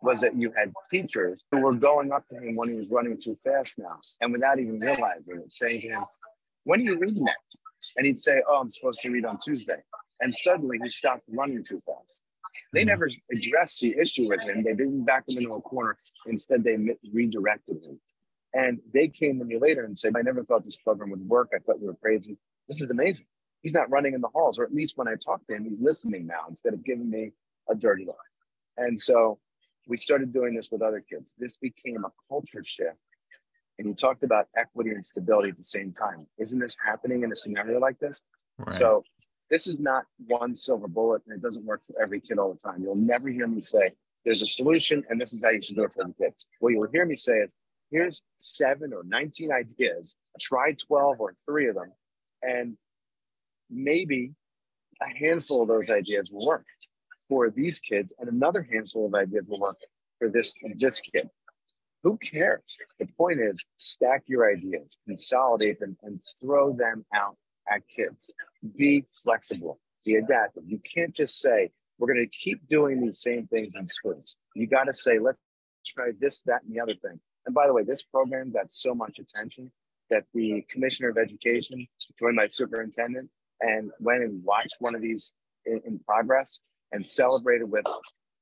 was 0.05 0.21
that 0.21 0.41
you 0.41 0.53
had 0.57 0.73
teachers 0.91 1.45
who 1.51 1.61
were 1.61 1.73
going 1.73 2.13
up 2.13 2.29
to 2.29 2.37
him 2.37 2.53
when 2.55 2.69
he 2.69 2.75
was 2.75 2.91
running 2.93 3.19
too 3.19 3.37
fast 3.43 3.79
now, 3.79 3.99
and 4.21 4.33
without 4.33 4.59
even 4.59 4.79
realizing 4.79 5.39
it, 5.39 5.53
saying 5.53 5.81
to 5.81 5.89
him, 5.89 6.05
When 6.65 6.81
are 6.81 6.85
you 6.85 6.99
reading 6.99 7.25
next? 7.25 7.63
And 7.97 8.07
he'd 8.07 8.19
say, 8.19 8.43
Oh, 8.49 8.61
I'm 8.61 8.71
supposed 8.71 9.01
to 9.01 9.11
read 9.11 9.25
on 9.25 9.39
Tuesday. 9.43 9.83
And 10.21 10.35
suddenly 10.35 10.79
he 10.83 10.89
stopped 10.89 11.23
running 11.29 11.65
too 11.65 11.81
fast. 11.87 12.23
They 12.73 12.83
mm-hmm. 12.83 12.89
never 12.89 13.09
addressed 13.33 13.81
the 13.81 13.97
issue 13.99 14.29
with 14.29 14.41
him. 14.43 14.63
They 14.63 14.75
didn't 14.75 15.05
back 15.05 15.25
him 15.29 15.39
into 15.39 15.57
a 15.57 15.61
corner. 15.61 15.97
Instead, 16.27 16.65
they 16.65 16.77
redirected 17.13 17.83
him. 17.83 17.99
And 18.53 18.81
they 18.93 19.09
came 19.09 19.39
to 19.41 19.45
me 19.45 19.59
later 19.59 19.85
and 19.85 19.99
said, 19.99 20.13
I 20.17 20.23
never 20.23 20.41
thought 20.41 20.63
this 20.63 20.77
program 20.77 21.11
would 21.11 21.29
work. 21.29 21.51
I 21.55 21.59
thought 21.59 21.81
you 21.81 21.89
were 21.89 21.95
crazy. 21.95 22.37
This 22.69 22.81
is 22.81 22.91
amazing. 22.91 23.27
He's 23.63 23.75
not 23.75 23.91
running 23.91 24.15
in 24.15 24.21
the 24.21 24.29
halls, 24.29 24.59
or 24.59 24.65
at 24.65 24.73
least 24.73 24.97
when 24.97 25.09
I 25.09 25.15
talk 25.15 25.45
to 25.49 25.57
him, 25.57 25.65
he's 25.65 25.81
listening 25.81 26.27
now 26.27 26.45
instead 26.49 26.75
of 26.75 26.85
giving 26.85 27.11
me 27.11 27.33
a 27.69 27.75
dirty 27.75 28.05
line. 28.05 28.17
And 28.77 29.01
so 29.01 29.39
we 29.87 29.97
started 29.97 30.33
doing 30.33 30.55
this 30.55 30.71
with 30.71 30.83
other 30.83 31.01
kids. 31.01 31.35
This 31.39 31.57
became 31.57 32.05
a 32.05 32.13
culture 32.29 32.63
shift. 32.63 32.97
And 33.79 33.89
you 33.89 33.95
talked 33.95 34.23
about 34.23 34.47
equity 34.57 34.91
and 34.91 35.05
stability 35.05 35.51
at 35.51 35.57
the 35.57 35.65
same 35.65 35.93
time. 35.93 36.27
Isn't 36.39 36.61
this 36.61 36.77
happening 36.85 37.25
in 37.25 37.33
a 37.33 37.37
scenario 37.37 37.81
like 37.81 37.99
this? 37.99 38.21
Right. 38.59 38.73
So 38.73 39.03
this 39.51 39.67
is 39.67 39.81
not 39.81 40.05
one 40.27 40.55
silver 40.55 40.89
bullet 40.89 41.23
and 41.27 41.37
it 41.37 41.43
doesn't 41.43 41.65
work 41.65 41.85
for 41.85 42.01
every 42.01 42.21
kid 42.21 42.39
all 42.39 42.53
the 42.53 42.59
time. 42.59 42.83
You'll 42.83 42.95
never 42.97 43.29
hear 43.29 43.47
me 43.47 43.61
say, 43.61 43.93
there's 44.25 44.43
a 44.43 44.47
solution 44.47 45.05
and 45.11 45.21
this 45.21 45.33
is 45.35 45.43
how 45.45 45.51
you 45.51 45.61
should 45.61 45.77
do 45.77 45.85
it 45.85 45.93
for 45.93 46.03
every 46.03 46.15
kid. 46.15 46.35
What 46.61 46.71
you'll 46.71 46.89
hear 46.91 47.05
me 47.05 47.17
say 47.17 47.39
is, 47.39 47.53
here's 47.91 48.23
seven 48.37 48.93
or 48.93 49.03
19 49.05 49.53
ideas, 49.53 50.17
try 50.41 50.73
12 50.73 51.21
or 51.21 51.35
three 51.45 51.69
of 51.69 51.75
them, 51.75 51.93
and 52.43 52.77
maybe 53.71 54.33
a 55.03 55.09
handful 55.19 55.63
of 55.63 55.69
those 55.69 55.91
ideas 55.91 56.31
will 56.31 56.47
work 56.47 56.65
for 57.35 57.51
these 57.51 57.81
kids, 57.81 58.13
and 58.21 58.29
another 58.29 58.63
handful 58.63 59.07
of 59.07 59.15
ideas 59.15 59.45
will 59.49 59.59
work 59.59 59.81
for 60.21 60.29
this, 60.29 60.55
this 60.77 61.01
kid. 61.01 61.29
Who 62.05 62.17
cares? 62.19 62.79
The 63.01 63.09
point 63.19 63.41
is, 63.41 63.65
stack 63.77 64.23
your 64.27 64.49
ideas, 64.49 64.99
consolidate 65.05 65.81
them, 65.81 65.97
and 66.05 66.23
throw 66.41 66.73
them 66.73 67.05
out 67.13 67.37
at 67.69 67.83
kids. 67.89 68.33
Be 68.79 69.05
flexible, 69.11 69.81
be 70.07 70.15
adaptive. 70.15 70.63
You 70.65 70.79
can't 70.95 71.13
just 71.13 71.41
say, 71.41 71.73
we're 71.99 72.07
going 72.07 72.25
to 72.25 72.39
keep 72.39 72.69
doing 72.69 73.01
these 73.01 73.19
same 73.21 73.49
things 73.49 73.75
in 73.75 73.89
schools. 73.89 74.37
You 74.55 74.69
got 74.69 74.85
to 74.85 74.95
say, 74.95 75.19
let's 75.19 75.39
try 75.85 76.11
this, 76.21 76.43
that, 76.43 76.63
and 76.63 76.73
the 76.73 76.81
other 76.81 76.95
thing. 76.95 77.19
And 77.47 77.55
by 77.55 77.67
the 77.67 77.73
way, 77.73 77.83
this 77.83 78.05
program 78.05 78.53
got 78.53 78.71
so 78.71 78.95
much 78.95 79.19
attention 79.19 79.73
that 80.09 80.25
the 80.35 80.65
commissioner 80.71 81.09
of 81.09 81.19
education 81.19 81.85
joined 82.17 82.37
my 82.37 82.47
superintendent 82.47 83.29
and 83.61 83.91
went 83.99 84.23
and 84.23 84.45
watched 84.45 84.77
one 84.79 84.95
of 84.95 85.03
these 85.03 85.33
in, 85.67 85.81
in 85.85 85.99
progress 85.99 86.61
and 86.95 87.05
celebrated 87.05 87.65
with 87.65 87.85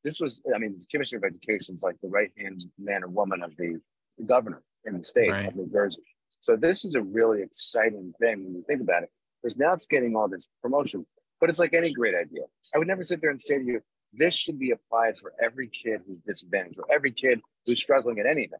this 0.04 0.20
was 0.20 0.42
i 0.54 0.58
mean 0.58 0.74
the 0.76 0.86
commissioner 0.90 1.18
of 1.18 1.24
education 1.24 1.74
is 1.74 1.82
like 1.82 1.96
the 2.02 2.08
right 2.08 2.30
hand 2.38 2.64
man 2.78 3.02
or 3.02 3.08
woman 3.08 3.42
of 3.42 3.56
the, 3.56 3.78
the 4.18 4.24
governor 4.24 4.62
in 4.84 4.96
the 4.98 5.04
state 5.04 5.30
right. 5.30 5.48
of 5.48 5.56
new 5.56 5.68
jersey 5.68 6.02
so 6.40 6.56
this 6.56 6.84
is 6.84 6.94
a 6.94 7.02
really 7.02 7.42
exciting 7.42 8.12
thing 8.20 8.44
when 8.44 8.54
you 8.54 8.64
think 8.66 8.80
about 8.80 9.02
it 9.02 9.10
because 9.42 9.58
now 9.58 9.72
it's 9.72 9.86
getting 9.86 10.14
all 10.16 10.28
this 10.28 10.46
promotion 10.62 11.04
but 11.40 11.50
it's 11.50 11.58
like 11.58 11.74
any 11.74 11.92
great 11.92 12.14
idea 12.14 12.42
i 12.74 12.78
would 12.78 12.88
never 12.88 13.04
sit 13.04 13.20
there 13.20 13.30
and 13.30 13.42
say 13.42 13.58
to 13.58 13.64
you 13.64 13.80
this 14.14 14.34
should 14.34 14.58
be 14.58 14.72
applied 14.72 15.14
for 15.18 15.32
every 15.42 15.68
kid 15.68 16.00
who's 16.06 16.18
disadvantaged 16.18 16.78
or 16.78 16.84
every 16.92 17.10
kid 17.10 17.40
who's 17.66 17.80
struggling 17.80 18.18
at 18.20 18.26
anything 18.26 18.58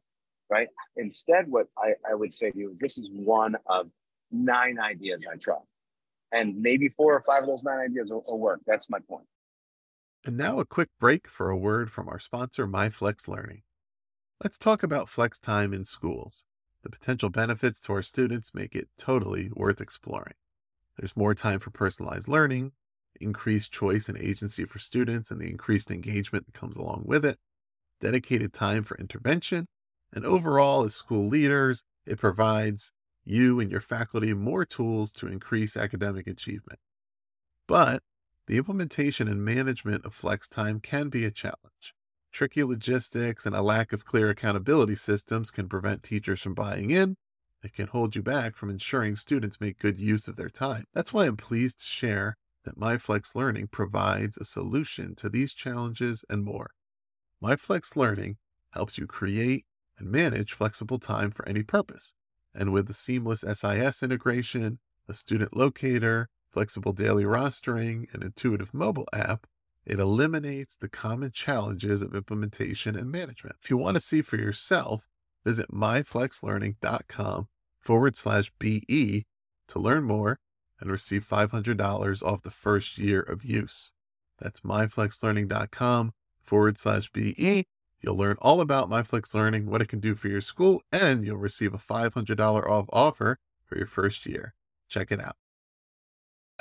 right? 0.53 0.69
Instead, 0.97 1.49
what 1.49 1.67
I, 1.79 1.95
I 2.09 2.15
would 2.15 2.33
say 2.33 2.51
to 2.51 2.59
you 2.59 2.73
is 2.73 2.79
this 2.79 2.99
is 2.99 3.09
one 3.11 3.57
of 3.67 3.89
nine 4.31 4.79
ideas 4.79 5.27
I 5.31 5.37
tried. 5.37 5.67
And 6.31 6.61
maybe 6.61 6.89
four 6.89 7.15
or 7.15 7.23
five 7.23 7.43
of 7.43 7.49
those 7.49 7.65
nine 7.65 7.81
ideas 7.81 8.13
will, 8.13 8.23
will 8.27 8.39
work. 8.39 8.61
That's 8.67 8.89
my 8.91 8.99
point. 9.09 9.25
And 10.25 10.37
now 10.37 10.61
a 10.61 10.65
quick 10.65 10.89
break 11.01 11.27
for 11.27 11.51
a 11.51 11.57
word 11.57 11.91
from 11.91 12.09
our 12.09 12.21
sponsor, 12.21 12.69
MyFlex 12.69 13.27
Learning. 13.27 13.63
Let's 14.43 14.57
talk 14.57 14.85
about 14.85 15.09
flex 15.09 15.39
time 15.39 15.73
in 15.73 15.85
schools. 15.85 16.45
The 16.85 16.91
potential 16.91 17.29
benefits 17.29 17.81
to 17.83 17.93
our 17.93 18.03
students 18.03 18.55
make 18.55 18.77
it 18.77 18.89
totally 18.97 19.51
worth 19.53 19.81
exploring. 19.81 20.35
There's 20.97 21.17
more 21.17 21.35
time 21.35 21.59
for 21.59 21.71
personalized 21.71 22.29
learning, 22.29 22.73
increased 23.21 23.73
choice 23.73 24.09
and 24.09 24.17
agency 24.17 24.65
for 24.65 24.79
students, 24.79 25.33
and 25.33 25.41
the 25.41 25.51
increased 25.51 25.91
engagement 25.91 26.47
that 26.47 26.55
comes 26.55 26.77
along 26.77 27.03
with 27.07 27.25
it, 27.25 27.39
dedicated 28.01 28.53
time 28.53 28.85
for 28.85 28.97
intervention, 28.99 29.67
and 30.13 30.25
overall, 30.25 30.85
as 30.85 30.95
school 30.95 31.27
leaders, 31.27 31.83
it 32.07 32.19
provides 32.19 32.93
you 33.25 33.59
and 33.59 33.71
your 33.71 33.81
faculty 33.81 34.35
more 34.35 34.65
tools 34.65 35.11
to 35.13 35.27
increase 35.27 35.77
academic 35.77 36.27
achievement. 36.27 36.79
But 37.67 38.03
the 38.47 38.57
implementation 38.57 39.29
and 39.29 39.45
management 39.45 40.05
of 40.05 40.15
flex 40.15 40.49
time 40.49 40.81
can 40.81 41.09
be 41.09 41.25
a 41.25 41.31
challenge. 41.31 41.95
Tricky 42.33 42.65
logistics 42.65 43.47
and 43.47 43.55
a 43.55 43.63
lack 43.63 43.93
of 43.93 44.05
clear 44.05 44.31
accountability 44.31 44.97
systems 44.97 45.51
can 45.51 45.69
prevent 45.69 46.03
teachers 46.03 46.41
from 46.41 46.55
buying 46.55 46.91
in. 46.91 47.17
It 47.63 47.75
can 47.75 47.87
hold 47.87 48.17
you 48.17 48.23
back 48.23 48.57
from 48.57 48.71
ensuring 48.71 49.17
students 49.17 49.61
make 49.61 49.79
good 49.79 49.97
use 49.97 50.27
of 50.27 50.37
their 50.37 50.49
time. 50.49 50.85
That's 50.95 51.13
why 51.13 51.27
I'm 51.27 51.37
pleased 51.37 51.79
to 51.79 51.85
share 51.85 52.37
that 52.65 52.79
MyFlex 52.79 53.35
Learning 53.35 53.69
provides 53.69 54.37
a 54.39 54.45
solution 54.45 55.15
to 55.17 55.29
these 55.29 55.53
challenges 55.53 56.25
and 56.29 56.45
more. 56.45 56.71
MyFlex 57.43 57.97
Learning 57.97 58.39
helps 58.71 58.99
you 58.99 59.07
create 59.07 59.67
and 59.99 60.11
manage 60.11 60.55
flexible 60.55 60.99
time 60.99 61.31
for 61.31 61.47
any 61.49 61.63
purpose. 61.63 62.15
And 62.55 62.73
with 62.73 62.87
the 62.87 62.95
seamless 62.95 63.41
SIS 63.41 64.03
integration, 64.03 64.79
a 65.09 65.15
student 65.15 65.57
locator, 65.57 66.29
flexible 66.53 66.93
daily 66.93 67.25
rostering, 67.25 68.13
and 68.13 68.23
intuitive 68.23 68.73
mobile 68.75 69.09
app, 69.13 69.47
it 69.85 69.99
eliminates 69.99 70.77
the 70.77 70.89
common 70.89 71.33
challenges 71.33 72.03
of 72.03 72.15
implementation 72.15 72.97
and 72.97 73.11
management. 73.11 73.57
If 73.63 73.71
you 73.71 73.77
want 73.77 73.97
to 73.97 74.01
see 74.01 74.23
for 74.23 74.37
yourself, 74.37 75.09
visit 75.45 75.71
myflexlearning.com 75.71 77.49
forward 77.81 78.17
slash 78.17 78.53
BE 78.59 79.25
to 79.69 79.79
learn 79.79 80.05
more 80.05 80.39
and 80.81 80.91
receive 80.91 81.27
$500 81.27 82.23
off 82.23 82.43
the 82.43 82.51
first 82.51 82.99
year 82.99 83.21
of 83.21 83.45
use. 83.45 83.93
That's 84.39 84.61
myflexlearning.com 84.61 86.13
forward 86.41 86.79
slash 86.79 87.11
BE 87.11 87.65
You'll 88.03 88.17
learn 88.17 88.37
all 88.43 88.61
about 88.61 88.91
MyFlex 88.91 89.33
Learning, 89.33 89.67
what 89.67 89.81
it 89.81 89.89
can 89.89 90.01
do 90.01 90.17
for 90.17 90.27
your 90.27 90.41
school, 90.41 90.83
and 90.91 91.25
you'll 91.25 91.37
receive 91.37 91.73
a 91.73 91.79
$500 91.79 92.41
off 92.69 92.87
offer 92.93 93.39
for 93.65 93.79
your 93.79 93.87
first 93.87 94.27
year. 94.27 94.55
Check 94.89 95.13
it 95.13 95.21
out 95.21 95.37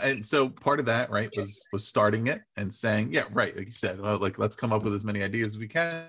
and 0.03 0.25
so 0.25 0.49
part 0.49 0.79
of 0.79 0.85
that 0.85 1.09
right 1.09 1.29
was 1.35 1.65
was 1.71 1.87
starting 1.87 2.27
it 2.27 2.41
and 2.57 2.73
saying 2.73 3.13
yeah 3.13 3.23
right 3.31 3.55
like 3.55 3.67
you 3.67 3.71
said 3.71 3.99
well, 3.99 4.17
like 4.17 4.37
let's 4.39 4.55
come 4.55 4.73
up 4.73 4.83
with 4.83 4.93
as 4.93 5.05
many 5.05 5.23
ideas 5.23 5.47
as 5.53 5.57
we 5.57 5.67
can. 5.67 6.07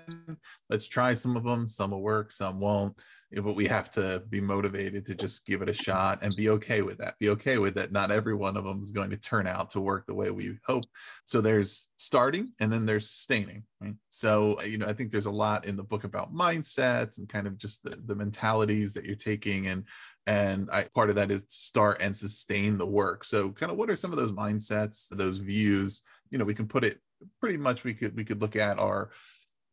Let's 0.69 0.87
try 0.87 1.13
some 1.13 1.35
of 1.35 1.43
them 1.43 1.67
some 1.67 1.91
will 1.91 2.01
work 2.01 2.31
some 2.31 2.59
won't. 2.59 2.99
But 3.35 3.55
we 3.55 3.65
have 3.65 3.89
to 3.91 4.23
be 4.29 4.39
motivated 4.39 5.07
to 5.07 5.15
just 5.15 5.43
give 5.45 5.63
it 5.63 5.69
a 5.69 5.73
shot 5.73 6.19
and 6.21 6.31
be 6.37 6.49
okay 6.49 6.83
with 6.83 6.99
that. 6.99 7.17
Be 7.19 7.29
okay 7.29 7.57
with 7.57 7.73
that 7.75 7.91
not 7.91 8.11
every 8.11 8.35
one 8.35 8.55
of 8.57 8.63
them 8.63 8.79
is 8.81 8.91
going 8.91 9.09
to 9.09 9.17
turn 9.17 9.47
out 9.47 9.71
to 9.71 9.81
work 9.81 10.05
the 10.05 10.13
way 10.13 10.29
we 10.29 10.57
hope. 10.65 10.85
So 11.25 11.41
there's 11.41 11.87
starting 11.97 12.53
and 12.59 12.71
then 12.71 12.85
there's 12.85 13.09
sustaining 13.09 13.63
right? 13.83 13.95
So 14.09 14.57
uh, 14.59 14.63
you 14.63 14.77
know 14.77 14.87
i 14.87 14.93
think 14.93 15.11
there's 15.11 15.25
a 15.25 15.31
lot 15.31 15.65
in 15.65 15.75
the 15.75 15.83
book 15.83 16.03
about 16.03 16.33
mindsets 16.33 17.17
and 17.17 17.29
kind 17.29 17.47
of 17.47 17.57
just 17.57 17.83
the, 17.83 17.97
the 18.05 18.15
mentalities 18.15 18.93
that 18.93 19.05
you're 19.05 19.15
taking 19.15 19.67
and 19.67 19.85
and 20.25 20.69
I, 20.71 20.83
part 20.95 21.09
of 21.09 21.15
that 21.15 21.31
is 21.31 21.43
to 21.43 21.53
start 21.53 21.97
and 21.99 22.15
sustain 22.15 22.77
the 22.77 22.85
work. 22.85 23.25
So 23.25 23.51
kind 23.51 23.71
of 23.71 23.77
what 23.77 23.89
are 23.89 23.95
some 23.95 24.11
of 24.11 24.17
those 24.17 24.31
mindsets 24.31 25.09
those 25.09 25.39
views? 25.39 26.01
You 26.29 26.37
know 26.37 26.45
we 26.45 26.55
can 26.55 26.67
put 26.67 26.83
it 26.83 26.99
pretty 27.39 27.57
much 27.57 27.83
we 27.83 27.93
could 27.93 28.15
we 28.15 28.23
could 28.23 28.41
look 28.41 28.55
at 28.55 28.79
our 28.79 29.11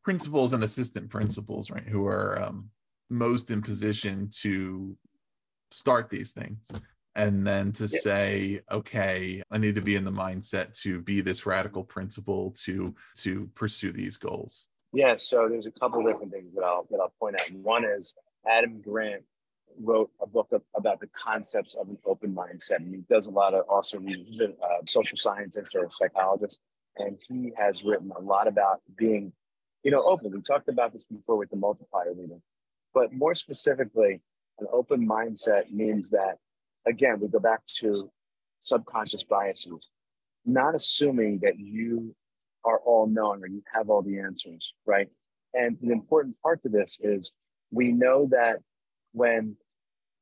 principals 0.02 0.52
and 0.52 0.64
assistant 0.64 1.10
principals 1.10 1.70
right 1.70 1.86
who 1.86 2.06
are 2.06 2.40
um, 2.42 2.68
most 3.10 3.50
in 3.50 3.62
position 3.62 4.28
to 4.42 4.96
start 5.70 6.08
these 6.08 6.32
things. 6.32 6.70
And 7.16 7.44
then 7.44 7.72
to 7.72 7.84
yep. 7.84 8.02
say 8.02 8.60
okay 8.70 9.42
i 9.50 9.58
need 9.58 9.74
to 9.74 9.80
be 9.80 9.96
in 9.96 10.04
the 10.04 10.12
mindset 10.12 10.72
to 10.82 11.02
be 11.02 11.20
this 11.20 11.44
radical 11.44 11.82
principal 11.82 12.52
to 12.64 12.94
to 13.16 13.50
pursue 13.56 13.90
these 13.90 14.16
goals. 14.16 14.66
Yeah 14.92 15.16
so 15.16 15.48
there's 15.48 15.66
a 15.66 15.72
couple 15.72 16.04
different 16.04 16.32
things 16.32 16.54
that 16.54 16.62
i'll 16.62 16.86
that 16.90 16.98
i'll 17.00 17.12
point 17.18 17.34
out. 17.34 17.50
One 17.52 17.84
is 17.84 18.14
adam 18.48 18.80
grant 18.80 19.24
wrote 19.78 20.10
a 20.20 20.26
book 20.26 20.48
of, 20.52 20.62
about 20.74 21.00
the 21.00 21.06
concepts 21.08 21.74
of 21.74 21.88
an 21.88 21.98
open 22.06 22.34
mindset 22.34 22.76
and 22.76 22.94
he 22.94 23.02
does 23.08 23.26
a 23.26 23.30
lot 23.30 23.54
of 23.54 23.64
also 23.68 23.98
he's 24.00 24.40
a 24.40 24.48
uh, 24.48 24.80
social 24.86 25.16
scientist 25.16 25.74
or 25.74 25.84
a 25.84 25.92
psychologist 25.92 26.60
and 26.96 27.18
he 27.28 27.52
has 27.56 27.84
written 27.84 28.10
a 28.16 28.20
lot 28.20 28.46
about 28.48 28.80
being 28.96 29.32
you 29.82 29.90
know 29.90 30.02
open 30.02 30.30
we 30.32 30.40
talked 30.40 30.68
about 30.68 30.92
this 30.92 31.04
before 31.06 31.36
with 31.36 31.50
the 31.50 31.56
multiplier 31.56 32.14
meeting 32.14 32.42
but 32.92 33.12
more 33.12 33.34
specifically 33.34 34.20
an 34.58 34.66
open 34.72 35.06
mindset 35.06 35.70
means 35.70 36.10
that 36.10 36.36
again, 36.86 37.20
we 37.20 37.28
go 37.28 37.38
back 37.38 37.60
to 37.78 38.10
subconscious 38.60 39.24
biases, 39.24 39.90
not 40.44 40.74
assuming 40.74 41.38
that 41.42 41.58
you 41.58 42.14
are 42.64 42.78
all 42.84 43.06
knowing 43.06 43.42
or 43.42 43.46
you 43.46 43.62
have 43.72 43.88
all 43.88 44.02
the 44.02 44.18
answers, 44.18 44.74
right? 44.86 45.08
And 45.54 45.76
the 45.80 45.92
important 45.92 46.36
part 46.42 46.62
to 46.62 46.68
this 46.68 46.98
is 47.00 47.32
we 47.70 47.92
know 47.92 48.28
that 48.30 48.58
when 49.12 49.56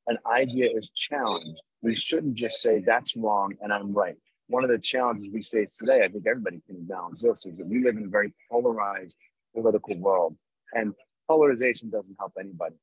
an 0.07 0.19
idea 0.27 0.71
is 0.75 0.91
challenged, 0.91 1.63
we 1.83 1.95
shouldn't 1.95 2.35
just 2.35 2.61
say 2.61 2.81
that's 2.81 3.17
wrong 3.17 3.55
and 3.61 3.73
I'm 3.73 3.93
right. 3.93 4.17
One 4.49 4.65
of 4.65 4.71
the 4.71 4.79
challenges 4.79 5.29
we 5.33 5.43
face 5.43 5.77
today, 5.77 6.03
I 6.03 6.09
think 6.09 6.27
everybody 6.27 6.63
can 6.67 6.77
acknowledge 6.77 7.21
this, 7.21 7.45
is 7.45 7.59
that 7.59 7.67
we 7.67 7.85
live 7.85 7.97
in 7.97 8.05
a 8.05 8.09
very 8.09 8.33
polarized 8.51 9.17
political 9.55 9.97
world, 9.99 10.37
and 10.73 10.95
polarization 11.29 11.91
doesn't 11.91 12.17
help 12.19 12.33
anybody. 12.41 12.77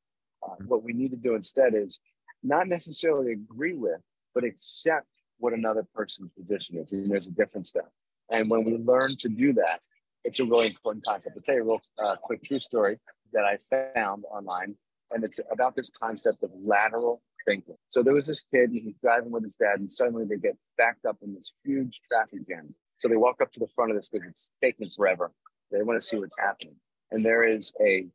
Uh, 0.43 0.55
what 0.67 0.83
we 0.83 0.93
need 0.93 1.11
to 1.11 1.17
do 1.17 1.33
instead 1.33 1.73
is 1.73 1.99
not 2.43 2.67
necessarily 2.67 3.31
agree 3.31 3.73
with, 3.73 3.99
but 4.35 4.43
accept 4.43 5.07
what 5.39 5.53
another 5.53 5.85
person's 5.93 6.31
position 6.37 6.77
is. 6.77 6.91
And 6.91 7.09
there's 7.09 7.27
a 7.27 7.31
difference 7.31 7.71
there. 7.71 7.89
And 8.29 8.49
when 8.49 8.63
we 8.63 8.77
learn 8.77 9.17
to 9.17 9.29
do 9.29 9.53
that, 9.53 9.79
it's 10.23 10.39
a 10.39 10.45
really 10.45 10.67
important 10.67 11.05
concept. 11.05 11.35
I'll 11.35 11.41
tell 11.41 11.55
you 11.55 11.61
a 11.61 11.65
real 11.65 11.81
uh, 12.03 12.15
quick 12.21 12.43
true 12.43 12.59
story 12.59 12.99
that 13.33 13.43
I 13.43 13.57
found 13.57 14.23
online, 14.31 14.75
and 15.11 15.23
it's 15.23 15.39
about 15.51 15.75
this 15.75 15.89
concept 16.01 16.43
of 16.43 16.51
lateral 16.53 17.21
thinking. 17.47 17.75
So 17.87 18.03
there 18.03 18.13
was 18.13 18.27
this 18.27 18.45
kid, 18.53 18.71
and 18.71 18.81
he's 18.81 18.95
driving 19.01 19.31
with 19.31 19.43
his 19.43 19.55
dad, 19.55 19.79
and 19.79 19.89
suddenly 19.89 20.25
they 20.25 20.37
get 20.37 20.57
backed 20.77 21.05
up 21.05 21.17
in 21.21 21.33
this 21.33 21.53
huge 21.63 22.01
traffic 22.11 22.47
jam. 22.47 22.73
So 22.97 23.07
they 23.07 23.15
walk 23.15 23.41
up 23.41 23.51
to 23.53 23.59
the 23.59 23.67
front 23.67 23.91
of 23.91 23.97
this 23.97 24.07
because 24.07 24.27
it's 24.29 24.51
taking 24.61 24.89
forever. 24.89 25.31
They 25.71 25.81
want 25.83 26.01
to 26.01 26.07
see 26.07 26.17
what's 26.17 26.39
happening. 26.39 26.75
And 27.11 27.25
there 27.25 27.43
is 27.43 27.71
a 27.81 28.07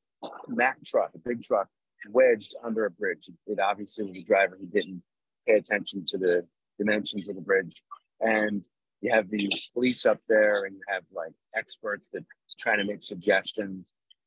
Mack 0.49 0.83
truck, 0.85 1.11
a 1.15 1.19
big 1.19 1.43
truck, 1.43 1.69
wedged 2.11 2.55
under 2.63 2.85
a 2.85 2.91
bridge. 2.91 3.31
It 3.47 3.59
obviously 3.59 4.05
was 4.05 4.17
a 4.17 4.23
driver 4.23 4.59
who 4.59 4.67
didn't 4.67 5.03
pay 5.47 5.55
attention 5.55 6.05
to 6.09 6.19
the 6.19 6.47
dimensions 6.79 7.29
of 7.29 7.37
the 7.37 7.41
bridge. 7.41 7.83
And 8.21 8.65
you 9.01 9.11
have 9.13 9.29
these 9.29 9.71
police 9.73 10.05
up 10.05 10.19
there 10.29 10.65
and 10.65 10.75
you 10.75 10.83
have 10.89 11.05
like 11.15 11.33
experts 11.55 12.09
that 12.13 12.25
trying 12.59 12.79
to 12.79 12.85
make 12.85 13.03
suggestions 13.03 13.87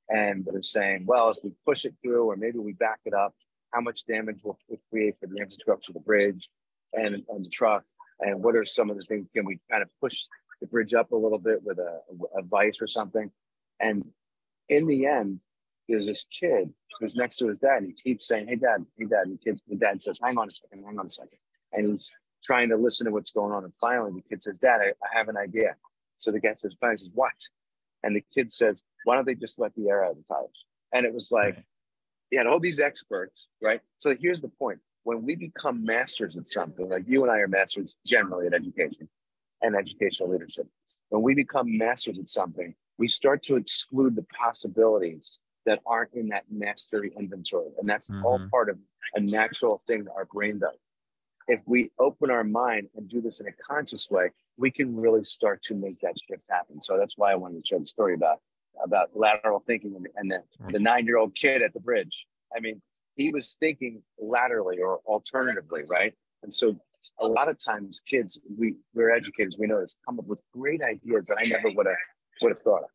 and 0.10 0.46
they're 0.46 0.64
saying, 0.64 1.06
well, 1.06 1.30
if 1.30 1.38
we 1.44 1.52
push 1.66 1.86
it 1.86 1.96
through 2.02 2.26
or 2.26 2.36
maybe 2.36 2.60
we 2.60 2.74
back 2.74 3.00
it 3.06 3.14
up, 3.14 3.34
how 3.74 3.82
much 3.82 4.06
damage 4.06 4.42
will 4.44 4.58
it 4.70 4.80
create 4.90 5.18
for 5.18 5.28
the 5.28 5.38
infrastructure 5.38 5.92
of 5.92 5.96
the 5.96 6.00
bridge 6.02 6.50
and, 6.94 7.24
and 7.30 7.46
the 7.46 7.50
truck? 7.50 7.84
And 8.20 8.44
what 8.44 8.56
are 8.56 8.66
some 8.66 8.90
of 8.90 8.98
the 8.98 9.04
things? 9.04 9.28
Can 9.36 9.46
we 9.46 9.60
kind 9.70 9.82
of 9.82 9.90
push 10.00 10.24
the 10.62 10.68
bridge 10.68 10.94
up 10.94 11.12
a 11.12 11.16
little 11.16 11.40
bit 11.40 11.64
with 11.64 11.80
a, 11.80 12.00
a 12.38 12.44
vice 12.44 12.82
or 12.82 12.88
something? 12.88 13.32
And 13.80 14.06
in 14.70 14.88
the 14.88 15.08
end, 15.08 15.42
there's 15.90 16.06
this 16.06 16.26
kid 16.26 16.72
who's 17.00 17.16
next 17.16 17.38
to 17.38 17.48
his 17.48 17.58
dad 17.58 17.80
and 17.84 17.88
he 17.88 18.10
keeps 18.12 18.28
saying, 18.28 18.48
Hey 18.48 18.56
dad, 18.56 18.86
hey 18.98 19.06
dad. 19.06 19.24
And 19.26 19.40
the 19.40 19.44
kid, 19.44 19.60
the 19.68 19.76
dad 19.76 20.02
says, 20.02 20.20
Hang 20.24 20.38
on 20.38 20.48
a 20.48 20.52
second, 20.52 20.84
hang 20.86 21.00
on 21.00 21.08
a 21.08 21.12
second. 21.12 21.38
And 21.74 21.88
he's 21.88 22.12
trying 22.44 22.70
to 22.70 22.78
listen 22.78 23.06
to 23.06 23.12
what's 23.12 23.32
going 23.32 23.52
on. 23.52 23.64
And 23.64 23.74
finally 23.76 24.12
the 24.12 24.22
kid 24.22 24.44
says, 24.44 24.58
Dad, 24.58 24.80
I, 24.82 24.90
I 24.90 25.18
have 25.18 25.30
an 25.30 25.38
idea. 25.38 25.76
So 26.18 26.32
the 26.32 26.40
guy 26.40 26.54
says, 26.54 26.76
Fine, 26.80 26.98
says, 26.98 27.12
What? 27.14 27.34
And 28.04 28.16
the 28.16 28.24
kid 28.34 28.52
says, 28.52 28.84
Why 29.06 29.16
don't 29.16 29.26
they 29.26 29.36
just 29.36 29.60
let 29.60 29.74
the 29.76 29.90
air 29.90 30.04
out 30.04 30.12
of 30.12 30.18
the 30.18 30.24
tires? 30.24 30.66
And 30.94 31.06
it 31.06 31.14
was 31.14 31.32
like, 31.32 31.64
he 32.30 32.38
had 32.38 32.48
all 32.48 32.60
these 32.60 32.80
experts, 32.80 33.48
right? 33.62 33.82
So 33.98 34.16
here's 34.20 34.42
the 34.42 34.50
point. 34.50 34.80
When 35.04 35.24
we 35.24 35.36
become 35.36 35.84
masters 35.84 36.38
at 36.38 36.48
something, 36.48 36.90
like 36.90 37.04
you 37.08 37.24
and 37.24 37.32
I 37.32 37.40
are 37.40 37.48
masters 37.48 37.98
generally 38.06 38.48
at 38.48 38.54
education 38.54 39.10
and 39.62 39.76
educational 39.76 40.30
leadership, 40.30 40.68
when 41.10 41.22
we 41.22 41.36
become 41.36 41.78
masters 41.78 42.18
at 42.20 42.30
something, 42.30 42.74
we 42.98 43.08
start 43.08 43.44
to 43.44 43.56
exclude 43.56 44.16
the 44.16 44.26
possibilities 44.36 45.42
that 45.66 45.80
aren't 45.86 46.14
in 46.14 46.30
that 46.30 46.46
mastery 46.50 47.12
inventory. 47.18 47.70
And 47.80 47.90
that's 47.90 48.10
mm-hmm. 48.10 48.26
all 48.26 48.40
part 48.50 48.70
of 48.70 48.78
a 49.16 49.20
natural 49.20 49.80
thing 49.86 50.06
that 50.06 50.14
our 50.14 50.26
brain 50.26 50.60
does. 50.60 50.78
If 51.48 51.62
we 51.66 51.92
open 52.00 52.32
our 52.32 52.44
mind 52.44 52.88
and 52.96 53.10
do 53.10 53.22
this 53.22 53.42
in 53.42 53.48
a 53.48 53.52
conscious 53.52 54.10
way, 54.10 54.30
we 54.58 54.72
can 54.72 54.96
really 54.96 55.24
start 55.24 55.62
to 55.64 55.76
make 55.76 56.00
that 56.02 56.16
shift 56.28 56.44
happen. 56.50 56.82
So 56.82 56.98
that's 56.98 57.18
why 57.18 57.32
I 57.32 57.36
wanted 57.36 57.64
to 57.64 57.68
share 57.68 57.80
the 57.80 57.86
story 57.86 58.14
about 58.14 58.40
about 58.84 59.10
lateral 59.14 59.64
thinking 59.68 59.94
and, 59.96 60.08
and 60.16 60.32
the, 60.32 60.74
the 60.74 60.80
nine-year-old 60.80 61.36
kid 61.36 61.62
at 61.62 61.74
the 61.74 61.80
bridge. 61.80 62.26
I 62.56 62.60
mean, 62.60 62.82
he 63.16 63.30
was 63.30 63.56
thinking 63.60 64.02
laterally 64.20 64.80
or 64.80 65.00
alternatively, 65.06 65.84
right? 65.88 66.14
And 66.42 66.52
so 66.52 66.80
a 67.20 67.28
lot 67.28 67.50
of 67.50 67.64
times 67.64 68.02
kids, 68.06 68.40
we 68.58 68.76
we're 68.94 69.12
educators, 69.12 69.58
we 69.60 69.68
know 69.68 69.80
this, 69.80 69.96
come 70.06 70.20
up 70.20 70.26
with 70.26 70.42
great 70.54 70.82
ideas 70.82 71.28
that 71.28 71.38
I 71.40 71.46
never 71.46 71.70
would 71.76 71.86
have 71.86 71.96
would 72.42 72.50
have 72.50 72.60
thought 72.60 72.84
of. 72.84 72.90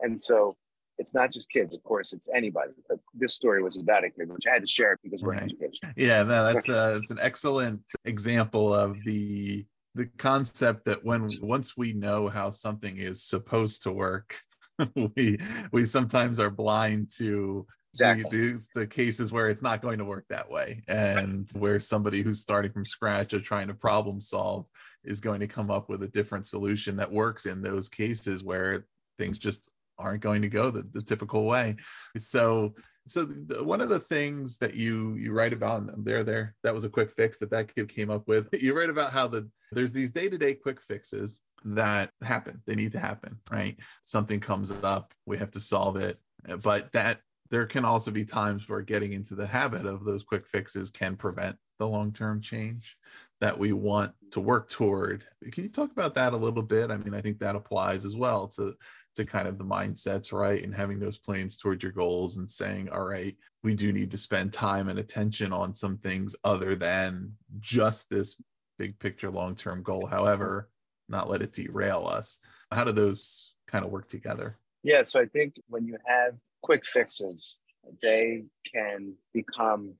And 0.00 0.20
so 0.20 0.56
it's 0.98 1.14
not 1.14 1.32
just 1.32 1.50
kids, 1.50 1.74
of 1.74 1.82
course, 1.82 2.12
it's 2.12 2.28
anybody. 2.34 2.72
But 2.88 2.98
this 3.14 3.34
story 3.34 3.62
was 3.62 3.76
about 3.76 4.04
a 4.04 4.10
kid, 4.10 4.30
which 4.30 4.46
I 4.46 4.50
had 4.50 4.62
to 4.62 4.66
share 4.66 4.98
because 5.02 5.22
we're 5.22 5.32
right. 5.32 5.42
in 5.42 5.50
education. 5.50 5.94
Yeah, 5.96 6.22
no, 6.24 6.52
that's 6.52 6.68
uh, 6.68 6.98
it's 7.00 7.10
an 7.10 7.18
excellent 7.20 7.80
example 8.04 8.74
of 8.74 9.02
the 9.04 9.64
the 9.94 10.06
concept 10.18 10.84
that 10.86 11.04
when 11.04 11.28
once 11.40 11.76
we 11.76 11.92
know 11.92 12.28
how 12.28 12.50
something 12.50 12.96
is 12.98 13.22
supposed 13.22 13.82
to 13.82 13.92
work, 13.92 14.40
we 15.16 15.38
we 15.72 15.84
sometimes 15.84 16.40
are 16.40 16.50
blind 16.50 17.10
to 17.16 17.66
exactly. 17.92 18.30
the, 18.30 18.66
the 18.74 18.86
cases 18.86 19.32
where 19.32 19.48
it's 19.48 19.62
not 19.62 19.82
going 19.82 19.98
to 19.98 20.04
work 20.04 20.24
that 20.28 20.50
way, 20.50 20.82
and 20.88 21.50
where 21.52 21.78
somebody 21.80 22.22
who's 22.22 22.40
starting 22.40 22.72
from 22.72 22.84
scratch 22.84 23.34
or 23.34 23.40
trying 23.40 23.68
to 23.68 23.74
problem 23.74 24.20
solve 24.20 24.66
is 25.04 25.20
going 25.20 25.40
to 25.40 25.46
come 25.46 25.70
up 25.70 25.88
with 25.88 26.02
a 26.02 26.08
different 26.08 26.46
solution 26.46 26.96
that 26.96 27.10
works 27.10 27.46
in 27.46 27.60
those 27.60 27.88
cases 27.88 28.42
where 28.42 28.86
things 29.18 29.36
just 29.36 29.68
aren't 29.98 30.22
going 30.22 30.42
to 30.42 30.48
go 30.48 30.70
the, 30.70 30.82
the 30.92 31.02
typical 31.02 31.44
way 31.44 31.76
so 32.16 32.74
so 33.06 33.24
the, 33.24 33.62
one 33.62 33.80
of 33.80 33.88
the 33.88 33.98
things 33.98 34.58
that 34.58 34.74
you 34.74 35.14
you 35.14 35.32
write 35.32 35.52
about 35.52 36.04
there 36.04 36.22
there 36.22 36.54
that 36.62 36.74
was 36.74 36.84
a 36.84 36.88
quick 36.88 37.10
fix 37.10 37.38
that 37.38 37.50
that 37.50 37.74
kid 37.74 37.88
came 37.88 38.10
up 38.10 38.28
with. 38.28 38.48
You 38.62 38.76
write 38.76 38.90
about 38.90 39.12
how 39.12 39.26
the 39.26 39.48
there's 39.72 39.92
these 39.92 40.10
day-to-day 40.10 40.54
quick 40.54 40.80
fixes 40.80 41.40
that 41.64 42.10
happen. 42.22 42.62
They 42.66 42.74
need 42.74 42.92
to 42.92 42.98
happen 42.98 43.38
right? 43.50 43.78
Something 44.02 44.40
comes 44.40 44.70
up 44.84 45.14
we 45.26 45.38
have 45.38 45.50
to 45.52 45.60
solve 45.60 45.96
it. 45.96 46.18
Uh, 46.48 46.56
but 46.56 46.92
that 46.92 47.20
there 47.50 47.66
can 47.66 47.84
also 47.84 48.10
be 48.10 48.24
times 48.24 48.68
where 48.68 48.80
getting 48.80 49.12
into 49.12 49.34
the 49.34 49.46
habit 49.46 49.84
of 49.84 50.04
those 50.04 50.22
quick 50.22 50.46
fixes 50.46 50.90
can 50.90 51.16
prevent 51.16 51.56
the 51.78 51.86
long-term 51.86 52.40
change 52.40 52.96
that 53.42 53.58
we 53.58 53.72
want 53.72 54.12
to 54.30 54.40
work 54.40 54.70
toward 54.70 55.24
can 55.52 55.64
you 55.64 55.68
talk 55.68 55.92
about 55.92 56.14
that 56.14 56.32
a 56.32 56.36
little 56.36 56.62
bit 56.62 56.90
i 56.90 56.96
mean 56.96 57.12
i 57.12 57.20
think 57.20 57.38
that 57.38 57.54
applies 57.54 58.06
as 58.06 58.16
well 58.16 58.48
to 58.48 58.74
to 59.14 59.24
kind 59.24 59.46
of 59.46 59.58
the 59.58 59.64
mindsets, 59.64 60.32
right? 60.32 60.62
And 60.62 60.74
having 60.74 60.98
those 60.98 61.18
plans 61.18 61.56
towards 61.56 61.82
your 61.82 61.92
goals 61.92 62.36
and 62.36 62.50
saying, 62.50 62.88
all 62.88 63.04
right, 63.04 63.36
we 63.62 63.74
do 63.74 63.92
need 63.92 64.10
to 64.10 64.18
spend 64.18 64.52
time 64.52 64.88
and 64.88 64.98
attention 64.98 65.52
on 65.52 65.74
some 65.74 65.98
things 65.98 66.34
other 66.44 66.74
than 66.74 67.32
just 67.60 68.08
this 68.08 68.36
big 68.78 68.98
picture 68.98 69.30
long 69.30 69.54
term 69.54 69.82
goal. 69.82 70.06
However, 70.06 70.70
not 71.08 71.28
let 71.28 71.42
it 71.42 71.52
derail 71.52 72.06
us. 72.06 72.38
How 72.70 72.84
do 72.84 72.92
those 72.92 73.52
kind 73.66 73.84
of 73.84 73.90
work 73.90 74.08
together? 74.08 74.56
Yeah. 74.82 75.02
So 75.02 75.20
I 75.20 75.26
think 75.26 75.56
when 75.68 75.86
you 75.86 75.98
have 76.06 76.34
quick 76.62 76.86
fixes, 76.86 77.58
they 78.02 78.44
can 78.72 79.14
become 79.34 79.94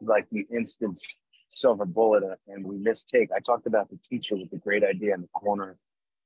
like 0.00 0.26
the 0.32 0.46
instant 0.54 0.98
silver 1.50 1.84
bullet 1.84 2.22
and 2.48 2.64
we 2.64 2.78
mistake. 2.78 3.30
I 3.34 3.40
talked 3.40 3.66
about 3.66 3.90
the 3.90 3.98
teacher 4.02 4.36
with 4.36 4.50
the 4.50 4.58
great 4.58 4.84
idea 4.84 5.14
in 5.14 5.22
the 5.22 5.28
corner 5.28 5.76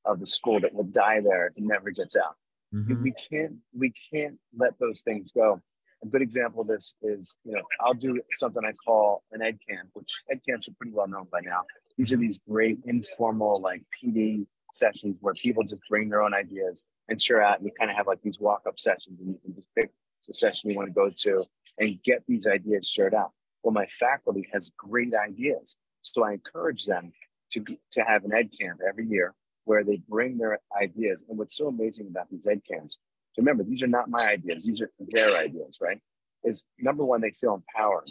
of 0.05 0.21
the 0.21 0.27
school 0.27 0.61
that 0.61 0.75
will 0.75 0.85
die 0.85 1.21
there 1.21 1.47
if 1.47 1.57
it 1.57 1.65
never 1.65 1.91
gets 1.91 2.17
out. 2.17 2.37
Mm-hmm. 2.75 3.03
We 3.03 3.13
can't 3.13 3.57
we 3.77 3.93
can't 4.13 4.39
let 4.57 4.79
those 4.79 5.01
things 5.01 5.33
go. 5.33 5.61
A 6.03 6.07
good 6.07 6.23
example 6.23 6.61
of 6.61 6.67
this 6.67 6.95
is, 7.03 7.37
you 7.45 7.53
know, 7.53 7.63
I'll 7.81 7.95
do 7.95 8.21
something 8.33 8.63
I 8.65 8.73
call 8.73 9.23
an 9.33 9.43
ed 9.43 9.59
camp, 9.67 9.89
which 9.95 10.23
ed 10.31 10.41
camps 10.47 10.69
are 10.69 10.75
pretty 10.79 10.93
well 10.93 11.09
known 11.09 11.27
by 11.33 11.41
now. 11.41 11.63
These 11.97 12.13
are 12.13 12.17
these 12.17 12.39
great 12.49 12.79
informal 12.85 13.61
like 13.61 13.83
PD 14.03 14.47
sessions 14.75 15.17
where 15.21 15.35
people 15.35 15.63
just 15.63 15.81
bring 15.89 16.09
their 16.09 16.23
own 16.23 16.35
ideas 16.35 16.83
and 17.09 17.21
share 17.21 17.43
out. 17.43 17.59
And 17.59 17.67
you 17.67 17.73
kind 17.79 17.91
of 17.91 17.97
have 17.97 18.07
like 18.07 18.21
these 18.23 18.41
walk 18.41 18.63
up 18.67 18.79
sessions 18.79 19.21
and 19.21 19.29
you 19.29 19.39
can 19.43 19.55
just 19.55 19.69
pick 19.75 19.91
the 20.27 20.35
session 20.35 20.71
you 20.71 20.77
want 20.77 20.89
to 20.89 20.93
go 20.93 21.11
to 21.11 21.45
and 21.79 22.03
get 22.03 22.25
these 22.27 22.47
ideas 22.47 22.89
shared 22.89 23.15
out. 23.15 23.31
Well, 23.65 23.73
my 23.73 23.87
faculty 23.87 24.47
has 24.53 24.71
great 24.77 25.15
ideas. 25.15 25.75
So 26.03 26.23
I 26.23 26.35
encourage 26.35 26.85
them 26.85 27.13
to, 27.53 27.65
to 27.93 28.03
have 28.03 28.25
an 28.25 28.35
ed 28.35 28.51
camp 28.61 28.81
every 28.87 29.07
year 29.07 29.35
where 29.65 29.83
they 29.83 30.03
bring 30.07 30.37
their 30.37 30.59
ideas. 30.81 31.25
And 31.29 31.39
what's 31.39 31.57
so 31.57 31.69
amazing 31.69 32.09
about 32.09 32.29
these 32.31 32.47
ed 32.47 32.61
camps, 32.71 32.99
remember, 33.39 33.65
these 33.65 33.83
are 33.83 33.89
not 33.89 34.11
my 34.11 34.29
ideas, 34.29 34.67
these 34.67 34.83
are 34.83 34.91
their 34.99 35.37
ideas, 35.37 35.79
right? 35.81 35.99
Is 36.45 36.65
number 36.79 37.05
one, 37.05 37.23
they 37.23 37.31
feel 37.31 37.55
empowered, 37.55 38.11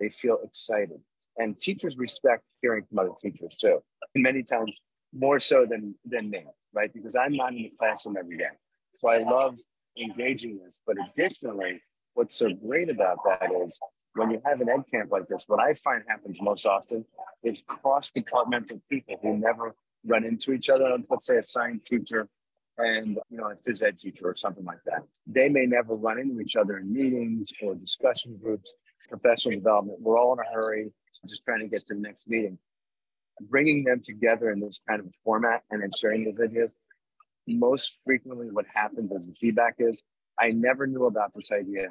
they 0.00 0.08
feel 0.08 0.38
excited. 0.42 0.98
And 1.36 1.60
teachers 1.60 1.98
respect 1.98 2.42
hearing 2.62 2.84
from 2.88 3.00
other 3.00 3.10
teachers 3.20 3.56
too. 3.60 3.82
Many 4.14 4.42
times 4.42 4.80
more 5.12 5.38
so 5.38 5.66
than 5.68 5.94
than 6.04 6.30
me, 6.30 6.44
right? 6.72 6.92
Because 6.94 7.16
I'm 7.16 7.36
not 7.36 7.52
in 7.52 7.64
the 7.64 7.72
classroom 7.78 8.16
every 8.16 8.38
day. 8.38 8.54
So 8.94 9.08
I 9.08 9.18
love 9.18 9.58
engaging 10.00 10.60
this. 10.64 10.80
But 10.86 10.96
additionally, 11.08 11.82
what's 12.14 12.36
so 12.36 12.52
great 12.52 12.88
about 12.88 13.18
that 13.24 13.50
is 13.66 13.78
when 14.14 14.30
you 14.30 14.40
have 14.44 14.60
an 14.60 14.68
ed 14.68 14.84
camp 14.90 15.10
like 15.10 15.26
this, 15.28 15.44
what 15.46 15.60
I 15.60 15.74
find 15.74 16.02
happens 16.08 16.40
most 16.40 16.66
often 16.66 17.04
is 17.42 17.62
cross-departmental 17.66 18.80
people 18.88 19.16
who 19.20 19.36
never 19.36 19.74
run 20.06 20.24
into 20.24 20.52
each 20.52 20.68
other. 20.68 20.96
Let's 21.10 21.26
say 21.26 21.36
a 21.36 21.42
science 21.42 21.82
teacher 21.84 22.28
and 22.76 23.18
you 23.30 23.38
know 23.38 23.50
a 23.50 23.54
phys 23.56 23.82
ed 23.82 23.98
teacher 23.98 24.28
or 24.28 24.34
something 24.34 24.64
like 24.64 24.82
that. 24.86 25.02
They 25.26 25.48
may 25.48 25.66
never 25.66 25.94
run 25.94 26.18
into 26.18 26.40
each 26.40 26.56
other 26.56 26.78
in 26.78 26.92
meetings 26.92 27.52
or 27.62 27.74
discussion 27.74 28.36
groups, 28.36 28.74
professional 29.08 29.56
development. 29.56 30.00
We're 30.00 30.18
all 30.18 30.32
in 30.32 30.40
a 30.40 30.52
hurry, 30.52 30.92
just 31.26 31.44
trying 31.44 31.60
to 31.60 31.68
get 31.68 31.86
to 31.86 31.94
the 31.94 32.00
next 32.00 32.28
meeting. 32.28 32.58
Bringing 33.40 33.84
them 33.84 34.00
together 34.00 34.50
in 34.50 34.60
this 34.60 34.80
kind 34.88 35.00
of 35.00 35.14
format 35.24 35.62
and 35.70 35.82
then 35.82 35.90
sharing 35.98 36.24
those 36.24 36.40
ideas. 36.40 36.76
Most 37.46 38.00
frequently, 38.04 38.50
what 38.50 38.66
happens 38.72 39.12
is 39.12 39.26
the 39.26 39.34
feedback 39.34 39.74
is, 39.78 40.02
"I 40.38 40.50
never 40.50 40.86
knew 40.86 41.04
about 41.06 41.32
this 41.32 41.50
idea 41.52 41.88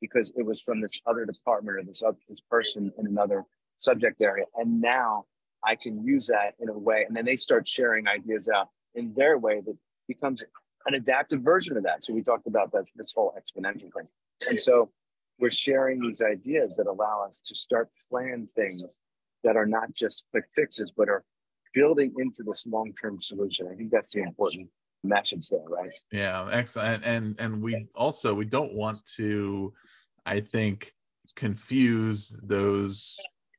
because 0.00 0.32
it 0.36 0.44
was 0.44 0.60
from 0.60 0.80
this 0.80 1.00
other 1.06 1.24
department 1.24 1.78
or 1.78 1.82
this 1.82 2.02
other, 2.02 2.18
this 2.28 2.40
person 2.40 2.92
in 2.98 3.06
another 3.06 3.44
subject 3.76 4.22
area. 4.22 4.44
And 4.56 4.80
now 4.80 5.24
I 5.64 5.74
can 5.74 6.04
use 6.04 6.26
that 6.26 6.54
in 6.60 6.68
a 6.68 6.78
way. 6.78 7.04
And 7.06 7.16
then 7.16 7.24
they 7.24 7.36
start 7.36 7.66
sharing 7.66 8.06
ideas 8.06 8.48
out 8.48 8.68
in 8.94 9.12
their 9.14 9.38
way 9.38 9.60
that 9.64 9.76
becomes 10.08 10.44
an 10.86 10.94
adaptive 10.94 11.42
version 11.42 11.76
of 11.76 11.82
that. 11.84 12.04
So 12.04 12.12
we 12.12 12.22
talked 12.22 12.46
about 12.46 12.72
this, 12.72 12.88
this 12.94 13.12
whole 13.12 13.34
exponential 13.38 13.92
thing. 13.92 14.08
And 14.48 14.58
so 14.58 14.90
we're 15.38 15.50
sharing 15.50 16.00
these 16.00 16.22
ideas 16.22 16.76
that 16.76 16.86
allow 16.86 17.24
us 17.26 17.40
to 17.40 17.54
start 17.54 17.90
plan 18.08 18.46
things 18.46 18.82
that 19.44 19.56
are 19.56 19.66
not 19.66 19.92
just 19.94 20.24
quick 20.30 20.44
fixes, 20.54 20.90
but 20.90 21.08
are 21.08 21.24
building 21.74 22.14
into 22.18 22.42
this 22.42 22.66
long-term 22.66 23.20
solution. 23.20 23.68
I 23.70 23.74
think 23.74 23.90
that's 23.90 24.12
the 24.12 24.22
important 24.22 24.68
message 25.06 25.48
there, 25.48 25.60
right? 25.68 25.90
Yeah, 26.12 26.48
excellent. 26.50 27.04
And 27.04 27.38
and 27.40 27.62
we 27.62 27.86
also 27.94 28.34
we 28.34 28.44
don't 28.44 28.74
want 28.74 29.04
to, 29.16 29.72
I 30.24 30.40
think, 30.40 30.92
confuse 31.34 32.36
those 32.42 33.16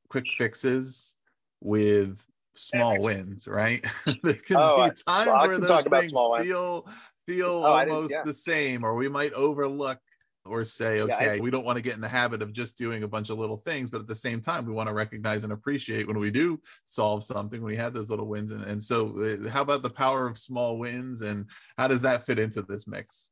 quick 0.09 0.27
fixes 0.37 1.13
with 1.61 2.23
small 2.55 2.97
wins, 2.99 3.47
right? 3.47 3.85
there 4.23 4.33
can 4.33 4.57
oh, 4.57 4.89
be 4.89 4.95
times 5.07 5.47
where 5.47 5.59
those 5.59 5.83
things 5.83 6.11
feel 6.11 6.87
feel 7.25 7.63
oh, 7.65 7.79
almost 7.79 8.11
yeah. 8.11 8.23
the 8.23 8.33
same, 8.33 8.83
or 8.83 8.95
we 8.95 9.09
might 9.09 9.33
overlook 9.33 9.99
or 10.49 10.63
say, 10.65 11.01
okay, 11.01 11.25
yeah, 11.25 11.31
I, 11.33 11.39
we 11.39 11.51
don't 11.51 11.65
want 11.65 11.77
to 11.77 11.81
get 11.81 11.95
in 11.95 12.01
the 12.01 12.07
habit 12.07 12.41
of 12.41 12.53
just 12.53 12.77
doing 12.77 13.03
a 13.03 13.07
bunch 13.07 13.29
of 13.29 13.37
little 13.37 13.57
things, 13.57 13.89
but 13.89 14.01
at 14.01 14.07
the 14.07 14.15
same 14.15 14.41
time, 14.41 14.65
we 14.65 14.73
want 14.73 14.87
to 14.87 14.93
recognize 14.93 15.43
and 15.43 15.53
appreciate 15.53 16.07
when 16.07 16.19
we 16.19 16.31
do 16.31 16.59
solve 16.85 17.23
something, 17.23 17.61
when 17.61 17.71
we 17.71 17.77
have 17.77 17.93
those 17.93 18.09
little 18.09 18.27
wins. 18.27 18.51
And, 18.51 18.63
and 18.63 18.83
so, 18.83 19.17
uh, 19.19 19.49
how 19.49 19.61
about 19.61 19.83
the 19.83 19.89
power 19.89 20.27
of 20.27 20.37
small 20.37 20.77
wins 20.77 21.21
and 21.21 21.45
how 21.77 21.87
does 21.87 22.01
that 22.01 22.25
fit 22.25 22.39
into 22.39 22.61
this 22.61 22.87
mix? 22.87 23.31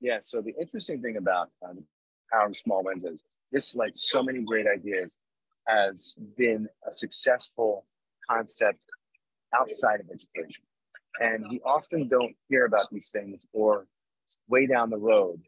Yeah. 0.00 0.18
So, 0.20 0.40
the 0.40 0.54
interesting 0.60 1.00
thing 1.00 1.16
about 1.16 1.48
the 1.62 1.82
power 2.32 2.46
of 2.46 2.56
small 2.56 2.82
wins 2.84 3.04
is 3.04 3.24
this, 3.52 3.74
like 3.74 3.92
so 3.94 4.22
many 4.22 4.42
great 4.42 4.66
ideas, 4.66 5.18
has 5.66 6.16
been 6.36 6.68
a 6.86 6.92
successful 6.92 7.86
concept 8.28 8.80
outside 9.54 10.00
of 10.00 10.06
education. 10.06 10.64
And 11.20 11.46
we 11.48 11.60
often 11.64 12.08
don't 12.08 12.34
hear 12.48 12.66
about 12.66 12.86
these 12.92 13.10
things 13.10 13.46
or 13.52 13.86
way 14.48 14.66
down 14.66 14.90
the 14.90 14.98
road 14.98 15.40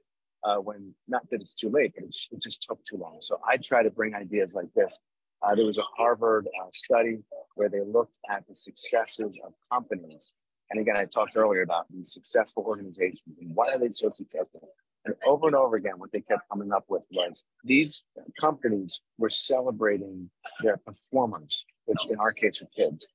uh, 0.44 0.56
when 0.56 0.94
not 1.06 1.28
that 1.30 1.40
it's 1.40 1.54
too 1.54 1.70
late, 1.70 1.92
but 1.94 2.04
it, 2.04 2.14
it, 2.32 2.42
just 2.42 2.62
took 2.62 2.82
too 2.84 2.96
long. 2.96 3.18
So 3.20 3.40
I 3.46 3.56
try 3.56 3.82
to 3.82 3.90
bring 3.90 4.14
ideas 4.14 4.54
like 4.54 4.72
this. 4.74 4.98
Uh, 5.42 5.54
there 5.54 5.66
was 5.66 5.78
a 5.78 5.84
Harvard 5.96 6.46
uh, 6.46 6.68
study 6.74 7.18
where 7.54 7.68
they 7.68 7.80
looked 7.80 8.18
at 8.30 8.46
the 8.48 8.54
successes 8.54 9.38
of 9.44 9.52
companies. 9.72 10.34
And 10.70 10.80
again, 10.80 10.96
I 10.96 11.04
talked 11.04 11.36
earlier 11.36 11.62
about 11.62 11.86
these 11.90 12.12
successful 12.12 12.64
organizations 12.66 13.36
and 13.40 13.54
why 13.54 13.68
are 13.68 13.78
they 13.78 13.88
so 13.88 14.10
successful? 14.10 14.68
And 15.04 15.14
over 15.26 15.46
and 15.46 15.56
over 15.56 15.76
again, 15.76 15.94
what 15.98 16.12
they 16.12 16.20
kept 16.20 16.48
coming 16.50 16.72
up 16.72 16.84
with 16.88 17.06
was 17.10 17.44
these 17.64 18.04
companies 18.38 19.00
were 19.16 19.30
celebrating 19.30 20.28
their 20.62 20.76
performers, 20.76 21.64
which 21.86 22.06
in 22.10 22.18
our 22.18 22.32
case 22.32 22.60
are 22.60 22.68
kids, 22.76 23.06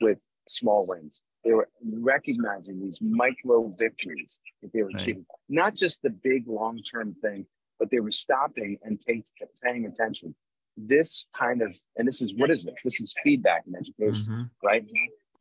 with 0.00 0.22
small 0.46 0.86
wins. 0.86 1.22
They 1.44 1.52
were 1.52 1.68
recognizing 1.82 2.80
these 2.80 2.98
micro 3.00 3.70
victories 3.76 4.40
that 4.62 4.72
they 4.72 4.82
were 4.82 4.88
right. 4.88 5.00
achieving, 5.00 5.26
not 5.48 5.74
just 5.74 6.02
the 6.02 6.10
big 6.10 6.46
long 6.46 6.82
term 6.82 7.14
thing, 7.20 7.46
but 7.78 7.90
they 7.90 8.00
were 8.00 8.12
stopping 8.12 8.78
and 8.84 9.00
take, 9.00 9.24
paying 9.62 9.86
attention. 9.86 10.34
This 10.76 11.26
kind 11.34 11.60
of, 11.60 11.76
and 11.96 12.06
this 12.06 12.22
is 12.22 12.32
what 12.36 12.50
is 12.50 12.64
this? 12.64 12.80
This 12.84 13.00
is 13.00 13.14
feedback 13.24 13.64
in 13.66 13.74
education, 13.74 14.32
mm-hmm. 14.32 14.66
right? 14.66 14.84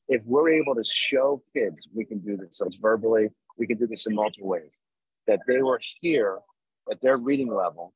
If 0.07 0.23
we're 0.25 0.49
able 0.49 0.75
to 0.75 0.83
show 0.83 1.41
kids 1.55 1.87
we 1.93 2.03
can 2.03 2.19
do 2.19 2.35
this, 2.35 2.57
so 2.57 2.65
it's 2.65 2.77
verbally, 2.77 3.29
we 3.57 3.67
can 3.67 3.77
do 3.77 3.87
this 3.87 4.07
in 4.07 4.15
multiple 4.15 4.49
ways, 4.49 4.75
that 5.27 5.41
they 5.47 5.61
were 5.61 5.79
here 6.01 6.39
at 6.89 6.99
their 7.01 7.17
reading 7.17 7.53
level 7.53 7.93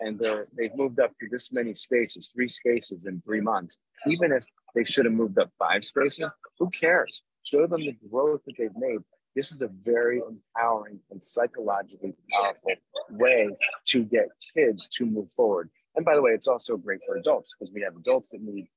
and 0.00 0.20
they've 0.56 0.74
moved 0.74 1.00
up 1.00 1.12
to 1.20 1.28
this 1.30 1.52
many 1.52 1.74
spaces, 1.74 2.32
three 2.34 2.48
spaces 2.48 3.04
in 3.06 3.22
three 3.24 3.40
months, 3.40 3.78
even 4.06 4.32
if 4.32 4.44
they 4.74 4.84
should 4.84 5.04
have 5.04 5.14
moved 5.14 5.38
up 5.38 5.50
five 5.58 5.84
spaces, 5.84 6.26
who 6.58 6.68
cares? 6.70 7.22
Show 7.42 7.66
them 7.66 7.80
the 7.80 7.96
growth 8.10 8.40
that 8.46 8.54
they've 8.58 8.76
made. 8.76 8.98
This 9.34 9.52
is 9.52 9.62
a 9.62 9.68
very 9.80 10.20
empowering 10.20 11.00
and 11.10 11.22
psychologically 11.22 12.14
powerful 12.32 12.72
way 13.10 13.48
to 13.86 14.04
get 14.04 14.28
kids 14.54 14.88
to 14.88 15.06
move 15.06 15.30
forward. 15.32 15.70
And 15.96 16.04
by 16.04 16.14
the 16.14 16.22
way, 16.22 16.32
it's 16.32 16.48
also 16.48 16.76
great 16.76 17.00
for 17.06 17.16
adults 17.16 17.54
because 17.54 17.72
we 17.74 17.82
have 17.82 17.96
adults 17.96 18.30
that 18.30 18.42
need 18.42 18.68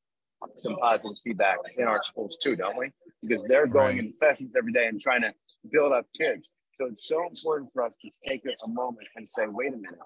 some 0.55 0.75
positive 0.77 1.17
feedback 1.23 1.57
in 1.77 1.85
our 1.85 2.01
schools 2.03 2.37
too, 2.41 2.55
don't 2.55 2.77
we? 2.77 2.91
Because 3.21 3.43
they're 3.45 3.67
going 3.67 3.97
right. 3.97 4.05
in 4.05 4.13
classrooms 4.19 4.55
every 4.57 4.71
day 4.71 4.87
and 4.87 4.99
trying 4.99 5.21
to 5.21 5.33
build 5.71 5.93
up 5.93 6.05
kids. 6.17 6.51
So 6.73 6.85
it's 6.85 7.07
so 7.07 7.25
important 7.25 7.71
for 7.71 7.83
us 7.83 7.95
to 8.01 8.09
take 8.27 8.43
a 8.45 8.67
moment 8.67 9.07
and 9.15 9.27
say, 9.27 9.43
wait 9.47 9.73
a 9.73 9.77
minute, 9.77 9.99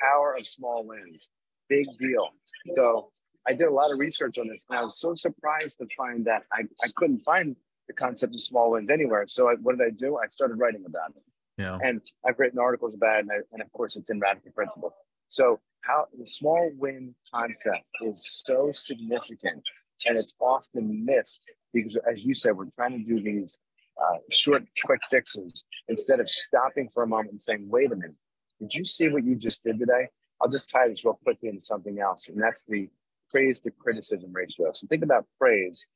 power 0.00 0.36
of 0.38 0.46
small 0.46 0.86
wins, 0.86 1.30
big 1.68 1.86
deal. 1.98 2.28
So 2.74 3.10
I 3.46 3.52
did 3.52 3.68
a 3.68 3.72
lot 3.72 3.92
of 3.92 3.98
research 3.98 4.38
on 4.38 4.48
this 4.48 4.64
and 4.68 4.78
I 4.78 4.82
was 4.82 4.98
so 4.98 5.14
surprised 5.14 5.78
to 5.78 5.86
find 5.96 6.24
that 6.26 6.42
I, 6.52 6.62
I 6.82 6.88
couldn't 6.96 7.20
find 7.20 7.54
the 7.86 7.94
concept 7.94 8.34
of 8.34 8.40
small 8.40 8.72
wins 8.72 8.90
anywhere. 8.90 9.24
So 9.26 9.48
I, 9.48 9.54
what 9.54 9.78
did 9.78 9.86
I 9.86 9.90
do? 9.90 10.16
I 10.16 10.28
started 10.28 10.58
writing 10.58 10.84
about 10.86 11.10
it. 11.10 11.22
Yeah. 11.58 11.78
And 11.82 12.00
I've 12.26 12.38
written 12.38 12.58
articles 12.58 12.94
about 12.94 13.16
it, 13.16 13.20
and, 13.20 13.32
I, 13.32 13.36
and 13.52 13.62
of 13.62 13.72
course, 13.72 13.96
it's 13.96 14.10
in 14.10 14.20
Radical 14.20 14.52
Principal. 14.52 14.94
So 15.28 15.60
how 15.82 16.06
the 16.16 16.26
small 16.26 16.70
win 16.76 17.14
concept 17.32 17.84
is 18.02 18.42
so 18.44 18.70
significant, 18.72 19.62
and 20.06 20.18
it's 20.18 20.34
often 20.40 21.04
missed 21.04 21.44
because, 21.72 21.96
as 22.10 22.26
you 22.26 22.34
said, 22.34 22.56
we're 22.56 22.66
trying 22.74 22.98
to 22.98 23.04
do 23.04 23.22
these 23.22 23.58
uh, 24.02 24.18
short, 24.30 24.64
quick 24.84 25.00
fixes 25.08 25.64
instead 25.88 26.20
of 26.20 26.28
stopping 26.28 26.88
for 26.92 27.02
a 27.04 27.06
moment 27.06 27.30
and 27.30 27.42
saying, 27.42 27.66
"Wait 27.68 27.90
a 27.90 27.96
minute, 27.96 28.16
did 28.60 28.74
you 28.74 28.84
see 28.84 29.08
what 29.08 29.24
you 29.24 29.34
just 29.34 29.64
did 29.64 29.78
today?" 29.78 30.08
I'll 30.40 30.50
just 30.50 30.68
tie 30.68 30.88
this 30.88 31.04
real 31.04 31.18
quickly 31.24 31.48
into 31.48 31.62
something 31.62 31.98
else, 31.98 32.28
and 32.28 32.40
that's 32.40 32.64
the 32.64 32.90
praise 33.30 33.58
to 33.60 33.70
criticism 33.70 34.32
ratio. 34.32 34.70
So 34.72 34.86
think 34.86 35.02
about 35.02 35.26
praise. 35.38 35.86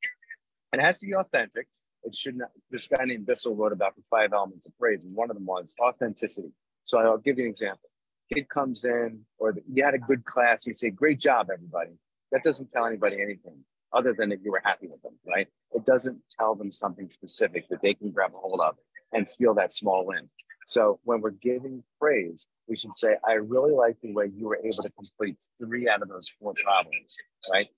It 0.72 0.80
has 0.80 0.98
to 1.00 1.06
be 1.06 1.14
authentic 1.14 1.66
it 2.04 2.14
should 2.14 2.36
not. 2.36 2.50
This 2.70 2.86
guy 2.86 3.04
named 3.04 3.26
Bissell 3.26 3.54
wrote 3.54 3.72
about 3.72 3.96
the 3.96 4.02
five 4.02 4.32
elements 4.32 4.66
of 4.66 4.76
praise, 4.78 5.02
and 5.04 5.14
one 5.14 5.30
of 5.30 5.36
them 5.36 5.46
was 5.46 5.72
authenticity. 5.80 6.52
So 6.82 6.98
I'll 6.98 7.18
give 7.18 7.38
you 7.38 7.44
an 7.44 7.50
example. 7.50 7.88
Kid 8.32 8.48
comes 8.48 8.84
in, 8.84 9.20
or 9.38 9.52
the, 9.52 9.62
you 9.72 9.84
had 9.84 9.94
a 9.94 9.98
good 9.98 10.24
class, 10.24 10.66
you 10.66 10.74
say, 10.74 10.90
"Great 10.90 11.20
job, 11.20 11.48
everybody." 11.52 11.92
That 12.32 12.44
doesn't 12.44 12.70
tell 12.70 12.86
anybody 12.86 13.20
anything 13.20 13.64
other 13.92 14.12
than 14.12 14.28
that 14.30 14.40
you 14.42 14.52
were 14.52 14.62
happy 14.64 14.86
with 14.86 15.02
them, 15.02 15.14
right? 15.26 15.48
It 15.72 15.84
doesn't 15.84 16.20
tell 16.38 16.54
them 16.54 16.70
something 16.70 17.10
specific 17.10 17.68
that 17.70 17.82
they 17.82 17.94
can 17.94 18.10
grab 18.10 18.32
a 18.36 18.38
hold 18.38 18.60
of 18.60 18.76
and 19.12 19.26
feel 19.26 19.54
that 19.54 19.72
small 19.72 20.06
win. 20.06 20.28
So 20.66 21.00
when 21.02 21.20
we're 21.20 21.30
giving 21.30 21.82
praise, 22.00 22.46
we 22.68 22.76
should 22.76 22.94
say, 22.94 23.16
I 23.26 23.32
really 23.32 23.72
like 23.72 23.96
the 24.00 24.12
way 24.12 24.30
you 24.32 24.46
were 24.46 24.60
able 24.64 24.84
to 24.84 24.90
complete 24.90 25.36
three 25.58 25.88
out 25.88 26.02
of 26.02 26.08
those 26.08 26.28
four 26.28 26.54
problems, 26.62 27.16
right? 27.52 27.68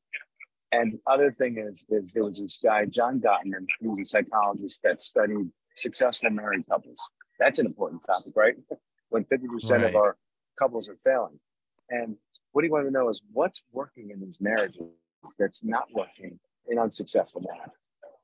And 0.73 0.95
the 0.95 1.01
other 1.07 1.31
thing 1.31 1.59
is, 1.59 1.85
is 1.91 2.13
there 2.13 2.25
was 2.25 2.41
this 2.41 2.59
guy, 2.63 2.87
John 2.87 3.21
Gottman, 3.21 3.67
who 3.81 3.91
was 3.91 4.01
a 4.01 4.05
psychologist 4.05 4.81
that 4.83 5.01
studied 5.01 5.51
successful 5.77 6.31
married 6.31 6.67
couples. 6.69 6.99
That's 7.39 7.59
an 7.59 7.67
important 7.67 8.03
topic, 8.07 8.33
right? 8.35 8.55
When 9.11 9.25
50% 9.25 9.71
right. 9.71 9.85
of 9.85 9.97
our 9.97 10.17
couples 10.59 10.89
are 10.89 10.97
failing. 11.05 11.39
And 11.91 12.17
what 12.53 12.65
he 12.65 12.71
wanted 12.71 12.87
to 12.87 12.91
know 12.91 13.11
is 13.11 13.21
what's 13.33 13.63
working 13.73 14.11
in 14.11 14.21
these 14.21 14.41
marriages 14.41 14.83
that's 15.39 15.63
not 15.63 15.85
working 15.93 16.39
in 16.69 16.79
unsuccessful 16.79 17.43
marriage. 17.47 17.73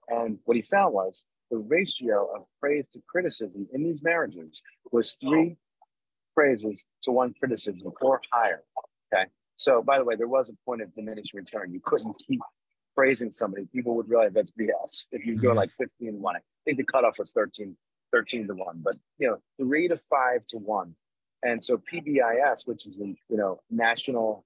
And 0.09 0.39
what 0.45 0.57
he 0.57 0.63
found 0.63 0.95
was 0.95 1.25
the 1.51 1.59
ratio 1.59 2.29
of 2.35 2.45
praise 2.61 2.89
to 2.91 3.01
criticism 3.09 3.67
in 3.73 3.83
these 3.83 4.03
marriages 4.03 4.63
was 4.93 5.13
three 5.15 5.57
praises 6.35 6.87
to 7.03 7.11
one 7.11 7.35
criticism 7.39 7.93
or 8.01 8.21
higher. 8.33 8.63
Okay. 9.13 9.27
So, 9.59 9.83
by 9.83 9.99
the 9.99 10.05
way, 10.05 10.15
there 10.17 10.29
was 10.29 10.51
a 10.51 10.55
point 10.65 10.83
of 10.83 10.93
diminished 10.95 11.35
return. 11.35 11.73
You 11.73 11.81
couldn't 11.85 12.15
keep 12.27 12.41
praising 12.95 13.33
somebody. 13.33 13.67
People 13.73 13.97
would 13.97 14.09
realize 14.09 14.33
that's 14.33 14.53
BS. 14.53 15.07
If 15.13 15.27
you 15.27 15.37
go 15.37 15.49
mm-hmm. 15.49 15.59
like 15.59 15.71
15 15.79 16.13
to 16.13 16.19
1, 16.19 16.37
I 16.37 16.41
think 16.65 16.79
the 16.79 16.85
cutoff 16.85 17.19
was 17.19 17.33
13, 17.33 17.77
13 18.13 18.47
to 18.47 18.55
1, 18.55 18.81
but 18.83 18.95
you 19.19 19.29
know, 19.29 19.39
three 19.59 19.89
to 19.89 19.97
five 19.97 20.47
to 20.51 20.59
one. 20.59 20.95
And 21.43 21.63
so 21.63 21.77
PBIS, 21.93 22.67
which 22.67 22.87
is 22.87 23.01
a 23.01 23.07
you 23.07 23.37
know 23.37 23.61
national 23.71 24.45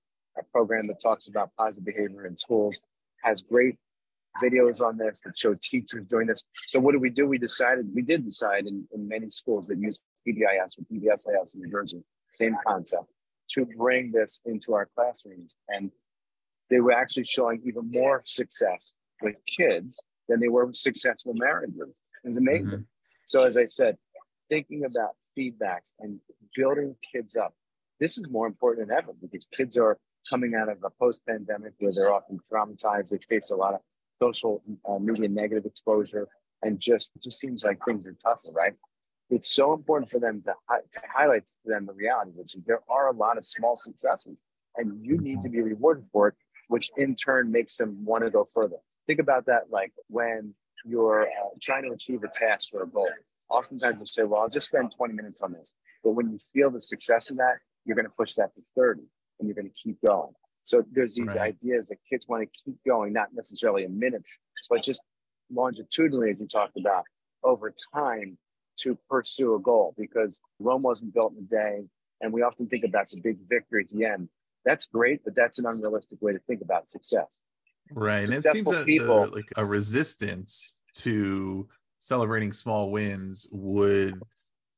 program 0.50 0.86
that 0.86 1.00
talks 1.00 1.28
about 1.28 1.50
positive 1.58 1.84
behavior 1.84 2.26
in 2.26 2.36
schools, 2.36 2.78
has 3.22 3.42
great 3.42 3.76
videos 4.42 4.80
on 4.80 4.96
this 4.96 5.20
that 5.22 5.36
show 5.36 5.54
teachers 5.54 6.06
doing 6.06 6.26
this. 6.26 6.42
So 6.66 6.80
what 6.80 6.92
did 6.92 7.02
we 7.02 7.10
do? 7.10 7.26
We 7.26 7.38
decided, 7.38 7.90
we 7.94 8.02
did 8.02 8.24
decide 8.24 8.66
in, 8.66 8.86
in 8.92 9.08
many 9.08 9.28
schools 9.28 9.66
that 9.66 9.78
use 9.78 9.98
PBIS 10.26 10.78
or 10.78 10.84
PBSIS 10.90 11.54
in 11.54 11.62
New 11.62 11.70
Jersey, 11.70 12.02
same 12.30 12.56
concept, 12.66 13.04
to 13.54 13.66
bring 13.76 14.12
this 14.12 14.40
into 14.44 14.74
our 14.74 14.88
classrooms. 14.94 15.56
And 15.68 15.90
they 16.70 16.80
were 16.80 16.92
actually 16.92 17.24
showing 17.24 17.62
even 17.64 17.90
more 17.90 18.22
success 18.24 18.94
with 19.20 19.36
kids 19.46 20.02
than 20.28 20.40
they 20.40 20.48
were 20.48 20.66
with 20.66 20.76
successful 20.76 21.34
marriages. 21.34 21.76
It 22.24 22.28
was 22.28 22.36
amazing. 22.36 22.78
Mm-hmm. 22.78 23.24
So 23.24 23.44
as 23.44 23.56
I 23.56 23.66
said, 23.66 23.96
thinking 24.48 24.84
about 24.84 25.16
feedbacks 25.36 25.92
and 26.00 26.18
building 26.54 26.96
kids 27.12 27.36
up, 27.36 27.54
this 28.00 28.18
is 28.18 28.28
more 28.28 28.46
important 28.46 28.88
than 28.88 28.96
ever 28.96 29.12
because 29.20 29.46
kids 29.56 29.76
are 29.76 29.98
coming 30.28 30.54
out 30.54 30.68
of 30.68 30.78
a 30.84 30.90
post-pandemic 30.90 31.74
where 31.78 31.92
they're 31.94 32.12
often 32.12 32.38
traumatized. 32.50 33.10
They 33.10 33.18
face 33.18 33.50
a 33.50 33.56
lot 33.56 33.74
of 33.74 33.80
social 34.20 34.62
uh, 34.88 34.98
media 34.98 35.28
negative 35.28 35.66
exposure, 35.66 36.28
and 36.62 36.78
just 36.78 37.10
just 37.22 37.38
seems 37.38 37.64
like 37.64 37.78
things 37.84 38.06
are 38.06 38.16
tougher, 38.22 38.52
right? 38.52 38.74
It's 39.32 39.50
so 39.50 39.72
important 39.72 40.10
for 40.10 40.20
them 40.20 40.42
to, 40.44 40.52
hi- 40.68 40.80
to 40.92 41.00
highlight 41.10 41.46
to 41.46 41.58
them 41.64 41.86
the 41.86 41.94
reality, 41.94 42.32
which 42.34 42.54
is 42.54 42.62
there 42.66 42.82
are 42.90 43.08
a 43.08 43.12
lot 43.12 43.38
of 43.38 43.44
small 43.44 43.76
successes, 43.76 44.36
and 44.76 45.02
you 45.02 45.16
need 45.16 45.40
to 45.40 45.48
be 45.48 45.62
rewarded 45.62 46.04
for 46.12 46.28
it, 46.28 46.34
which 46.68 46.90
in 46.98 47.14
turn 47.14 47.50
makes 47.50 47.76
them 47.76 48.04
want 48.04 48.24
to 48.24 48.30
go 48.30 48.44
further. 48.44 48.76
Think 49.06 49.20
about 49.20 49.46
that, 49.46 49.70
like 49.70 49.92
when 50.08 50.54
you're 50.84 51.22
uh, 51.22 51.48
trying 51.62 51.84
to 51.84 51.92
achieve 51.92 52.22
a 52.24 52.28
task 52.28 52.74
or 52.74 52.82
a 52.82 52.86
goal. 52.86 53.08
Oftentimes 53.48 53.96
you'll 53.96 54.06
say, 54.06 54.24
"Well, 54.24 54.42
I'll 54.42 54.50
just 54.50 54.66
spend 54.66 54.92
20 54.94 55.14
minutes 55.14 55.40
on 55.40 55.52
this," 55.52 55.74
but 56.04 56.10
when 56.10 56.30
you 56.30 56.38
feel 56.52 56.70
the 56.70 56.80
success 56.80 57.30
of 57.30 57.38
that, 57.38 57.54
you're 57.86 57.96
going 57.96 58.04
to 58.06 58.12
push 58.12 58.34
that 58.34 58.54
to 58.54 58.62
30, 58.76 59.00
and 59.40 59.48
you're 59.48 59.54
going 59.54 59.68
to 59.68 59.74
keep 59.82 59.96
going. 60.06 60.32
So 60.62 60.84
there's 60.92 61.14
these 61.14 61.34
right. 61.34 61.54
ideas 61.54 61.88
that 61.88 61.96
kids 62.08 62.28
want 62.28 62.42
to 62.42 62.50
keep 62.64 62.76
going, 62.86 63.14
not 63.14 63.28
necessarily 63.32 63.84
in 63.84 63.98
minutes, 63.98 64.38
but 64.68 64.82
just 64.82 65.00
longitudinally, 65.50 66.28
as 66.30 66.42
you 66.42 66.46
talked 66.46 66.78
about, 66.78 67.04
over 67.42 67.74
time 67.94 68.36
to 68.78 68.98
pursue 69.08 69.54
a 69.54 69.60
goal 69.60 69.94
because 69.96 70.40
Rome 70.58 70.82
wasn't 70.82 71.14
built 71.14 71.32
in 71.32 71.44
a 71.44 71.46
day. 71.46 71.84
And 72.20 72.32
we 72.32 72.42
often 72.42 72.68
think 72.68 72.84
about 72.84 73.08
the 73.08 73.20
big 73.20 73.38
victory 73.48 73.84
at 73.84 73.96
the 73.96 74.04
end. 74.04 74.28
That's 74.64 74.86
great, 74.86 75.24
but 75.24 75.34
that's 75.34 75.58
an 75.58 75.66
unrealistic 75.66 76.22
way 76.22 76.32
to 76.32 76.38
think 76.40 76.62
about 76.62 76.88
success. 76.88 77.40
Right. 77.90 78.24
Successful 78.24 78.50
and 78.50 78.56
it 78.56 78.64
seems 78.64 78.78
that 78.78 78.86
people, 78.86 79.26
the, 79.26 79.34
like 79.34 79.52
a 79.56 79.64
resistance 79.64 80.80
to 80.96 81.68
celebrating 81.98 82.52
small 82.52 82.90
wins 82.90 83.46
would 83.50 84.20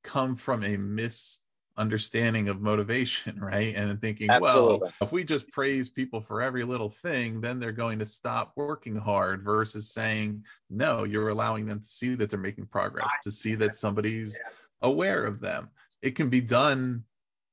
come 0.03 0.37
from 0.37 0.65
a 0.65 0.77
mis 0.77 1.41
understanding 1.77 2.49
of 2.49 2.61
motivation, 2.61 3.39
right? 3.41 3.75
And 3.75 4.01
thinking, 4.01 4.31
Absolutely. 4.31 4.79
well, 4.81 4.93
if 5.01 5.13
we 5.13 5.25
just 5.25 5.49
praise 5.49 5.89
people 5.89 6.21
for 6.21 6.43
every 6.43 6.65
little 6.65 6.91
thing, 6.91 7.41
then 7.41 7.59
they're 7.59 7.73
going 7.73 7.99
to 7.99 8.07
stop 8.07 8.53
working 8.57 8.97
hard 8.97 9.43
versus 9.43 9.91
saying, 9.91 10.45
no, 10.71 11.05
you're 11.05 11.31
allowing 11.31 11.67
them 11.67 11.81
to 11.81 11.87
see 11.87 12.15
that 12.15 12.31
they're 12.31 12.39
making 12.39 12.67
progress, 12.67 13.13
to 13.23 13.31
see 13.31 13.55
that 13.57 13.77
somebody's 13.77 14.41
aware 14.83 15.25
of 15.25 15.41
them. 15.41 15.71
It 16.03 16.15
can 16.15 16.29
be 16.29 16.41
done 16.41 17.05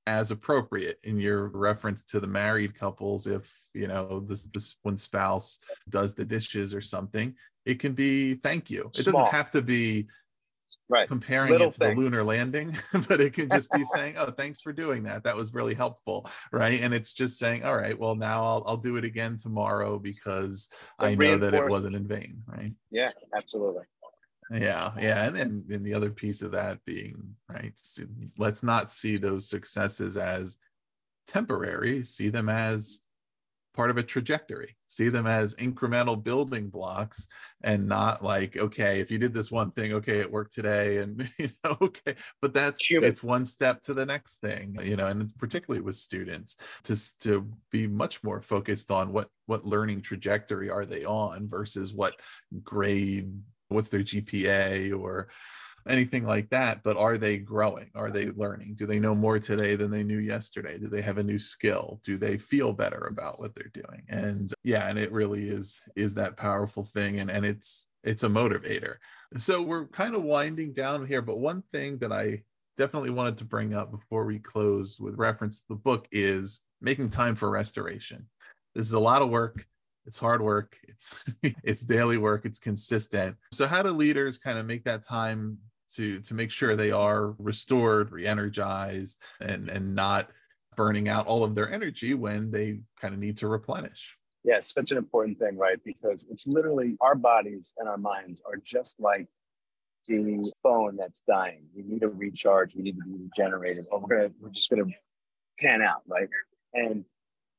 as 0.08 0.32
appropriate 0.32 1.00
in 1.04 1.20
your 1.20 1.50
reference 1.50 2.02
to 2.02 2.20
the 2.20 2.28
married 2.28 2.74
couples 2.74 3.28
if 3.28 3.68
you 3.74 3.88
know 3.88 4.20
this 4.28 4.46
this 4.46 4.78
one 4.82 4.98
spouse 4.98 5.60
does 5.90 6.16
the 6.16 6.26
dishes 6.26 6.74
or 6.74 6.82
something 6.82 7.36
it 7.66 7.76
can 7.76 7.94
be 7.94 8.34
thank 8.36 8.70
you 8.70 8.90
it 8.98 9.06
doesn't 9.06 9.28
have 9.28 9.52
to 9.52 9.62
be 9.62 10.08
right. 10.90 11.08
comparing 11.08 11.52
Little 11.52 11.68
it 11.68 11.72
to 11.74 11.80
thing. 11.80 11.96
the 11.96 12.02
lunar 12.02 12.24
landing 12.24 12.78
but 13.08 13.22
it 13.22 13.34
can 13.34 13.50
just 13.50 13.72
be 13.72 13.84
saying 13.94 14.16
oh 14.18 14.32
thanks 14.32 14.62
for 14.62 14.74
doing 14.74 15.04
that. 15.04 15.24
That 15.24 15.36
was 15.36 15.54
really 15.54 15.74
helpful 15.74 16.30
right? 16.52 16.82
And 16.82 16.94
it's 16.94 17.14
just 17.14 17.38
saying 17.40 17.64
all 17.64 17.76
right 17.76 17.98
well 17.98 18.16
now 18.16 18.44
i'll, 18.44 18.64
I'll 18.68 18.78
do 18.78 18.98
it 18.98 19.06
again 19.06 19.38
tomorrow 19.38 20.00
because 20.00 20.68
it 21.00 21.06
i 21.06 21.16
know 21.16 21.38
that 21.38 21.54
it 21.54 21.70
wasn't 21.70 21.96
in 21.96 22.08
vain 22.08 22.44
right? 22.48 22.74
Yeah 22.92 23.12
absolutely. 23.36 23.84
Yeah 24.52 24.92
yeah 25.00 25.26
and 25.28 25.36
then 25.36 25.66
and 25.70 25.86
the 25.86 25.94
other 25.94 26.10
piece 26.12 26.42
of 26.42 26.52
that 26.52 26.84
being 26.86 27.36
right 27.48 27.74
let's 28.38 28.64
not 28.64 28.92
see 28.92 29.18
those 29.18 29.48
successes 29.50 30.18
as 30.18 30.58
temporary 31.28 32.04
see 32.04 32.30
them 32.30 32.50
as 32.50 33.00
part 33.74 33.90
of 33.90 33.98
a 33.98 34.04
trajectory. 34.04 34.76
See 34.88 35.10
them 35.10 35.26
as 35.26 35.56
incremental 35.56 36.22
building 36.22 36.70
blocks 36.70 37.28
and 37.64 37.88
not 37.88 38.24
like 38.24 38.58
okay 38.58 39.00
if 39.00 39.12
you 39.12 39.18
did 39.18 39.34
this 39.34 39.52
one 39.52 39.72
thing 39.72 39.94
okay 39.94 40.20
it 40.20 40.32
worked 40.32 40.54
today 40.54 40.98
and 40.98 41.30
you 41.38 41.50
know 41.64 41.78
okay. 41.82 42.16
But 42.42 42.54
that's 42.54 42.90
it's 42.90 43.24
one 43.24 43.46
step 43.46 43.84
to 43.84 43.94
the 43.94 44.06
next 44.06 44.42
thing 44.42 44.78
you 44.84 44.96
know 44.96 45.08
and 45.08 45.22
it's 45.22 45.34
particularly 45.34 45.82
with 45.82 45.96
students 45.96 46.58
to 46.84 46.98
to 47.20 47.48
be 47.72 47.88
much 47.88 48.24
more 48.24 48.42
focused 48.42 48.92
on 48.92 49.14
what 49.14 49.30
what 49.46 49.66
learning 49.66 50.02
trajectory 50.02 50.70
are 50.70 50.86
they 50.86 51.06
on 51.06 51.48
versus 51.48 51.94
what 51.94 52.16
grade 52.64 53.32
what's 53.70 53.90
their 53.90 54.02
gpa 54.02 54.98
or 55.00 55.30
anything 55.88 56.26
like 56.26 56.50
that 56.50 56.84
but 56.84 56.98
are 56.98 57.18
they 57.18 57.38
growing? 57.38 57.90
Are 57.96 58.12
they 58.12 58.28
learning? 58.28 58.76
Do 58.76 58.86
they 58.86 59.00
know 59.00 59.16
more 59.16 59.40
today 59.40 59.76
than 59.76 59.92
they 59.92 60.04
knew 60.04 60.20
yesterday? 60.20 60.78
Do 60.78 60.88
they 60.88 61.02
have 61.02 61.18
a 61.18 61.24
new 61.24 61.40
skill? 61.40 62.00
Do 62.04 62.18
they 62.18 62.38
feel 62.38 62.74
better 62.74 63.08
about 63.10 63.40
what 63.40 63.56
they're 63.56 63.72
doing? 63.74 64.04
And 64.10 64.52
yeah 64.64 64.88
and 64.88 65.00
it 65.00 65.12
really 65.12 65.50
is 65.50 65.82
is 65.96 66.14
that 66.16 66.38
powerful 66.38 66.86
thing 66.86 67.20
and 67.20 67.30
and 67.30 67.46
it's 67.46 67.90
it's 68.04 68.24
a 68.24 68.30
motivator. 68.30 68.96
So 69.38 69.62
we're 69.62 69.88
kind 69.88 70.16
of 70.16 70.24
winding 70.24 70.74
down 70.74 71.06
here 71.06 71.22
but 71.22 71.40
one 71.40 71.64
thing 71.72 71.98
that 72.00 72.12
i 72.12 72.44
definitely 72.78 73.10
wanted 73.12 73.38
to 73.38 73.46
bring 73.46 73.74
up 73.74 73.92
before 73.92 74.26
we 74.26 74.40
close 74.40 75.00
with 75.00 75.16
reference 75.16 75.60
to 75.60 75.66
the 75.70 75.76
book 75.76 76.08
is 76.12 76.62
making 76.82 77.10
time 77.10 77.36
for 77.36 77.50
restoration. 77.50 78.26
This 78.74 78.88
is 78.88 78.94
a 78.94 79.00
lot 79.00 79.22
of 79.22 79.30
work. 79.30 79.66
It's 80.06 80.18
hard 80.18 80.42
work. 80.42 80.76
It's 80.88 81.24
it's 81.64 81.84
daily 81.84 82.18
work. 82.18 82.46
It's 82.46 82.58
consistent. 82.58 83.36
So 83.54 83.68
how 83.68 83.84
do 83.84 83.90
leaders 83.92 84.38
kind 84.38 84.58
of 84.58 84.66
make 84.66 84.84
that 84.86 85.04
time 85.06 85.60
to 85.96 86.20
to 86.22 86.34
make 86.34 86.52
sure 86.52 86.76
they 86.76 86.92
are 86.92 87.36
restored, 87.40 88.12
re-energized, 88.12 89.22
and 89.40 89.70
and 89.70 89.96
not 89.96 90.30
burning 90.76 91.10
out 91.10 91.28
all 91.28 91.44
of 91.44 91.56
their 91.56 91.72
energy 91.72 92.14
when 92.14 92.52
they 92.52 92.80
kind 93.00 93.14
of 93.14 93.20
need 93.20 93.38
to 93.38 93.48
replenish. 93.48 94.18
Yeah, 94.44 94.60
such 94.60 94.92
an 94.92 94.98
important 94.98 95.38
thing, 95.38 95.58
right? 95.58 95.78
Because 95.84 96.26
it's 96.32 96.48
literally 96.48 96.98
our 97.02 97.16
bodies 97.16 97.74
and 97.78 97.88
our 97.88 97.98
minds 97.98 98.42
are 98.46 98.58
just 98.64 99.00
like 99.00 99.28
the 100.08 100.52
phone 100.64 100.98
that's 100.98 101.22
dying. 101.28 101.66
We 101.76 101.84
need 101.84 102.02
to 102.02 102.10
recharge. 102.10 102.76
We 102.76 102.84
need 102.84 102.96
to 102.96 103.04
be 103.04 103.24
regenerated. 103.24 103.86
Or 103.92 104.00
we're 104.00 104.18
gonna 104.18 104.32
we're 104.40 104.50
just 104.50 104.70
gonna 104.70 104.86
pan 105.60 105.82
out, 105.82 106.02
right? 106.08 106.28
And 106.74 107.06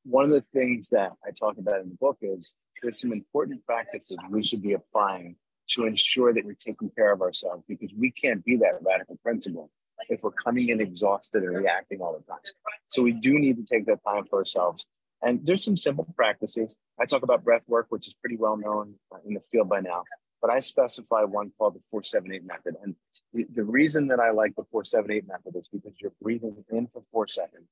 one 0.05 0.25
of 0.25 0.31
the 0.31 0.41
things 0.41 0.89
that 0.91 1.13
I 1.25 1.31
talk 1.31 1.59
about 1.59 1.81
in 1.81 1.91
the 1.91 1.97
book 1.97 2.19
is 2.21 2.55
there's 2.83 3.01
some 3.01 3.13
important 3.13 3.65
practices 3.65 4.17
we 4.29 4.43
should 4.43 4.63
be 4.63 4.73
applying 4.73 5.37
to 5.75 5.87
ensure 5.87 6.33
that 6.33 6.45
we're 6.45 6.55
taking 6.55 6.91
care 6.91 7.13
of 7.13 7.23
ourselves 7.23 7.63
because 7.69 7.93
we 7.97 8.11
can't 8.11 8.45
be 8.45 8.57
that 8.57 8.79
radical 8.83 9.17
principal 9.23 9.71
if 10.09 10.23
we're 10.23 10.31
coming 10.33 10.69
in 10.69 10.81
exhausted 10.81 11.43
and 11.43 11.57
reacting 11.57 12.01
all 12.01 12.13
the 12.13 12.25
time. 12.27 12.41
So 12.89 13.03
we 13.03 13.13
do 13.13 13.39
need 13.39 13.57
to 13.57 13.65
take 13.65 13.87
that 13.87 14.01
time 14.05 14.25
for 14.29 14.41
ourselves. 14.41 14.85
And 15.23 15.45
there's 15.47 15.65
some 15.65 15.77
simple 15.77 16.07
practices. 16.17 16.77
I 17.01 17.05
talk 17.07 17.23
about 17.23 17.45
breath 17.45 17.69
work, 17.69 17.87
which 17.91 18.09
is 18.09 18.15
pretty 18.15 18.37
well 18.37 18.57
known 18.57 18.95
uh, 19.15 19.19
in 19.25 19.35
the 19.35 19.41
field 19.41 19.69
by 19.69 19.81
now, 19.81 20.03
but 20.41 20.51
I 20.51 20.59
specify 20.59 21.23
one 21.23 21.53
called 21.57 21.77
the 21.77 21.81
478 21.81 22.45
method. 22.45 22.75
And 22.83 22.97
the, 23.33 23.47
the 23.55 23.63
reason 23.63 24.09
that 24.09 24.19
I 24.19 24.33
like 24.33 24.57
the 24.57 24.65
478 24.73 25.29
method 25.29 25.57
is 25.57 25.69
because 25.69 26.01
you're 26.01 26.13
breathing 26.21 26.65
in 26.71 26.89
for 26.89 27.03
four 27.13 27.29
seconds, 27.29 27.69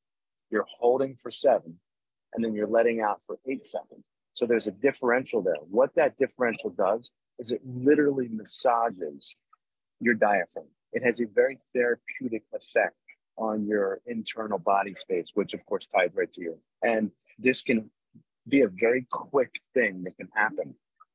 you're 0.50 0.66
holding 0.78 1.16
for 1.16 1.32
seven, 1.32 1.80
and 2.32 2.44
then 2.44 2.54
you're 2.54 2.68
letting 2.68 3.00
out 3.00 3.22
for 3.24 3.38
eight 3.48 3.66
seconds. 3.66 4.08
So 4.34 4.46
there's 4.46 4.68
a 4.68 4.72
differential 4.72 5.42
there. 5.42 5.56
What 5.68 5.94
that 5.96 6.16
differential 6.16 6.70
does 6.70 7.10
is 7.40 7.50
it 7.50 7.60
literally 7.64 8.28
massages 8.28 9.34
your 10.00 10.14
diaphragm. 10.14 10.66
It 10.92 11.02
has 11.04 11.20
a 11.20 11.26
very 11.26 11.58
therapeutic 11.72 12.44
effect 12.52 12.94
on 13.36 13.66
your 13.66 14.00
internal 14.06 14.58
body 14.58 14.94
space, 14.94 15.30
which 15.34 15.54
of 15.54 15.64
course 15.66 15.86
ties 15.86 16.10
right 16.14 16.30
to 16.32 16.42
you. 16.42 16.58
And 16.82 17.10
this 17.38 17.62
can 17.62 17.90
be 18.46 18.60
a 18.60 18.68
very 18.68 19.06
quick 19.10 19.54
thing 19.74 20.04
that 20.04 20.16
can 20.16 20.28
happen 20.34 20.74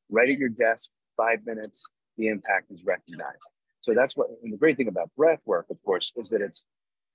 right 0.09 0.29
at 0.29 0.37
your 0.37 0.49
desk, 0.49 0.89
five 1.17 1.45
minutes, 1.45 1.85
the 2.17 2.27
impact 2.27 2.71
is 2.71 2.83
recognized. 2.85 3.47
So 3.81 3.93
that's 3.93 4.17
what, 4.17 4.27
and 4.43 4.51
the 4.51 4.57
great 4.57 4.77
thing 4.77 4.87
about 4.87 5.11
breath 5.15 5.41
work, 5.45 5.67
of 5.69 5.81
course, 5.83 6.11
is 6.15 6.29
that 6.29 6.41
it's, 6.41 6.65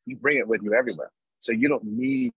you 0.06 0.16
bring 0.16 0.38
it 0.38 0.46
with 0.46 0.62
you 0.62 0.74
everywhere. 0.74 1.10
So 1.40 1.52
you 1.52 1.68
don't 1.68 1.84
need 1.84 2.32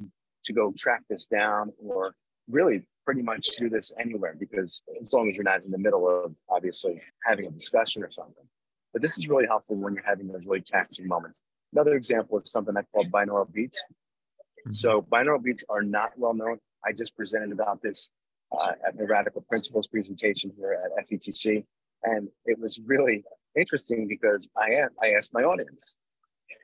to 0.46 0.54
go 0.54 0.74
track 0.78 1.02
this 1.10 1.26
down 1.26 1.72
or 1.78 2.16
really 2.50 2.84
pretty 3.06 3.22
much 3.22 3.50
do 3.58 3.70
this 3.70 3.92
anywhere 4.00 4.36
because 4.40 4.82
as 5.00 5.14
long 5.14 5.28
as 5.28 5.36
you're 5.36 5.44
not 5.44 5.64
in 5.64 5.72
the 5.72 5.78
middle 5.78 6.08
of 6.08 6.34
obviously 6.50 7.02
having 7.26 7.46
a 7.48 7.52
discussion 7.52 8.04
or 8.04 8.12
something. 8.12 8.46
But 8.94 9.02
this 9.02 9.18
is 9.18 9.28
really 9.28 9.46
helpful 9.46 9.76
when 9.76 9.94
you're 9.94 10.06
having 10.06 10.28
those 10.28 10.46
really 10.48 10.62
taxing 10.62 11.08
moments. 11.08 11.42
Another 11.74 11.96
example 11.96 12.40
is 12.40 12.52
something 12.52 12.76
I 12.78 12.84
call 12.94 13.06
binaural 13.06 13.52
beats. 13.52 13.82
Mm-hmm. 13.90 14.74
So 14.74 15.02
binaural 15.02 15.44
beats 15.44 15.64
are 15.70 15.82
not 15.82 16.12
well 16.16 16.34
known. 16.34 16.60
I 16.86 16.92
just 16.94 17.16
presented 17.16 17.52
about 17.52 17.82
this 17.82 18.12
uh, 18.52 18.74
at 18.88 18.98
the 18.98 19.06
Radical 19.06 19.44
Principals 19.50 19.88
presentation 19.88 20.52
here 20.56 20.80
at 20.86 21.08
FETC. 21.08 21.66
And 22.04 22.28
it 22.46 22.60
was 22.60 22.80
really 22.86 23.24
interesting 23.58 24.08
because 24.08 24.48
I, 24.58 24.84
I 25.02 25.14
asked 25.14 25.34
my 25.34 25.44
audience, 25.44 25.98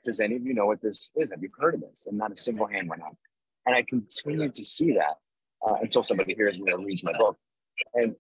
does 0.03 0.19
any 0.19 0.35
of 0.35 0.45
you 0.45 0.53
know 0.53 0.67
what 0.67 0.81
this 0.81 1.11
is? 1.15 1.31
Have 1.31 1.41
you 1.41 1.49
heard 1.57 1.75
of 1.75 1.81
this? 1.81 2.05
And 2.07 2.17
not 2.17 2.31
a 2.31 2.37
single 2.37 2.67
hand 2.67 2.89
went 2.89 3.01
up. 3.01 3.17
And 3.65 3.75
I 3.75 3.83
continued 3.83 4.53
to 4.55 4.63
see 4.63 4.93
that 4.93 5.15
uh, 5.67 5.75
until 5.81 6.03
somebody 6.03 6.33
hears 6.33 6.59
me 6.59 6.71
or 6.71 6.79
reads 6.79 7.03
my 7.03 7.13
book. 7.17 7.37
And 7.93 8.15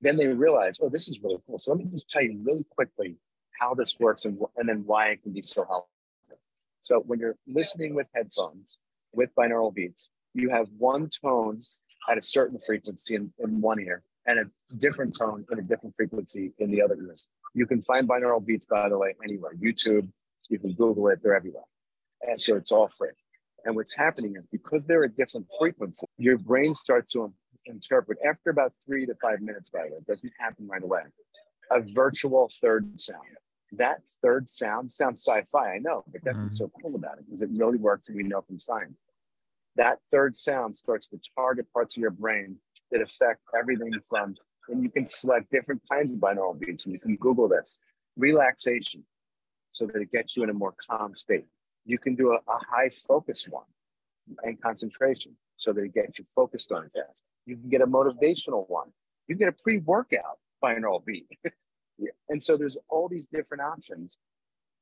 then 0.00 0.16
they 0.16 0.26
realize, 0.26 0.78
oh, 0.82 0.88
this 0.88 1.08
is 1.08 1.20
really 1.22 1.38
cool. 1.46 1.58
So 1.58 1.72
let 1.72 1.84
me 1.84 1.90
just 1.90 2.08
tell 2.10 2.22
you 2.22 2.40
really 2.42 2.66
quickly 2.70 3.16
how 3.58 3.74
this 3.74 3.96
works 3.98 4.24
and, 4.24 4.38
and 4.56 4.68
then 4.68 4.82
why 4.86 5.08
it 5.08 5.22
can 5.22 5.32
be 5.32 5.42
so 5.42 5.64
helpful. 5.64 5.88
So 6.80 7.00
when 7.00 7.18
you're 7.18 7.36
listening 7.46 7.94
with 7.94 8.08
headphones 8.14 8.78
with 9.12 9.34
binaural 9.34 9.74
beats, 9.74 10.10
you 10.34 10.50
have 10.50 10.68
one 10.76 11.08
tone 11.08 11.58
at 12.10 12.18
a 12.18 12.22
certain 12.22 12.58
frequency 12.58 13.14
in, 13.14 13.32
in 13.38 13.60
one 13.60 13.80
ear 13.80 14.02
and 14.26 14.38
a 14.38 14.74
different 14.76 15.16
tone 15.16 15.44
in 15.50 15.58
a 15.58 15.62
different 15.62 15.94
frequency 15.94 16.52
in 16.58 16.70
the 16.70 16.82
other 16.82 16.94
ear. 16.94 17.14
You 17.54 17.66
can 17.66 17.80
find 17.80 18.08
binaural 18.08 18.44
beats, 18.44 18.66
by 18.66 18.88
the 18.88 18.98
way, 18.98 19.14
anywhere. 19.22 19.52
YouTube, 19.54 20.08
you 20.48 20.58
can 20.58 20.72
Google 20.72 21.08
it, 21.08 21.20
they're 21.22 21.36
everywhere. 21.36 21.62
And 22.22 22.40
so 22.40 22.56
it's 22.56 22.72
all 22.72 22.88
free. 22.88 23.10
And 23.64 23.74
what's 23.74 23.94
happening 23.94 24.34
is 24.36 24.46
because 24.46 24.84
they're 24.84 25.04
at 25.04 25.16
different 25.16 25.46
frequencies, 25.58 26.08
your 26.18 26.38
brain 26.38 26.74
starts 26.74 27.12
to 27.12 27.32
interpret 27.66 28.18
after 28.28 28.50
about 28.50 28.72
three 28.84 29.06
to 29.06 29.14
five 29.22 29.40
minutes, 29.40 29.70
by 29.70 29.84
the 29.84 29.92
way, 29.92 29.98
it 29.98 30.06
doesn't 30.06 30.32
happen 30.38 30.68
right 30.68 30.82
away, 30.82 31.02
a 31.70 31.80
virtual 31.80 32.50
third 32.60 32.98
sound. 33.00 33.22
That 33.72 34.00
third 34.22 34.48
sound 34.50 34.90
sounds 34.90 35.24
sci-fi, 35.24 35.74
I 35.74 35.78
know, 35.78 36.04
but 36.12 36.22
that's 36.22 36.36
mm-hmm. 36.36 36.44
what's 36.44 36.58
so 36.58 36.70
cool 36.82 36.94
about 36.94 37.18
it 37.18 37.24
because 37.26 37.42
it 37.42 37.48
really 37.52 37.78
works 37.78 38.08
and 38.08 38.16
we 38.16 38.22
know 38.22 38.42
from 38.42 38.60
science. 38.60 38.98
That 39.76 39.98
third 40.12 40.36
sound 40.36 40.76
starts 40.76 41.08
to 41.08 41.18
target 41.36 41.66
parts 41.72 41.96
of 41.96 42.00
your 42.00 42.10
brain 42.10 42.56
that 42.92 43.00
affect 43.00 43.40
everything 43.58 43.92
from, 44.08 44.36
and 44.68 44.82
you 44.82 44.90
can 44.90 45.06
select 45.06 45.50
different 45.50 45.82
kinds 45.90 46.12
of 46.12 46.18
binaural 46.18 46.58
beats, 46.58 46.84
and 46.84 46.92
you 46.92 47.00
can 47.00 47.16
Google 47.16 47.48
this 47.48 47.78
relaxation 48.16 49.04
so 49.70 49.86
that 49.86 49.96
it 49.96 50.10
gets 50.12 50.36
you 50.36 50.44
in 50.44 50.50
a 50.50 50.54
more 50.54 50.74
calm 50.88 51.16
state. 51.16 51.46
You 51.84 51.98
can 51.98 52.14
do 52.14 52.32
a, 52.32 52.36
a 52.36 52.58
high 52.70 52.88
focus 52.88 53.46
one 53.48 53.64
and 54.42 54.60
concentration 54.60 55.36
so 55.56 55.72
that 55.72 55.82
it 55.82 55.94
gets 55.94 56.18
you 56.18 56.24
focused 56.34 56.72
on 56.72 56.84
a 56.84 56.88
task. 56.88 57.22
You 57.46 57.56
can 57.56 57.68
get 57.68 57.80
a 57.80 57.86
motivational 57.86 58.68
one. 58.68 58.88
You 59.28 59.36
can 59.36 59.46
get 59.46 59.48
a 59.48 59.62
pre 59.62 59.78
workout 59.78 60.38
binaural 60.62 61.04
beat. 61.04 61.26
yeah. 61.98 62.10
And 62.28 62.42
so 62.42 62.56
there's 62.56 62.78
all 62.88 63.08
these 63.08 63.28
different 63.28 63.62
options 63.62 64.16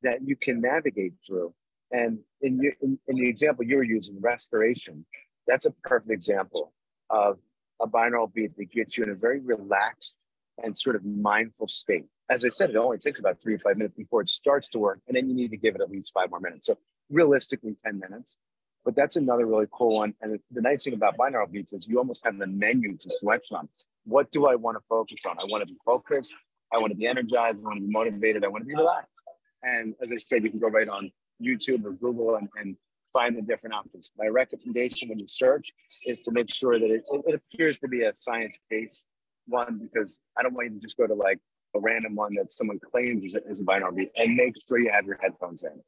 that 0.03 0.21
you 0.25 0.37
can 0.37 0.61
navigate 0.61 1.15
through. 1.27 1.55
And 1.91 2.21
in, 2.41 2.61
your, 2.61 2.73
in, 2.81 2.99
in 3.09 3.17
the 3.17 3.29
example 3.29 3.65
you're 3.65 3.85
using, 3.85 4.21
restoration, 4.21 5.05
that's 5.47 5.67
a 5.67 5.71
perfect 5.83 6.11
example 6.11 6.73
of 7.11 7.39
a 7.81 7.87
binaural 7.87 8.33
beat 8.33 8.57
that 8.57 8.71
gets 8.73 8.97
you 8.97 9.05
in 9.05 9.11
a 9.11 9.15
very 9.15 9.41
relaxed 9.41 10.17
and 10.63 10.77
sort 10.77 10.97
of 10.97 11.05
mindful 11.05 11.69
state. 11.69 12.07
As 12.31 12.45
I 12.45 12.49
said, 12.49 12.71
it 12.71 12.77
only 12.77 12.99
takes 12.99 13.19
about 13.19 13.43
three 13.43 13.55
or 13.55 13.59
five 13.59 13.77
minutes 13.77 13.97
before 13.97 14.23
it 14.23 14.29
starts 14.29 14.69
to 14.71 14.79
work, 14.79 15.01
and 15.09 15.17
then 15.17 15.29
you 15.29 15.35
need 15.35 15.51
to 15.51 15.57
give 15.57 15.75
it 15.75 15.81
at 15.81 15.91
least 15.91 16.13
five 16.15 16.31
more 16.31 16.41
minutes. 16.41 16.67
So 16.67 16.79
realistically, 17.13 17.77
10 17.85 17.99
minutes. 17.99 18.39
But 18.85 18.97
that's 18.97 19.17
another 19.17 19.47
really 19.47 19.67
cool 19.71 19.99
one. 19.99 20.15
And 20.21 20.41
the 20.51 20.61
nice 20.61 20.83
thing 20.83 20.95
about 20.95 21.17
binaural 21.17 21.51
beats 21.51 21.73
is 21.73 21.87
you 21.87 21.99
almost 21.99 22.25
have 22.25 22.37
the 22.39 22.49
menu 22.49 22.97
to 22.97 23.11
select 23.11 23.47
from. 23.49 23.69
What 24.05 24.33
do 24.33 24.47
I 24.47 24.57
want 24.57 24.77
to 24.77 24.83
focus 24.89 25.21
on? 25.29 25.39
I 25.39 25.45
want 25.45 25.65
to 25.67 25.73
be 25.73 25.79
focused. 25.87 26.35
I 26.73 26.79
want 26.79 26.91
to 26.91 26.97
be 26.97 27.07
energized. 27.07 27.61
I 27.61 27.65
want 27.65 27.77
to 27.77 27.87
be 27.87 27.93
motivated. 27.93 28.45
I 28.45 28.49
want 28.49 28.63
to 28.63 28.67
be 28.67 28.75
relaxed. 28.75 29.23
And 29.63 29.95
as 30.03 30.11
I 30.11 30.17
said, 30.17 30.43
you 30.43 30.51
can 30.51 30.59
go 30.59 30.69
right 30.69 30.89
on 30.89 31.13
YouTube 31.41 31.85
or 31.85 31.93
Google 31.93 32.37
and, 32.37 32.49
and 32.57 32.77
find 33.13 33.37
the 33.37 33.43
different 33.43 33.75
options. 33.75 34.11
My 34.19 34.27
recommendation 34.27 35.09
when 35.09 35.19
you 35.19 35.29
search 35.29 35.71
is 36.07 36.23
to 36.23 36.33
make 36.33 36.53
sure 36.53 36.79
that 36.79 36.91
it, 36.91 37.05
it 37.27 37.35
appears 37.35 37.79
to 37.79 37.89
be 37.89 38.03
a 38.03 38.15
science 38.15 38.59
based 38.71 39.05
one 39.47 39.79
because 39.79 40.21
I 40.37 40.43
don't 40.43 40.55
want 40.55 40.69
you 40.69 40.75
to 40.75 40.81
just 40.81 40.97
go 40.97 41.07
to 41.07 41.15
like 41.15 41.39
a 41.75 41.81
random 41.81 42.15
one 42.15 42.35
that 42.35 42.53
someone 42.53 42.79
claims 42.79 43.25
is 43.25 43.35
a, 43.35 43.49
is 43.49 43.61
a 43.61 43.65
binaural 43.65 43.95
beat 43.95 44.11
and 44.17 44.35
make 44.35 44.55
sure 44.69 44.79
you 44.79 44.91
have 44.93 45.07
your 45.07 45.19
headphones 45.21 45.63
in. 45.63 45.81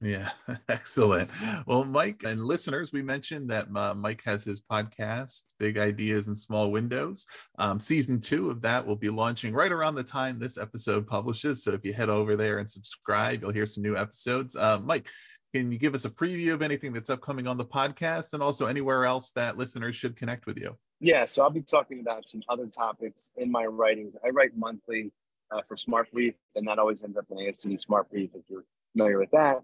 Yeah, 0.00 0.30
excellent. 0.68 1.30
Well, 1.66 1.84
Mike 1.84 2.22
and 2.24 2.42
listeners, 2.42 2.90
we 2.90 3.02
mentioned 3.02 3.50
that 3.50 3.68
uh, 3.76 3.94
Mike 3.94 4.22
has 4.24 4.42
his 4.42 4.60
podcast, 4.60 5.42
Big 5.58 5.76
Ideas 5.76 6.26
in 6.26 6.34
Small 6.34 6.70
Windows. 6.70 7.26
Um, 7.58 7.78
season 7.78 8.18
two 8.18 8.48
of 8.50 8.62
that 8.62 8.86
will 8.86 8.96
be 8.96 9.10
launching 9.10 9.52
right 9.52 9.70
around 9.70 9.96
the 9.96 10.02
time 10.02 10.38
this 10.38 10.56
episode 10.56 11.06
publishes. 11.06 11.62
So 11.62 11.72
if 11.72 11.84
you 11.84 11.92
head 11.92 12.08
over 12.08 12.34
there 12.34 12.58
and 12.58 12.70
subscribe, 12.70 13.42
you'll 13.42 13.52
hear 13.52 13.66
some 13.66 13.82
new 13.82 13.94
episodes. 13.94 14.56
Uh, 14.56 14.80
Mike, 14.82 15.06
can 15.52 15.70
you 15.70 15.78
give 15.78 15.94
us 15.94 16.06
a 16.06 16.10
preview 16.10 16.54
of 16.54 16.62
anything 16.62 16.94
that's 16.94 17.10
upcoming 17.10 17.46
on 17.46 17.58
the 17.58 17.64
podcast 17.64 18.32
and 18.32 18.42
also 18.42 18.66
anywhere 18.66 19.04
else 19.04 19.32
that 19.32 19.58
listeners 19.58 19.96
should 19.96 20.16
connect 20.16 20.46
with 20.46 20.58
you? 20.58 20.76
Yeah, 21.00 21.26
so 21.26 21.42
I'll 21.42 21.50
be 21.50 21.62
talking 21.62 22.00
about 22.00 22.26
some 22.26 22.42
other 22.48 22.66
topics 22.66 23.30
in 23.36 23.50
my 23.50 23.64
writings. 23.64 24.14
I 24.24 24.30
write 24.30 24.56
monthly 24.56 25.12
uh, 25.50 25.60
for 25.62 25.76
Smart 25.76 26.10
Brief, 26.12 26.34
and 26.54 26.66
that 26.68 26.78
always 26.78 27.02
ends 27.02 27.18
up 27.18 27.26
in 27.30 27.36
ASCD 27.36 27.78
Smart 27.78 28.08
Brief 28.10 28.30
if 28.34 28.42
you're 28.48 28.64
familiar 28.92 29.18
with 29.18 29.30
that. 29.32 29.60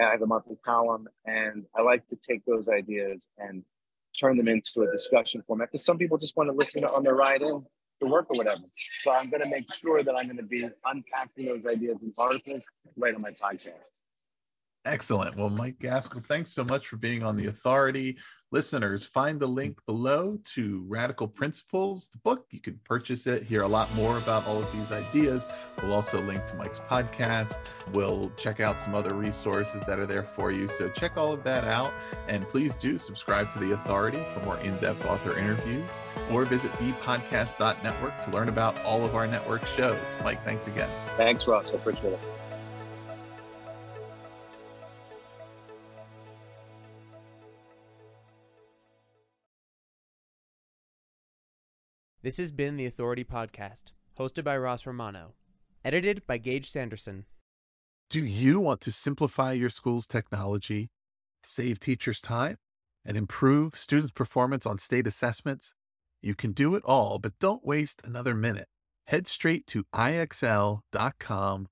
I 0.00 0.10
have 0.10 0.22
a 0.22 0.26
monthly 0.26 0.56
column, 0.64 1.08
and 1.26 1.64
I 1.74 1.82
like 1.82 2.06
to 2.08 2.16
take 2.16 2.44
those 2.44 2.68
ideas 2.68 3.28
and 3.38 3.62
turn 4.18 4.36
them 4.36 4.48
into 4.48 4.82
a 4.82 4.90
discussion 4.90 5.42
format 5.46 5.70
because 5.70 5.84
some 5.84 5.98
people 5.98 6.18
just 6.18 6.36
want 6.36 6.48
to 6.48 6.54
listen 6.54 6.84
on 6.84 7.02
their 7.02 7.14
ride 7.14 7.42
in 7.42 7.64
to 8.00 8.06
work 8.06 8.26
or 8.30 8.36
whatever. 8.36 8.62
So 9.00 9.10
I'm 9.10 9.30
going 9.30 9.42
to 9.42 9.48
make 9.48 9.72
sure 9.74 10.02
that 10.02 10.14
I'm 10.14 10.26
going 10.26 10.36
to 10.36 10.42
be 10.42 10.68
unpacking 10.86 11.46
those 11.46 11.66
ideas 11.66 11.98
and 12.02 12.14
articles 12.18 12.66
right 12.96 13.14
on 13.14 13.22
my 13.22 13.30
podcast. 13.30 13.90
Excellent. 14.84 15.36
Well, 15.36 15.50
Mike 15.50 15.78
Gaskell, 15.80 16.22
thanks 16.28 16.52
so 16.52 16.62
much 16.64 16.86
for 16.86 16.96
being 16.96 17.22
on 17.22 17.36
the 17.36 17.46
authority. 17.46 18.18
Listeners, 18.52 19.04
find 19.04 19.40
the 19.40 19.46
link 19.46 19.76
below 19.86 20.38
to 20.44 20.84
Radical 20.86 21.26
Principals, 21.26 22.06
the 22.06 22.18
book. 22.18 22.46
You 22.50 22.60
can 22.60 22.78
purchase 22.84 23.26
it, 23.26 23.42
hear 23.42 23.62
a 23.62 23.68
lot 23.68 23.92
more 23.96 24.18
about 24.18 24.46
all 24.46 24.60
of 24.60 24.72
these 24.72 24.92
ideas. 24.92 25.44
We'll 25.82 25.92
also 25.92 26.22
link 26.22 26.46
to 26.46 26.54
Mike's 26.54 26.78
podcast. 26.78 27.58
We'll 27.92 28.30
check 28.36 28.60
out 28.60 28.80
some 28.80 28.94
other 28.94 29.14
resources 29.14 29.84
that 29.86 29.98
are 29.98 30.06
there 30.06 30.22
for 30.22 30.52
you. 30.52 30.68
So 30.68 30.88
check 30.88 31.16
all 31.16 31.32
of 31.32 31.42
that 31.42 31.64
out. 31.64 31.92
And 32.28 32.48
please 32.48 32.76
do 32.76 32.98
subscribe 32.98 33.50
to 33.50 33.58
The 33.58 33.72
Authority 33.72 34.22
for 34.32 34.40
more 34.44 34.58
in 34.58 34.76
depth 34.76 35.04
author 35.06 35.36
interviews 35.36 36.00
or 36.30 36.44
visit 36.44 36.72
bepodcast.network 36.74 38.24
to 38.24 38.30
learn 38.30 38.48
about 38.48 38.80
all 38.84 39.04
of 39.04 39.16
our 39.16 39.26
network 39.26 39.66
shows. 39.66 40.16
Mike, 40.22 40.44
thanks 40.44 40.68
again. 40.68 40.90
Thanks, 41.16 41.48
Ross. 41.48 41.72
I 41.72 41.76
appreciate 41.76 42.12
it. 42.12 42.20
This 52.26 52.38
has 52.38 52.50
been 52.50 52.76
the 52.76 52.86
Authority 52.86 53.22
Podcast, 53.22 53.92
hosted 54.18 54.42
by 54.42 54.56
Ross 54.56 54.84
Romano, 54.84 55.34
edited 55.84 56.26
by 56.26 56.38
Gage 56.38 56.68
Sanderson. 56.68 57.24
Do 58.10 58.24
you 58.24 58.58
want 58.58 58.80
to 58.80 58.90
simplify 58.90 59.52
your 59.52 59.70
school's 59.70 60.08
technology, 60.08 60.90
save 61.44 61.78
teachers 61.78 62.20
time, 62.20 62.56
and 63.04 63.16
improve 63.16 63.78
students' 63.78 64.10
performance 64.10 64.66
on 64.66 64.78
state 64.78 65.06
assessments? 65.06 65.76
You 66.20 66.34
can 66.34 66.50
do 66.50 66.74
it 66.74 66.82
all, 66.84 67.20
but 67.20 67.38
don't 67.38 67.64
waste 67.64 68.02
another 68.04 68.34
minute. 68.34 68.66
Head 69.06 69.28
straight 69.28 69.64
to 69.68 69.84
ixl.com 69.94 71.68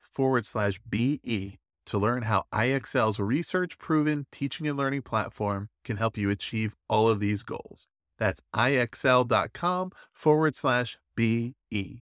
forward 0.00 0.46
slash 0.46 0.80
BE 0.88 1.58
to 1.84 1.98
learn 1.98 2.22
how 2.22 2.44
IXL's 2.50 3.20
research 3.20 3.76
proven 3.76 4.24
teaching 4.32 4.66
and 4.66 4.78
learning 4.78 5.02
platform 5.02 5.68
can 5.84 5.98
help 5.98 6.16
you 6.16 6.30
achieve 6.30 6.74
all 6.88 7.10
of 7.10 7.20
these 7.20 7.42
goals. 7.42 7.88
That's 8.22 8.40
ixl.com 8.54 9.90
forward 10.12 10.54
slash 10.54 10.96
BE. 11.16 11.54